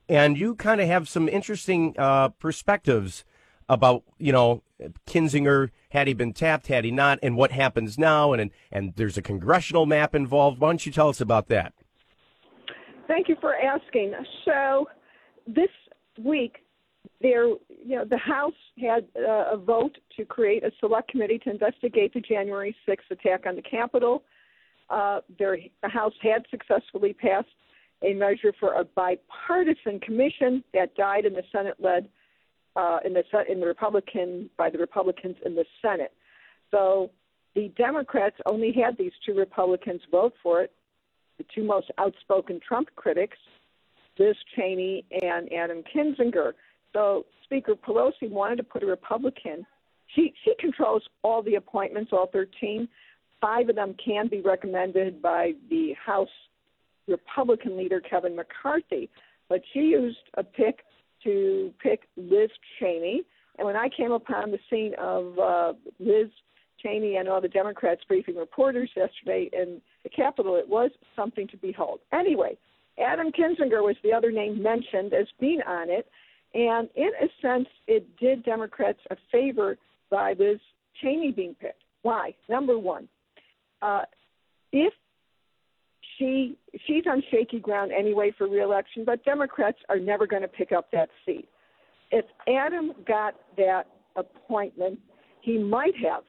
and 0.08 0.38
you 0.38 0.54
kind 0.54 0.80
of 0.80 0.86
have 0.86 1.08
some 1.08 1.28
interesting 1.28 1.94
uh, 1.98 2.30
perspectives 2.30 3.24
about 3.68 4.02
you 4.18 4.32
know 4.32 4.62
Kinzinger 5.06 5.70
had 5.90 6.08
he 6.08 6.14
been 6.14 6.32
tapped, 6.32 6.66
had 6.66 6.84
he 6.84 6.90
not, 6.90 7.18
and 7.22 7.36
what 7.36 7.52
happens 7.52 7.96
now, 7.96 8.32
and 8.32 8.50
and 8.72 8.92
there's 8.96 9.16
a 9.16 9.22
congressional 9.22 9.86
map 9.86 10.14
involved. 10.14 10.58
Why 10.58 10.68
don't 10.68 10.84
you 10.84 10.92
tell 10.92 11.08
us 11.08 11.20
about 11.20 11.48
that? 11.48 11.72
Thank 13.10 13.28
you 13.28 13.34
for 13.40 13.56
asking. 13.56 14.14
So 14.44 14.86
this 15.44 15.68
week, 16.22 16.58
there, 17.20 17.46
you 17.48 17.96
know, 17.96 18.04
the 18.04 18.16
House 18.16 18.54
had 18.78 19.04
uh, 19.18 19.54
a 19.54 19.56
vote 19.56 19.98
to 20.16 20.24
create 20.24 20.62
a 20.62 20.70
select 20.78 21.10
committee 21.10 21.40
to 21.40 21.50
investigate 21.50 22.14
the 22.14 22.20
January 22.20 22.74
6th 22.88 23.10
attack 23.10 23.46
on 23.48 23.56
the 23.56 23.62
Capitol. 23.62 24.22
Uh, 24.90 25.22
the 25.40 25.70
House 25.82 26.12
had 26.22 26.44
successfully 26.52 27.12
passed 27.12 27.48
a 28.04 28.14
measure 28.14 28.52
for 28.60 28.74
a 28.74 28.84
bipartisan 28.84 29.98
commission 29.98 30.62
that 30.72 30.94
died 30.94 31.24
in 31.24 31.32
the 31.32 31.42
Senate-led 31.50 32.08
uh, 32.76 32.98
in 33.04 33.12
the 33.12 33.24
in 33.50 33.58
the 33.58 33.66
Republican 33.66 34.48
by 34.56 34.70
the 34.70 34.78
Republicans 34.78 35.34
in 35.44 35.56
the 35.56 35.64
Senate. 35.82 36.12
So 36.70 37.10
the 37.56 37.72
Democrats 37.76 38.36
only 38.46 38.72
had 38.72 38.96
these 38.96 39.12
two 39.26 39.34
Republicans 39.34 40.00
vote 40.12 40.34
for 40.44 40.62
it, 40.62 40.72
the 41.40 41.46
two 41.54 41.64
most 41.64 41.90
outspoken 41.96 42.60
Trump 42.66 42.88
critics, 42.96 43.38
Liz 44.18 44.36
Cheney 44.54 45.04
and 45.22 45.50
Adam 45.52 45.82
Kinzinger. 45.94 46.52
So 46.92 47.24
Speaker 47.44 47.74
Pelosi 47.74 48.30
wanted 48.30 48.56
to 48.56 48.62
put 48.62 48.82
a 48.82 48.86
Republican. 48.86 49.66
She 50.14 50.34
she 50.44 50.54
controls 50.58 51.02
all 51.22 51.42
the 51.42 51.54
appointments, 51.54 52.10
all 52.12 52.28
13. 52.30 52.86
Five 53.40 53.70
of 53.70 53.76
them 53.76 53.94
can 54.04 54.28
be 54.28 54.42
recommended 54.42 55.22
by 55.22 55.52
the 55.70 55.94
House 56.04 56.28
Republican 57.08 57.78
leader 57.78 58.00
Kevin 58.00 58.36
McCarthy, 58.36 59.08
but 59.48 59.62
she 59.72 59.80
used 59.80 60.18
a 60.34 60.44
pick 60.44 60.80
to 61.24 61.72
pick 61.82 62.02
Liz 62.18 62.50
Cheney. 62.78 63.22
And 63.56 63.66
when 63.66 63.76
I 63.76 63.88
came 63.88 64.12
upon 64.12 64.50
the 64.50 64.58
scene 64.68 64.92
of 64.98 65.38
uh, 65.38 65.72
Liz 65.98 66.28
Cheney 66.82 67.16
and 67.16 67.28
all 67.28 67.40
the 67.40 67.48
Democrats 67.48 68.02
briefing 68.06 68.36
reporters 68.36 68.90
yesterday 68.94 69.48
in 69.54 69.80
the 70.02 70.08
Capitol, 70.08 70.56
it 70.56 70.68
was 70.68 70.90
something 71.14 71.46
to 71.48 71.56
behold. 71.56 72.00
Anyway, 72.12 72.56
Adam 72.98 73.30
Kinzinger 73.32 73.82
was 73.82 73.96
the 74.02 74.12
other 74.12 74.30
name 74.30 74.62
mentioned 74.62 75.12
as 75.12 75.26
being 75.38 75.60
on 75.66 75.90
it. 75.90 76.06
And 76.52 76.88
in 76.96 77.10
a 77.20 77.28
sense, 77.40 77.68
it 77.86 78.06
did 78.18 78.44
Democrats 78.44 78.98
a 79.10 79.16
favor 79.30 79.76
by 80.10 80.34
Liz 80.38 80.58
Cheney 81.00 81.30
being 81.30 81.54
picked. 81.54 81.82
Why? 82.02 82.34
Number 82.48 82.78
one, 82.78 83.08
uh, 83.82 84.02
if 84.72 84.92
she 86.18 86.56
she's 86.86 87.04
on 87.08 87.22
shaky 87.30 87.60
ground 87.60 87.92
anyway 87.92 88.32
for 88.36 88.48
reelection, 88.48 89.04
but 89.04 89.24
Democrats 89.24 89.78
are 89.88 89.98
never 89.98 90.26
going 90.26 90.42
to 90.42 90.48
pick 90.48 90.72
up 90.72 90.90
that 90.92 91.08
seat. 91.24 91.48
If 92.10 92.24
Adam 92.48 92.92
got 93.06 93.34
that 93.56 93.84
appointment, 94.16 94.98
he 95.42 95.58
might 95.58 95.94
have. 95.96 96.24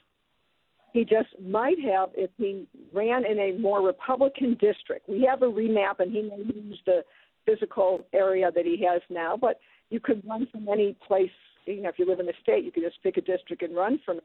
He 0.93 1.05
just 1.05 1.29
might 1.41 1.79
have 1.79 2.09
if 2.15 2.29
he 2.37 2.67
ran 2.93 3.25
in 3.25 3.39
a 3.39 3.57
more 3.57 3.81
Republican 3.81 4.57
district. 4.59 5.07
We 5.07 5.27
have 5.29 5.41
a 5.41 5.45
remap, 5.45 5.99
and 5.99 6.11
he 6.11 6.21
may 6.21 6.37
lose 6.37 6.79
the 6.85 7.03
physical 7.45 8.05
area 8.13 8.51
that 8.53 8.65
he 8.65 8.83
has 8.85 9.01
now, 9.09 9.37
but 9.39 9.59
you 9.89 9.99
could 9.99 10.21
run 10.27 10.47
from 10.51 10.67
any 10.67 10.95
place. 11.07 11.31
You 11.65 11.81
know, 11.81 11.89
if 11.89 11.99
you 11.99 12.07
live 12.07 12.19
in 12.19 12.25
the 12.25 12.33
state, 12.41 12.65
you 12.65 12.71
could 12.71 12.83
just 12.83 13.01
pick 13.03 13.17
a 13.17 13.21
district 13.21 13.61
and 13.61 13.75
run 13.75 13.99
from 14.05 14.17
it. 14.17 14.23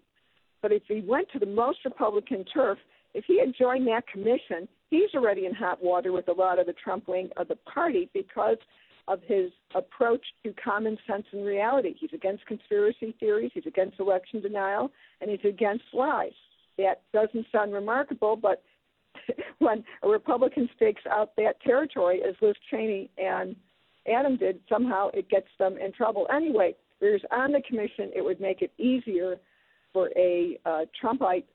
But 0.62 0.72
if 0.72 0.82
he 0.88 1.00
went 1.06 1.28
to 1.32 1.38
the 1.38 1.46
most 1.46 1.78
Republican 1.84 2.44
turf, 2.52 2.78
if 3.14 3.24
he 3.26 3.38
had 3.38 3.54
joined 3.58 3.86
that 3.86 4.06
commission, 4.08 4.68
he's 4.90 5.10
already 5.14 5.46
in 5.46 5.54
hot 5.54 5.82
water 5.82 6.12
with 6.12 6.28
a 6.28 6.32
lot 6.32 6.58
of 6.58 6.66
the 6.66 6.72
Trump 6.72 7.08
wing 7.08 7.30
of 7.36 7.48
the 7.48 7.56
party 7.56 8.10
because 8.12 8.58
of 9.08 9.20
his 9.26 9.50
approach 9.74 10.24
to 10.42 10.52
common 10.52 10.98
sense 11.06 11.24
and 11.32 11.44
reality. 11.44 11.94
He's 11.98 12.12
against 12.12 12.44
conspiracy 12.46 13.14
theories, 13.20 13.52
he's 13.54 13.66
against 13.66 14.00
election 14.00 14.40
denial, 14.40 14.90
and 15.20 15.30
he's 15.30 15.44
against 15.48 15.84
lies. 15.92 16.32
That 16.78 17.02
doesn't 17.12 17.46
sound 17.50 17.72
remarkable, 17.72 18.36
but 18.36 18.62
when 19.58 19.84
a 20.02 20.08
Republican 20.08 20.68
stakes 20.76 21.02
out 21.10 21.34
that 21.36 21.60
territory, 21.62 22.20
as 22.26 22.34
Liz 22.40 22.54
Cheney 22.70 23.10
and 23.18 23.56
Adam 24.06 24.36
did, 24.36 24.60
somehow 24.68 25.08
it 25.14 25.28
gets 25.28 25.48
them 25.58 25.76
in 25.78 25.92
trouble. 25.92 26.26
Anyway, 26.32 26.74
there's 27.00 27.22
on 27.30 27.52
the 27.52 27.62
commission, 27.62 28.10
it 28.14 28.22
would 28.24 28.40
make 28.40 28.62
it 28.62 28.72
easier 28.78 29.36
for 29.92 30.10
a 30.16 30.58
uh, 30.64 30.80
Trumpite 31.00 31.46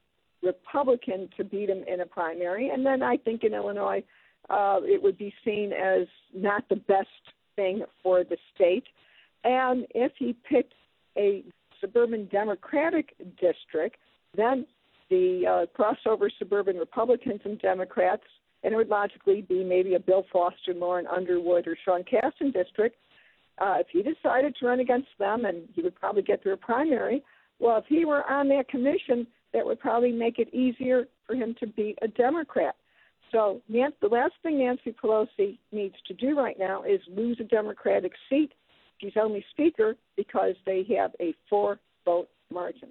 Republican 0.44 1.30
to 1.38 1.44
beat 1.44 1.70
him 1.70 1.84
in 1.88 2.02
a 2.02 2.06
primary. 2.06 2.70
And 2.70 2.86
then 2.86 3.04
I 3.04 3.18
think 3.18 3.44
in 3.44 3.54
Illinois, 3.54 4.04
uh, 4.50 4.80
it 4.84 5.02
would 5.02 5.18
be 5.18 5.34
seen 5.46 5.72
as 5.72 6.08
not 6.34 6.68
the 6.70 6.76
best 6.76 7.08
thing 7.56 7.84
for 8.02 8.24
the 8.24 8.38
state. 8.56 8.86
And 9.44 9.86
if 9.94 10.12
he 10.18 10.36
picked 10.50 10.74
a 11.18 11.44
suburban 11.80 12.28
Democratic 12.32 13.16
district, 13.40 13.98
then 14.36 14.66
the 15.12 15.44
uh, 15.46 15.80
crossover 15.80 16.30
suburban 16.40 16.78
Republicans 16.78 17.42
and 17.46 17.60
Democrats, 17.60 18.24
and 18.64 18.74
it 18.74 18.78
would 18.78 18.88
logically 18.88 19.42
be 19.42 19.64
maybe 19.64 19.94
a 19.94 20.00
Bill 20.00 20.26
Foster, 20.32 20.74
Lauren 20.74 21.06
Underwood, 21.06 21.68
or 21.68 21.78
Sean 21.86 22.04
Casten 22.04 22.52
district. 22.52 22.96
Uh, 23.60 23.76
if 23.80 23.88
he 23.92 24.02
decided 24.02 24.56
to 24.56 24.66
run 24.66 24.80
against 24.80 25.10
them, 25.20 25.46
and 25.46 25.68
he 25.76 25.82
would 25.82 25.96
probably 25.96 26.24
get 26.24 26.42
through 26.42 26.54
a 26.54 26.58
primary, 26.58 27.22
well, 27.60 27.78
if 27.78 27.86
he 27.88 28.06
were 28.06 28.28
on 28.32 28.48
that 28.50 28.70
commission, 28.70 29.28
that 29.54 29.66
would 29.66 29.80
probably 29.80 30.14
make 30.14 30.40
it 30.40 30.52
easier 30.54 31.08
for 31.28 31.36
him 31.36 31.54
to 31.60 31.68
beat 31.68 32.00
a 32.02 32.08
Democrat. 32.08 32.76
So 33.32 33.62
the 33.70 34.08
last 34.10 34.34
thing 34.44 34.60
Nancy 34.60 34.94
Pelosi 34.94 35.58
needs 35.72 35.96
to 36.08 36.14
do 36.14 36.38
right 36.38 36.58
now 36.58 36.84
is 36.84 37.00
lose 37.16 37.38
a 37.40 37.46
Democratic 37.46 38.14
seat. 38.30 38.52
She's 39.00 39.14
only 39.20 39.44
Speaker 39.52 39.96
because 40.16 40.56
they 40.66 40.86
have 40.98 41.12
a 41.20 41.34
four 41.50 41.80
vote 42.06 42.30
margin. 42.52 42.90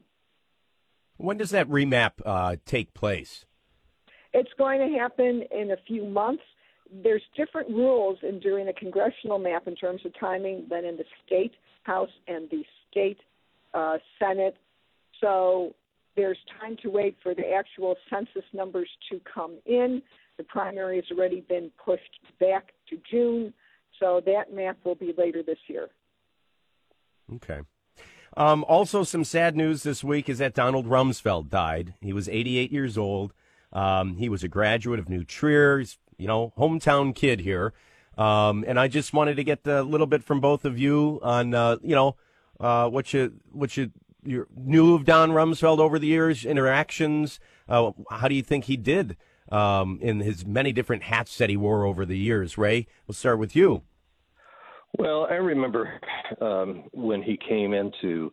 When 1.20 1.36
does 1.36 1.50
that 1.50 1.68
remap 1.68 2.12
uh, 2.24 2.56
take 2.64 2.94
place? 2.94 3.44
It's 4.32 4.50
going 4.56 4.80
to 4.80 4.98
happen 4.98 5.44
in 5.50 5.70
a 5.70 5.76
few 5.86 6.06
months. 6.06 6.42
There's 6.90 7.22
different 7.36 7.68
rules 7.68 8.18
in 8.22 8.40
doing 8.40 8.68
a 8.68 8.72
congressional 8.72 9.38
map 9.38 9.68
in 9.68 9.76
terms 9.76 10.00
of 10.06 10.12
timing 10.18 10.66
than 10.70 10.84
in 10.84 10.96
the 10.96 11.04
state 11.26 11.52
House 11.82 12.10
and 12.26 12.48
the 12.50 12.62
state 12.90 13.18
uh, 13.74 13.98
Senate. 14.18 14.56
So 15.20 15.74
there's 16.16 16.38
time 16.58 16.76
to 16.82 16.88
wait 16.88 17.16
for 17.22 17.34
the 17.34 17.52
actual 17.52 17.96
census 18.08 18.44
numbers 18.54 18.88
to 19.10 19.20
come 19.32 19.58
in. 19.66 20.02
The 20.38 20.44
primary 20.44 20.96
has 20.96 21.04
already 21.16 21.40
been 21.42 21.70
pushed 21.82 22.20
back 22.38 22.72
to 22.88 22.98
June, 23.10 23.52
so 23.98 24.22
that 24.24 24.54
map 24.54 24.78
will 24.84 24.94
be 24.94 25.12
later 25.16 25.42
this 25.42 25.58
year. 25.68 25.88
Okay. 27.34 27.60
Um, 28.36 28.64
also, 28.68 29.02
some 29.02 29.24
sad 29.24 29.56
news 29.56 29.82
this 29.82 30.04
week 30.04 30.28
is 30.28 30.38
that 30.38 30.54
Donald 30.54 30.86
Rumsfeld 30.86 31.48
died. 31.48 31.94
He 32.00 32.12
was 32.12 32.28
88 32.28 32.70
years 32.70 32.96
old. 32.96 33.32
Um, 33.72 34.16
he 34.16 34.28
was 34.28 34.44
a 34.44 34.48
graduate 34.48 34.98
of 34.98 35.08
New 35.08 35.24
Trier. 35.24 35.78
He's, 35.78 35.98
you 36.16 36.26
know, 36.26 36.52
hometown 36.56 37.14
kid 37.14 37.40
here. 37.40 37.72
Um, 38.16 38.64
and 38.66 38.78
I 38.78 38.88
just 38.88 39.12
wanted 39.12 39.36
to 39.36 39.44
get 39.44 39.66
a 39.66 39.82
little 39.82 40.06
bit 40.06 40.22
from 40.22 40.40
both 40.40 40.64
of 40.64 40.78
you 40.78 41.20
on, 41.22 41.54
uh, 41.54 41.76
you 41.82 41.94
know, 41.94 42.16
uh, 42.58 42.88
what 42.88 43.12
you 43.14 43.32
what 43.52 43.76
you 43.76 43.90
you 44.22 44.46
knew 44.54 44.94
of 44.94 45.04
Don 45.04 45.30
Rumsfeld 45.30 45.78
over 45.78 45.98
the 45.98 46.06
years, 46.06 46.44
interactions. 46.44 47.40
Uh, 47.68 47.92
how 48.10 48.28
do 48.28 48.34
you 48.34 48.42
think 48.42 48.64
he 48.64 48.76
did 48.76 49.16
um, 49.50 49.98
in 50.02 50.20
his 50.20 50.44
many 50.44 50.72
different 50.72 51.04
hats 51.04 51.38
that 51.38 51.48
he 51.48 51.56
wore 51.56 51.86
over 51.86 52.04
the 52.04 52.18
years? 52.18 52.58
Ray, 52.58 52.86
we'll 53.06 53.14
start 53.14 53.38
with 53.38 53.56
you. 53.56 53.82
Well, 54.98 55.26
I 55.30 55.34
remember 55.34 56.00
um, 56.40 56.84
when 56.92 57.22
he 57.22 57.38
came 57.48 57.72
into 57.74 58.30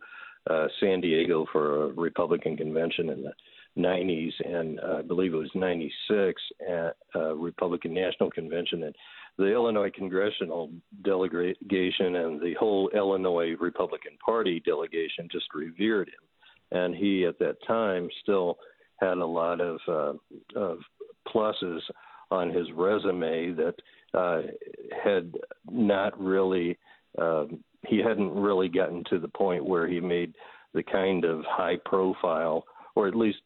uh, 0.50 0.66
San 0.80 1.00
Diego 1.00 1.46
for 1.52 1.84
a 1.84 1.92
Republican 1.92 2.56
convention 2.56 3.10
in 3.10 3.22
the 3.22 3.32
90s, 3.76 4.32
and 4.44 4.80
uh, 4.80 4.96
I 4.98 5.02
believe 5.02 5.34
it 5.34 5.36
was 5.36 5.50
96 5.54 6.42
at 6.68 6.96
a 7.14 7.34
Republican 7.34 7.94
National 7.94 8.30
Convention. 8.30 8.84
And 8.84 8.94
the 9.36 9.52
Illinois 9.52 9.90
congressional 9.94 10.70
delegation 11.04 12.16
and 12.16 12.40
the 12.40 12.54
whole 12.58 12.90
Illinois 12.94 13.54
Republican 13.60 14.18
Party 14.24 14.60
delegation 14.64 15.28
just 15.30 15.46
revered 15.54 16.08
him. 16.08 16.78
And 16.78 16.94
he, 16.94 17.24
at 17.24 17.38
that 17.38 17.56
time, 17.66 18.08
still 18.22 18.58
had 19.00 19.18
a 19.18 19.26
lot 19.26 19.60
of, 19.60 19.78
uh, 19.86 20.12
of 20.56 20.78
pluses 21.32 21.80
on 22.30 22.50
his 22.50 22.66
resume 22.74 23.52
that 23.52 23.74
uh, 24.18 24.40
had 25.04 25.34
not 25.70 26.12
really, 26.20 26.68
uh, 27.24 27.44
he 27.86 27.98
hadn't 27.98 28.34
really 28.34 28.68
gotten 28.68 29.04
to 29.10 29.18
the 29.18 29.28
point 29.28 29.64
where 29.64 29.86
he 29.86 30.00
made 30.00 30.34
the 30.74 30.82
kind 30.82 31.24
of 31.24 31.44
high 31.46 31.78
profile, 31.84 32.64
or 32.94 33.08
at 33.08 33.16
least 33.24 33.38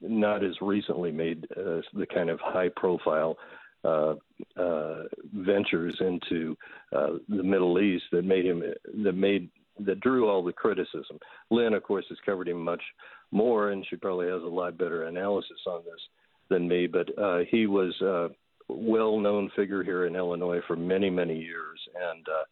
not 0.00 0.44
as 0.44 0.54
recently 0.60 1.12
made 1.12 1.46
uh, 1.56 1.80
the 1.94 2.06
kind 2.12 2.30
of 2.30 2.38
high 2.40 2.70
profile 2.82 3.36
uh, 3.84 4.14
uh, 4.56 5.02
ventures 5.34 5.96
into 6.00 6.56
uh, 6.96 7.12
the 7.28 7.42
Middle 7.42 7.80
East 7.80 8.04
that 8.12 8.24
made 8.24 8.44
him 8.44 8.62
that 9.04 9.12
made 9.14 9.48
that 9.86 10.00
drew 10.00 10.28
all 10.28 10.42
the 10.44 10.52
criticism. 10.52 11.18
Lynn, 11.50 11.74
of 11.74 11.82
course, 11.82 12.04
has 12.08 12.18
covered 12.24 12.48
him 12.48 12.62
much 12.62 12.82
more, 13.30 13.70
and 13.70 13.84
she 13.88 13.96
probably 13.96 14.28
has 14.28 14.42
a 14.42 14.46
lot 14.46 14.78
better 14.78 15.04
analysis 15.04 15.58
on 15.66 15.82
this 15.84 16.00
than 16.48 16.68
me. 16.68 16.86
But 16.86 17.08
uh, 17.18 17.40
he 17.50 17.66
was 17.66 17.94
uh, 18.02 18.28
well-known 18.76 19.50
figure 19.56 19.82
here 19.82 20.06
in 20.06 20.16
Illinois 20.16 20.60
for 20.66 20.76
many, 20.76 21.10
many 21.10 21.38
years, 21.38 21.78
and 22.12 22.26
uh, 22.28 22.44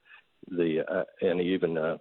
the 0.56 0.84
uh, 0.88 1.04
and 1.20 1.40
even 1.40 1.78
uh, 1.78 1.96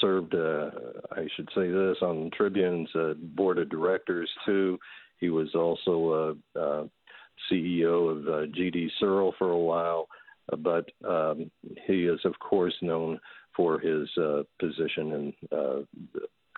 served, 0.00 0.34
uh, 0.34 0.70
I 1.12 1.26
should 1.36 1.48
say 1.54 1.70
this, 1.70 1.96
on 2.02 2.30
Tribune's 2.36 2.88
uh, 2.94 3.14
board 3.18 3.58
of 3.58 3.68
directors 3.68 4.30
too. 4.44 4.78
He 5.18 5.30
was 5.30 5.54
also 5.54 6.36
uh, 6.56 6.58
uh, 6.58 6.84
CEO 7.50 8.10
of 8.10 8.26
uh, 8.26 8.52
GD 8.52 8.88
Searle 8.98 9.34
for 9.38 9.50
a 9.50 9.58
while, 9.58 10.08
uh, 10.52 10.56
but 10.56 10.90
um, 11.08 11.50
he 11.86 12.04
is 12.04 12.20
of 12.24 12.38
course 12.38 12.74
known 12.82 13.18
for 13.56 13.78
his 13.78 14.08
uh, 14.18 14.42
position 14.60 15.12
in 15.12 15.34
uh, 15.52 15.80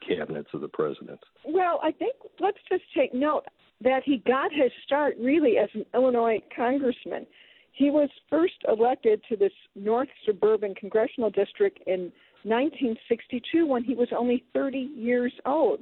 cabinets 0.06 0.48
of 0.52 0.60
the 0.60 0.68
president. 0.68 1.20
Well, 1.44 1.80
I 1.82 1.92
think 1.92 2.14
let's 2.40 2.58
just 2.68 2.84
take 2.96 3.14
note 3.14 3.44
that 3.82 4.02
he 4.04 4.18
got 4.26 4.52
his 4.52 4.72
start 4.84 5.16
really 5.20 5.58
as 5.58 5.68
an 5.74 5.84
Illinois 5.94 6.40
congressman. 6.54 7.26
He 7.72 7.90
was 7.90 8.08
first 8.28 8.54
elected 8.66 9.22
to 9.28 9.36
this 9.36 9.52
North 9.76 10.08
Suburban 10.26 10.74
Congressional 10.74 11.30
District 11.30 11.78
in 11.86 12.12
1962 12.42 13.66
when 13.66 13.84
he 13.84 13.94
was 13.94 14.08
only 14.16 14.44
30 14.52 14.78
years 14.78 15.32
old. 15.46 15.80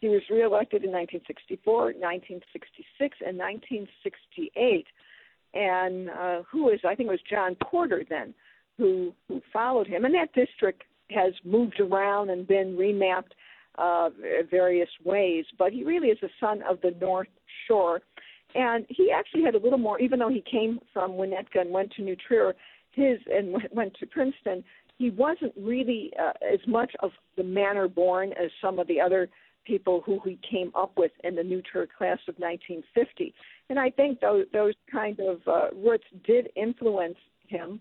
He 0.00 0.08
was 0.08 0.22
reelected 0.30 0.84
in 0.84 0.92
1964, 0.92 1.74
1966, 1.98 3.18
and 3.26 3.38
1968. 3.38 4.86
And 5.52 6.10
uh, 6.10 6.42
who 6.50 6.70
is, 6.70 6.80
I 6.86 6.94
think 6.94 7.08
it 7.08 7.12
was 7.12 7.20
John 7.28 7.56
Porter 7.62 8.04
then, 8.08 8.34
who, 8.78 9.12
who 9.28 9.40
followed 9.52 9.86
him. 9.86 10.04
And 10.04 10.14
that 10.14 10.32
district 10.32 10.84
has 11.10 11.34
moved 11.44 11.80
around 11.80 12.30
and 12.30 12.46
been 12.46 12.76
remapped 12.76 13.32
uh, 13.80 14.10
various 14.50 14.88
ways. 15.04 15.44
But 15.58 15.72
he 15.72 15.84
really 15.84 16.08
is 16.08 16.18
a 16.22 16.28
son 16.38 16.62
of 16.68 16.80
the 16.82 16.94
North 17.00 17.28
Shore. 17.66 18.02
And 18.54 18.84
he 18.88 19.12
actually 19.12 19.42
had 19.42 19.54
a 19.54 19.58
little 19.58 19.78
more, 19.78 20.00
even 20.00 20.18
though 20.18 20.28
he 20.28 20.42
came 20.50 20.80
from 20.92 21.12
Winnetka 21.12 21.60
and 21.60 21.70
went 21.70 21.92
to 21.92 22.02
New 22.02 22.16
Trier, 22.16 22.54
his 22.92 23.18
and 23.32 23.56
went 23.72 23.94
to 24.00 24.06
Princeton. 24.06 24.64
He 24.98 25.10
wasn't 25.10 25.54
really 25.56 26.12
uh, 26.20 26.32
as 26.52 26.60
much 26.66 26.92
of 27.00 27.12
the 27.36 27.44
manner 27.44 27.88
born 27.88 28.32
as 28.32 28.50
some 28.60 28.78
of 28.78 28.86
the 28.86 29.00
other 29.00 29.28
people 29.64 30.02
who 30.04 30.20
he 30.24 30.38
came 30.48 30.72
up 30.74 30.92
with 30.96 31.12
in 31.22 31.36
the 31.36 31.42
New 31.42 31.62
Trier 31.62 31.86
class 31.86 32.18
of 32.28 32.34
1950. 32.38 33.32
And 33.68 33.78
I 33.78 33.90
think 33.90 34.20
those 34.20 34.46
those 34.52 34.74
kind 34.90 35.18
of 35.20 35.40
uh, 35.46 35.68
roots 35.74 36.04
did 36.24 36.48
influence 36.56 37.16
him. 37.46 37.80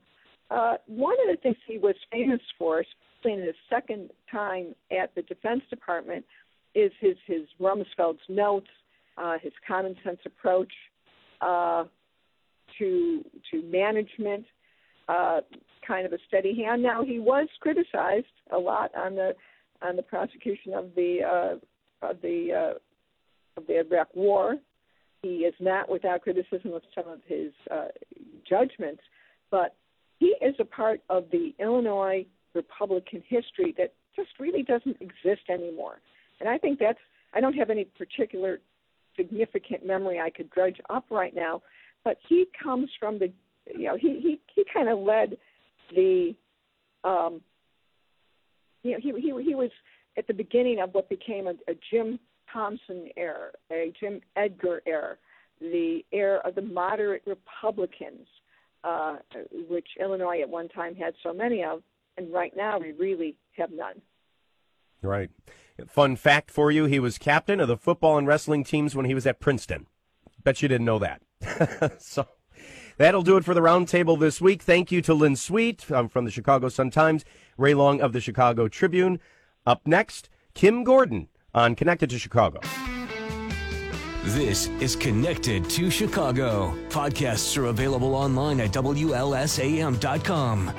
Uh, 0.49 0.75
one 0.87 1.15
of 1.27 1.35
the 1.35 1.41
things 1.41 1.57
he 1.67 1.77
was 1.77 1.95
famous 2.11 2.41
for, 2.57 2.79
especially 2.79 3.39
in 3.39 3.45
his 3.45 3.55
second 3.69 4.09
time 4.31 4.73
at 4.91 5.13
the 5.15 5.21
Defense 5.23 5.61
Department, 5.69 6.25
is 6.75 6.91
his 6.99 7.15
his 7.25 7.43
Rumsfeld's 7.59 8.19
notes, 8.29 8.67
uh, 9.17 9.37
his 9.41 9.53
common 9.67 9.95
sense 10.03 10.19
approach 10.25 10.71
uh, 11.41 11.85
to 12.77 13.23
to 13.51 13.61
management, 13.63 14.45
uh, 15.07 15.41
kind 15.85 16.05
of 16.05 16.13
a 16.13 16.17
steady 16.27 16.63
hand. 16.63 16.81
Now 16.81 17.03
he 17.03 17.19
was 17.19 17.47
criticized 17.59 18.25
a 18.51 18.57
lot 18.57 18.91
on 18.95 19.15
the 19.15 19.35
on 19.81 19.95
the 19.95 20.03
prosecution 20.03 20.73
of 20.73 20.91
the 20.95 21.19
uh, 21.23 22.07
of 22.07 22.21
the 22.21 22.73
uh, 22.75 23.59
of 23.59 23.67
the 23.67 23.79
Iraq 23.79 24.09
War. 24.15 24.55
He 25.21 25.39
is 25.39 25.53
not 25.59 25.89
without 25.89 26.21
criticism 26.21 26.73
of 26.73 26.81
some 26.95 27.07
of 27.07 27.19
his 27.27 27.51
uh, 27.69 27.87
judgments, 28.47 29.01
but 29.51 29.75
he 30.19 30.35
is 30.41 30.55
a 30.59 30.65
part 30.65 31.01
of 31.09 31.25
the 31.31 31.53
Illinois 31.59 32.25
Republican 32.53 33.23
history 33.27 33.73
that 33.77 33.93
just 34.15 34.29
really 34.39 34.63
doesn't 34.63 34.97
exist 34.99 35.49
anymore. 35.49 35.99
And 36.39 36.49
I 36.49 36.57
think 36.57 36.79
that's 36.79 36.99
I 37.33 37.41
don't 37.41 37.53
have 37.53 37.69
any 37.69 37.85
particular 37.85 38.59
significant 39.15 39.85
memory 39.85 40.19
I 40.19 40.29
could 40.29 40.49
dredge 40.49 40.77
up 40.89 41.05
right 41.09 41.35
now, 41.35 41.61
but 42.03 42.17
he 42.27 42.45
comes 42.61 42.89
from 42.99 43.19
the 43.19 43.31
you 43.73 43.85
know 43.85 43.97
he 43.97 44.19
he 44.21 44.39
he 44.55 44.63
kind 44.73 44.89
of 44.89 44.99
led 44.99 45.37
the 45.95 46.35
um 47.03 47.41
you 48.83 48.91
know 48.91 48.97
he 49.01 49.11
he 49.21 49.43
he 49.43 49.55
was 49.55 49.71
at 50.17 50.27
the 50.27 50.33
beginning 50.33 50.79
of 50.81 50.93
what 50.93 51.07
became 51.07 51.47
a, 51.47 51.51
a 51.69 51.75
Jim 51.91 52.19
Thompson 52.51 53.09
era, 53.15 53.51
a 53.71 53.93
Jim 53.99 54.21
Edgar 54.35 54.81
era, 54.85 55.15
the 55.61 56.03
era 56.11 56.41
of 56.43 56.55
the 56.55 56.61
moderate 56.61 57.21
Republicans, 57.25 58.27
uh, 58.83 59.17
which 59.69 59.87
Illinois 59.99 60.41
at 60.41 60.49
one 60.49 60.69
time 60.69 60.95
had 60.95 61.13
so 61.23 61.33
many 61.33 61.63
of, 61.63 61.81
and 62.17 62.31
right 62.31 62.53
now 62.55 62.79
we 62.79 62.91
really 62.93 63.35
have 63.51 63.71
none. 63.71 64.01
Right. 65.01 65.29
Fun 65.87 66.15
fact 66.15 66.51
for 66.51 66.71
you: 66.71 66.85
he 66.85 66.99
was 66.99 67.17
captain 67.17 67.59
of 67.59 67.67
the 67.67 67.77
football 67.77 68.17
and 68.17 68.27
wrestling 68.27 68.63
teams 68.63 68.95
when 68.95 69.05
he 69.05 69.13
was 69.13 69.25
at 69.25 69.39
Princeton. 69.39 69.87
Bet 70.43 70.61
you 70.61 70.67
didn't 70.67 70.85
know 70.85 70.99
that. 70.99 71.21
so. 72.01 72.27
That'll 72.97 73.21
do 73.21 73.37
it 73.37 73.45
for 73.45 73.53
the 73.53 73.61
roundtable 73.61 74.19
this 74.19 74.41
week. 74.41 74.61
Thank 74.61 74.91
you 74.91 75.01
to 75.03 75.13
Lynn 75.13 75.37
Sweet 75.37 75.89
um, 75.89 76.09
from 76.09 76.25
the 76.25 76.31
Chicago 76.31 76.67
Sun-Times, 76.67 77.23
Ray 77.57 77.73
Long 77.73 78.01
of 78.01 78.11
the 78.11 78.19
Chicago 78.19 78.67
Tribune. 78.67 79.21
Up 79.65 79.87
next, 79.87 80.29
Kim 80.53 80.83
Gordon 80.83 81.29
on 81.53 81.75
Connected 81.75 82.09
to 82.09 82.19
Chicago. 82.19 82.59
This 84.25 84.67
is 84.81 84.97
Connected 84.97 85.69
to 85.69 85.89
Chicago. 85.89 86.73
Podcasts 86.89 87.57
are 87.57 87.67
available 87.67 88.13
online 88.13 88.59
at 88.59 88.71
WLSAM.com. 88.71 90.73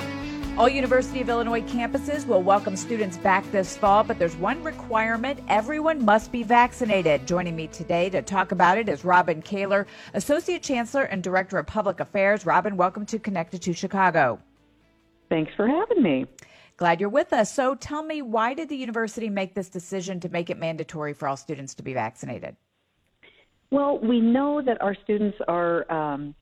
All 0.59 0.69
University 0.69 1.23
of 1.23 1.31
Illinois 1.31 1.63
campuses 1.63 2.27
will 2.27 2.43
welcome 2.43 2.77
students 2.77 3.17
back 3.17 3.51
this 3.51 3.79
fall, 3.79 4.05
but 4.05 4.19
there's 4.19 4.37
one 4.37 4.63
requirement 4.63 5.41
everyone 5.49 6.05
must 6.05 6.31
be 6.31 6.43
vaccinated. 6.43 7.27
Joining 7.27 7.57
me 7.57 7.67
today 7.69 8.11
to 8.11 8.21
talk 8.21 8.53
about 8.53 8.77
it 8.77 8.91
is 8.91 9.07
Robin 9.07 9.41
Kaler, 9.41 9.87
Associate 10.13 10.63
Chancellor 10.63 11.05
and 11.05 11.23
Director 11.23 11.57
of 11.57 11.67
Public 11.67 12.01
Affairs. 12.01 12.45
Robin, 12.45 12.77
welcome 12.77 13.07
to 13.07 13.19
Connected 13.19 13.63
to 13.63 13.73
Chicago. 13.73 14.39
Thanks 15.31 15.53
for 15.57 15.67
having 15.67 16.03
me. 16.03 16.27
Glad 16.77 17.01
you're 17.01 17.09
with 17.09 17.33
us. 17.33 17.51
So 17.51 17.75
tell 17.75 18.03
me, 18.03 18.21
why 18.21 18.53
did 18.53 18.69
the 18.69 18.77
university 18.77 19.31
make 19.31 19.55
this 19.55 19.71
decision 19.71 20.21
to 20.21 20.29
make 20.29 20.51
it 20.51 20.59
mandatory 20.59 21.15
for 21.15 21.27
all 21.27 21.39
students 21.39 21.75
to 21.77 21.83
be 21.83 21.95
vaccinated? 21.95 22.55
Well, 23.71 23.99
we 23.99 24.21
know 24.21 24.61
that 24.65 24.81
our 24.83 24.97
students 25.05 25.39
are 25.47 25.91
um, 25.91 26.35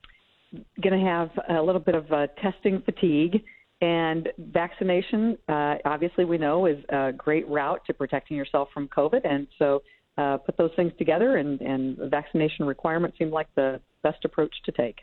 going 0.82 0.98
to 0.98 1.06
have 1.06 1.30
a 1.48 1.62
little 1.62 1.80
bit 1.80 1.94
of 1.94 2.10
uh, 2.10 2.26
testing 2.42 2.82
fatigue 2.82 3.42
and 3.80 4.28
vaccination, 4.38 5.38
uh, 5.48 5.76
obviously, 5.84 6.24
we 6.24 6.36
know 6.36 6.66
is 6.66 6.78
a 6.88 7.12
great 7.12 7.46
route 7.48 7.80
to 7.86 7.94
protecting 7.94 8.36
yourself 8.36 8.68
from 8.74 8.88
COVID. 8.88 9.20
And 9.24 9.46
so, 9.58 9.82
uh, 10.16 10.36
put 10.38 10.56
those 10.56 10.72
things 10.74 10.92
together, 10.98 11.36
and, 11.36 11.60
and 11.60 11.96
vaccination 12.10 12.64
requirements 12.64 13.18
seem 13.18 13.30
like 13.30 13.46
the 13.54 13.80
best 14.02 14.24
approach 14.24 14.52
to 14.64 14.72
take. 14.72 14.98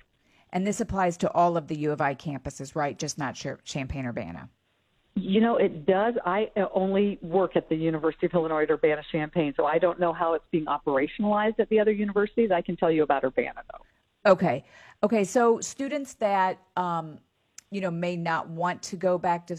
And 0.51 0.67
this 0.67 0.82
applies 0.82 1.15
to 1.17 1.32
all 1.32 1.55
of 1.55 1.67
the 1.67 1.78
U 1.78 1.91
of 1.91 2.01
I 2.01 2.15
campuses, 2.15 2.76
right? 2.76 2.99
Just 2.99 3.17
not 3.17 3.36
Champaign 3.63 4.05
Urbana. 4.05 4.49
You 5.16 5.39
know, 5.39 5.55
it 5.55 5.86
does. 5.86 6.16
I 6.26 6.51
only 6.74 7.18
work 7.22 7.55
at 7.55 7.70
the 7.70 7.76
University 7.76 8.26
of 8.26 8.34
Illinois 8.34 8.63
at 8.63 8.72
Urbana 8.72 9.01
Champaign, 9.11 9.53
so 9.55 9.66
I 9.66 9.78
don't 9.78 9.99
know 9.99 10.11
how 10.11 10.34
it's 10.34 10.45
being 10.51 10.66
operationalized 10.66 11.59
at 11.59 11.70
the 11.70 11.80
other 11.80 11.91
universities. 11.91 12.51
I 12.51 12.61
can 12.61 12.76
tell 12.76 12.91
you 12.91 13.03
about 13.03 13.24
Urbana, 13.24 13.61
though. 13.72 14.32
Okay. 14.32 14.66
Okay. 15.03 15.24
So 15.24 15.61
students 15.61 16.16
that 16.16 16.59
um, 16.76 17.20
you 17.72 17.82
know 17.82 17.91
may 17.91 18.16
not 18.16 18.49
want 18.49 18.82
to 18.84 18.95
go 18.95 19.18
back 19.18 19.47
to 19.47 19.57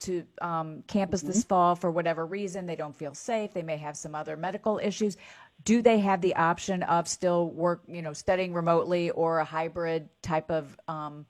to 0.00 0.24
um, 0.40 0.82
campus 0.86 1.20
mm-hmm. 1.20 1.28
this 1.28 1.44
fall 1.44 1.74
for 1.74 1.90
whatever 1.90 2.24
reason 2.24 2.66
they 2.66 2.76
don't 2.76 2.94
feel 2.94 3.14
safe 3.14 3.52
they 3.52 3.62
may 3.62 3.76
have 3.76 3.96
some 3.96 4.14
other 4.14 4.36
medical 4.36 4.78
issues 4.80 5.16
do 5.64 5.82
they 5.82 5.98
have 5.98 6.20
the 6.20 6.34
option 6.36 6.84
of 6.84 7.08
still 7.08 7.50
work 7.50 7.82
you 7.88 8.00
know 8.00 8.12
studying 8.12 8.52
remotely 8.52 9.10
or 9.10 9.40
a 9.40 9.44
hybrid 9.44 10.08
type 10.22 10.50
of 10.50 10.78
um, 10.86 11.26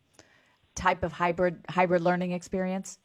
type 0.74 1.02
of 1.02 1.12
hybrid 1.12 1.64
hybrid 1.70 2.02
learning 2.02 2.32
experience 2.32 2.98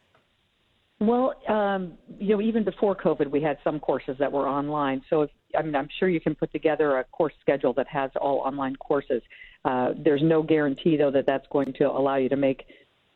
well 1.08 1.34
um, 1.47 1.93
you 2.20 2.36
know 2.36 2.41
even 2.41 2.64
before 2.64 2.95
covid 2.95 3.30
we 3.30 3.41
had 3.41 3.58
some 3.64 3.80
courses 3.80 4.16
that 4.20 4.32
were 4.32 4.47
online 4.47 5.01
so 5.10 5.24
if, 5.24 5.30
I 5.58 5.62
mean, 5.62 5.76
I'm 5.76 5.89
sure 5.99 6.10
you 6.10 6.20
can 6.20 6.36
put 6.36 6.51
together 6.51 6.97
a 6.97 7.04
course 7.06 7.34
schedule 7.41 7.74
that 7.74 7.88
has 7.88 8.12
all 8.20 8.39
online 8.39 8.76
courses. 8.78 9.22
Uh, 9.66 9.93
there's 10.04 10.22
no 10.24 10.41
guarantee, 10.41 10.97
though, 10.97 11.12
that 11.12 11.26
that's 11.26 11.45
going 11.51 11.74
to 11.78 11.86
allow 11.86 12.16
you 12.16 12.30
to 12.30 12.36
make 12.36 12.66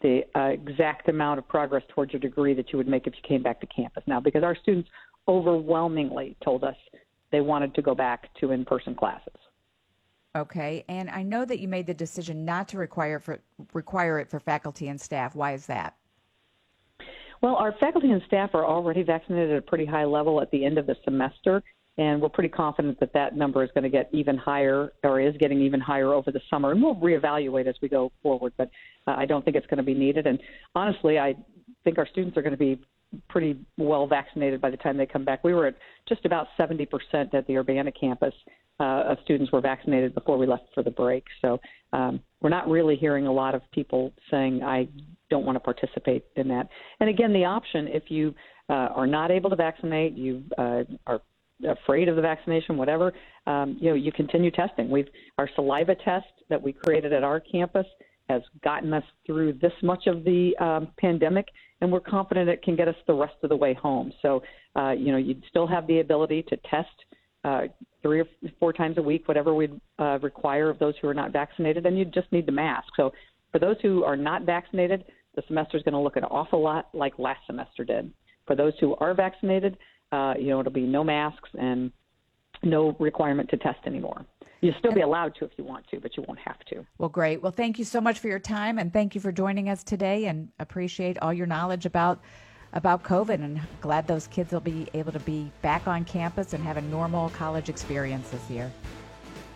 the 0.02 0.22
uh, 0.36 0.50
exact 0.50 1.10
amount 1.10 1.40
of 1.40 1.48
progress 1.48 1.84
towards 1.90 2.14
your 2.14 2.20
degree 2.20 2.54
that 2.54 2.72
you 2.72 2.78
would 2.78 2.88
make 2.88 3.08
if 3.08 3.14
you 3.16 3.22
came 3.28 3.42
back 3.42 3.60
to 3.60 3.68
campus 3.68 4.04
now 4.06 4.20
because 4.20 4.44
our 4.44 4.56
students 4.56 4.88
overwhelmingly 5.28 6.38
told 6.44 6.64
us 6.64 6.76
they 7.32 7.42
wanted 7.42 7.74
to 7.74 7.82
go 7.82 7.96
back 7.96 8.30
to 8.40 8.52
in-person 8.52 8.94
classes. 8.94 9.34
Okay, 10.36 10.86
and 10.88 11.10
I 11.10 11.24
know 11.24 11.46
that 11.46 11.60
you 11.60 11.68
made 11.68 11.88
the 11.88 11.96
decision 11.96 12.46
not 12.46 12.68
to 12.70 12.78
require 12.78 13.20
for 13.20 13.40
require 13.74 14.20
it 14.20 14.30
for 14.30 14.40
faculty 14.40 14.88
and 14.88 15.02
staff. 15.02 15.36
Why 15.36 15.54
is 15.54 15.66
that? 15.66 15.97
Well, 17.42 17.56
our 17.56 17.74
faculty 17.80 18.12
and 18.12 18.22
staff 18.28 18.52
are 18.54 18.66
already 18.66 19.04
vaccinated 19.04 19.52
at 19.52 19.58
a 19.58 19.62
pretty 19.62 19.86
high 19.86 20.06
level 20.06 20.42
at 20.42 20.50
the 20.52 20.66
end 20.66 20.78
of 20.78 20.88
the 20.88 20.96
semester, 21.04 21.62
and 21.98 22.22
we're 22.22 22.30
pretty 22.30 22.50
confident 22.50 23.00
that 23.00 23.14
that 23.14 23.36
number 23.36 23.64
is 23.64 23.70
going 23.74 23.84
to 23.84 23.90
get 23.90 24.10
even 24.12 24.38
higher 24.38 24.92
or 25.04 25.20
is 25.20 25.36
getting 25.38 25.62
even 25.62 25.80
higher 25.80 26.14
over 26.14 26.32
the 26.32 26.42
summer. 26.50 26.72
And 26.72 26.82
we'll 26.82 26.96
reevaluate 26.96 27.68
as 27.68 27.76
we 27.82 27.90
go 27.90 28.12
forward, 28.22 28.54
but 28.58 28.70
uh, 29.08 29.16
I 29.18 29.26
don't 29.26 29.44
think 29.44 29.56
it's 29.56 29.68
going 29.68 29.78
to 29.78 29.84
be 29.84 29.94
needed. 29.94 30.28
And 30.28 30.40
honestly, 30.76 31.18
I 31.20 31.36
think 31.84 31.98
our 31.98 32.08
students 32.08 32.38
are 32.38 32.42
going 32.42 32.52
to 32.52 32.58
be 32.58 32.80
pretty 33.30 33.58
well 33.78 34.06
vaccinated 34.06 34.62
by 34.62 34.70
the 34.70 34.78
time 34.78 34.98
they 34.98 35.06
come 35.06 35.26
back. 35.26 35.44
We 35.44 35.54
were 35.54 35.68
at 35.68 35.76
just 36.08 36.26
about 36.26 36.48
70% 36.60 36.88
at 37.34 37.48
the 37.48 37.58
Urbana 37.58 37.92
campus 37.92 38.34
uh, 38.80 39.04
of 39.08 39.18
students 39.24 39.52
were 39.52 39.62
vaccinated 39.62 40.14
before 40.14 40.38
we 40.38 40.46
left 40.46 40.66
for 40.74 40.84
the 40.84 40.92
break. 40.92 41.24
So 41.42 41.60
um, 41.94 42.20
we're 42.42 42.50
not 42.50 42.70
really 42.70 42.96
hearing 42.96 43.26
a 43.26 43.32
lot 43.32 43.56
of 43.56 43.62
people 43.72 44.14
saying, 44.30 44.62
I 44.64 44.88
don't 45.30 45.46
want 45.46 45.56
to 45.56 45.60
participate 45.60 46.26
in 46.36 46.48
that. 46.50 46.70
And 47.00 47.10
again, 47.10 47.34
the 47.34 47.46
option, 47.46 47.88
if 47.88 48.10
you 48.10 48.34
uh, 48.70 48.90
are 48.96 49.08
not 49.08 49.32
able 49.32 49.50
to 49.50 49.56
vaccinate, 49.56 50.14
you 50.14 50.44
uh, 50.58 50.84
are 51.06 51.22
afraid 51.68 52.08
of 52.08 52.16
the 52.16 52.22
vaccination, 52.22 52.78
whatever, 52.78 53.14
um, 53.48 53.78
you 53.80 53.90
know, 53.90 53.96
you 53.96 54.12
continue 54.12 54.52
testing. 54.52 54.90
We've 54.90 55.08
our 55.38 55.50
saliva 55.56 55.96
test 55.96 56.28
that 56.50 56.62
we 56.62 56.74
created 56.74 57.14
at 57.14 57.24
our 57.24 57.40
campus 57.40 57.86
has 58.30 58.42
gotten 58.64 58.94
us 58.94 59.04
through 59.26 59.54
this 59.54 59.72
much 59.82 60.08
of 60.08 60.24
the 60.24 60.56
um, 60.60 60.90
pandemic, 61.00 61.48
and 61.82 61.92
we're 61.92 62.02
confident 62.02 62.50
it 62.50 62.62
can 62.62 62.76
get 62.76 62.88
us 62.88 62.96
the 63.08 63.14
rest 63.14 63.36
of 63.44 63.50
the 63.50 63.56
way 63.56 63.74
home. 63.74 64.12
So, 64.22 64.44
uh, 64.76 64.92
you 64.92 65.12
know, 65.12 65.18
you'd 65.18 65.44
still 65.50 65.68
have 65.68 65.88
the 65.88 66.00
ability 66.00 66.44
to 66.50 66.58
test 66.70 66.90
uh, 67.46 67.62
three 68.02 68.20
or 68.20 68.26
four 68.60 68.74
times 68.74 68.98
a 68.98 69.02
week, 69.02 69.28
whatever 69.28 69.54
we'd 69.54 69.80
uh, 70.00 70.20
require 70.22 70.70
of 70.70 70.78
those 70.80 70.96
who 71.02 71.08
are 71.08 71.14
not 71.14 71.32
vaccinated, 71.32 71.86
and 71.86 71.98
you 71.98 72.04
just 72.06 72.32
need 72.32 72.46
the 72.46 72.52
mask. 72.52 72.88
So, 72.98 73.14
for 73.58 73.66
those 73.66 73.78
who 73.82 74.04
are 74.04 74.16
not 74.16 74.44
vaccinated, 74.44 75.04
the 75.36 75.42
semester 75.48 75.78
is 75.78 75.84
going 75.84 75.94
to 75.94 76.00
look 76.00 76.16
an 76.16 76.24
awful 76.26 76.62
lot 76.62 76.90
like 76.94 77.18
last 77.18 77.40
semester 77.48 77.84
did. 77.84 78.14
For 78.46 78.56
those 78.56 78.74
who 78.80 78.96
are 78.98 79.16
vaccinated, 79.16 79.78
uh, 80.12 80.36
you 80.40 80.50
know, 80.50 80.60
it'll 80.60 80.72
be 80.72 80.82
no 80.82 81.04
masks 81.04 81.50
and 81.60 81.92
no 82.64 82.96
requirement 83.00 83.50
to 83.50 83.58
test 83.58 83.80
anymore. 83.88 84.26
You'll 84.62 84.76
still 84.78 84.94
be 84.94 85.02
allowed 85.02 85.34
to 85.40 85.46
if 85.46 85.52
you 85.58 85.64
want 85.64 85.88
to, 85.90 86.00
but 86.00 86.16
you 86.18 86.24
won't 86.28 86.40
have 86.40 86.60
to. 86.70 86.86
Well, 87.00 87.10
great. 87.10 87.42
Well, 87.42 87.52
thank 87.52 87.80
you 87.80 87.86
so 87.86 88.00
much 88.00 88.20
for 88.20 88.28
your 88.28 88.40
time, 88.40 88.78
and 88.78 88.94
thank 88.94 89.16
you 89.16 89.22
for 89.22 89.32
joining 89.32 89.70
us 89.70 89.84
today, 89.84 90.26
and 90.26 90.50
appreciate 90.60 91.18
all 91.20 91.34
your 91.34 91.48
knowledge 91.48 91.86
about 91.86 92.22
about 92.74 93.04
COVID. 93.04 93.44
And 93.44 93.62
glad 93.82 94.08
those 94.08 94.28
kids 94.28 94.52
will 94.52 94.60
be 94.60 94.88
able 94.94 95.14
to 95.14 95.20
be 95.20 95.52
back 95.62 95.88
on 95.88 96.06
campus 96.06 96.54
and 96.54 96.64
have 96.64 96.78
a 96.78 96.82
normal 96.82 97.30
college 97.30 97.70
experience 97.70 98.30
this 98.30 98.50
year. 98.50 98.72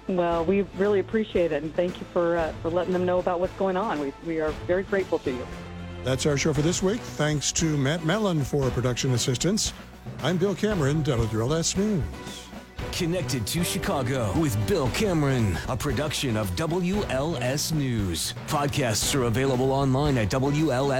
Well, 0.07 0.43
we 0.45 0.61
really 0.77 0.99
appreciate 0.99 1.51
it, 1.51 1.63
and 1.63 1.73
thank 1.75 1.99
you 1.99 2.05
for 2.11 2.37
uh, 2.37 2.53
for 2.61 2.69
letting 2.69 2.93
them 2.93 3.05
know 3.05 3.19
about 3.19 3.39
what's 3.39 3.53
going 3.53 3.77
on. 3.77 3.99
We 3.99 4.13
we 4.25 4.41
are 4.41 4.51
very 4.67 4.83
grateful 4.83 5.19
to 5.19 5.31
you. 5.31 5.47
That's 6.03 6.25
our 6.25 6.37
show 6.37 6.53
for 6.53 6.61
this 6.63 6.81
week. 6.81 6.99
Thanks 6.99 7.51
to 7.53 7.77
Matt 7.77 8.03
Mellon 8.05 8.43
for 8.43 8.69
production 8.71 9.13
assistance. 9.13 9.73
I'm 10.23 10.37
Bill 10.37 10.55
Cameron, 10.55 11.03
WLS 11.03 11.77
News. 11.77 12.03
Connected 12.91 13.45
to 13.47 13.63
Chicago 13.63 14.33
with 14.39 14.57
Bill 14.67 14.89
Cameron, 14.89 15.57
a 15.69 15.77
production 15.77 16.35
of 16.35 16.49
WLS 16.51 17.71
News. 17.71 18.33
Podcasts 18.47 19.15
are 19.15 19.23
available 19.25 19.71
online 19.71 20.17
at 20.17 20.29
WLSAM.com. 20.29 20.91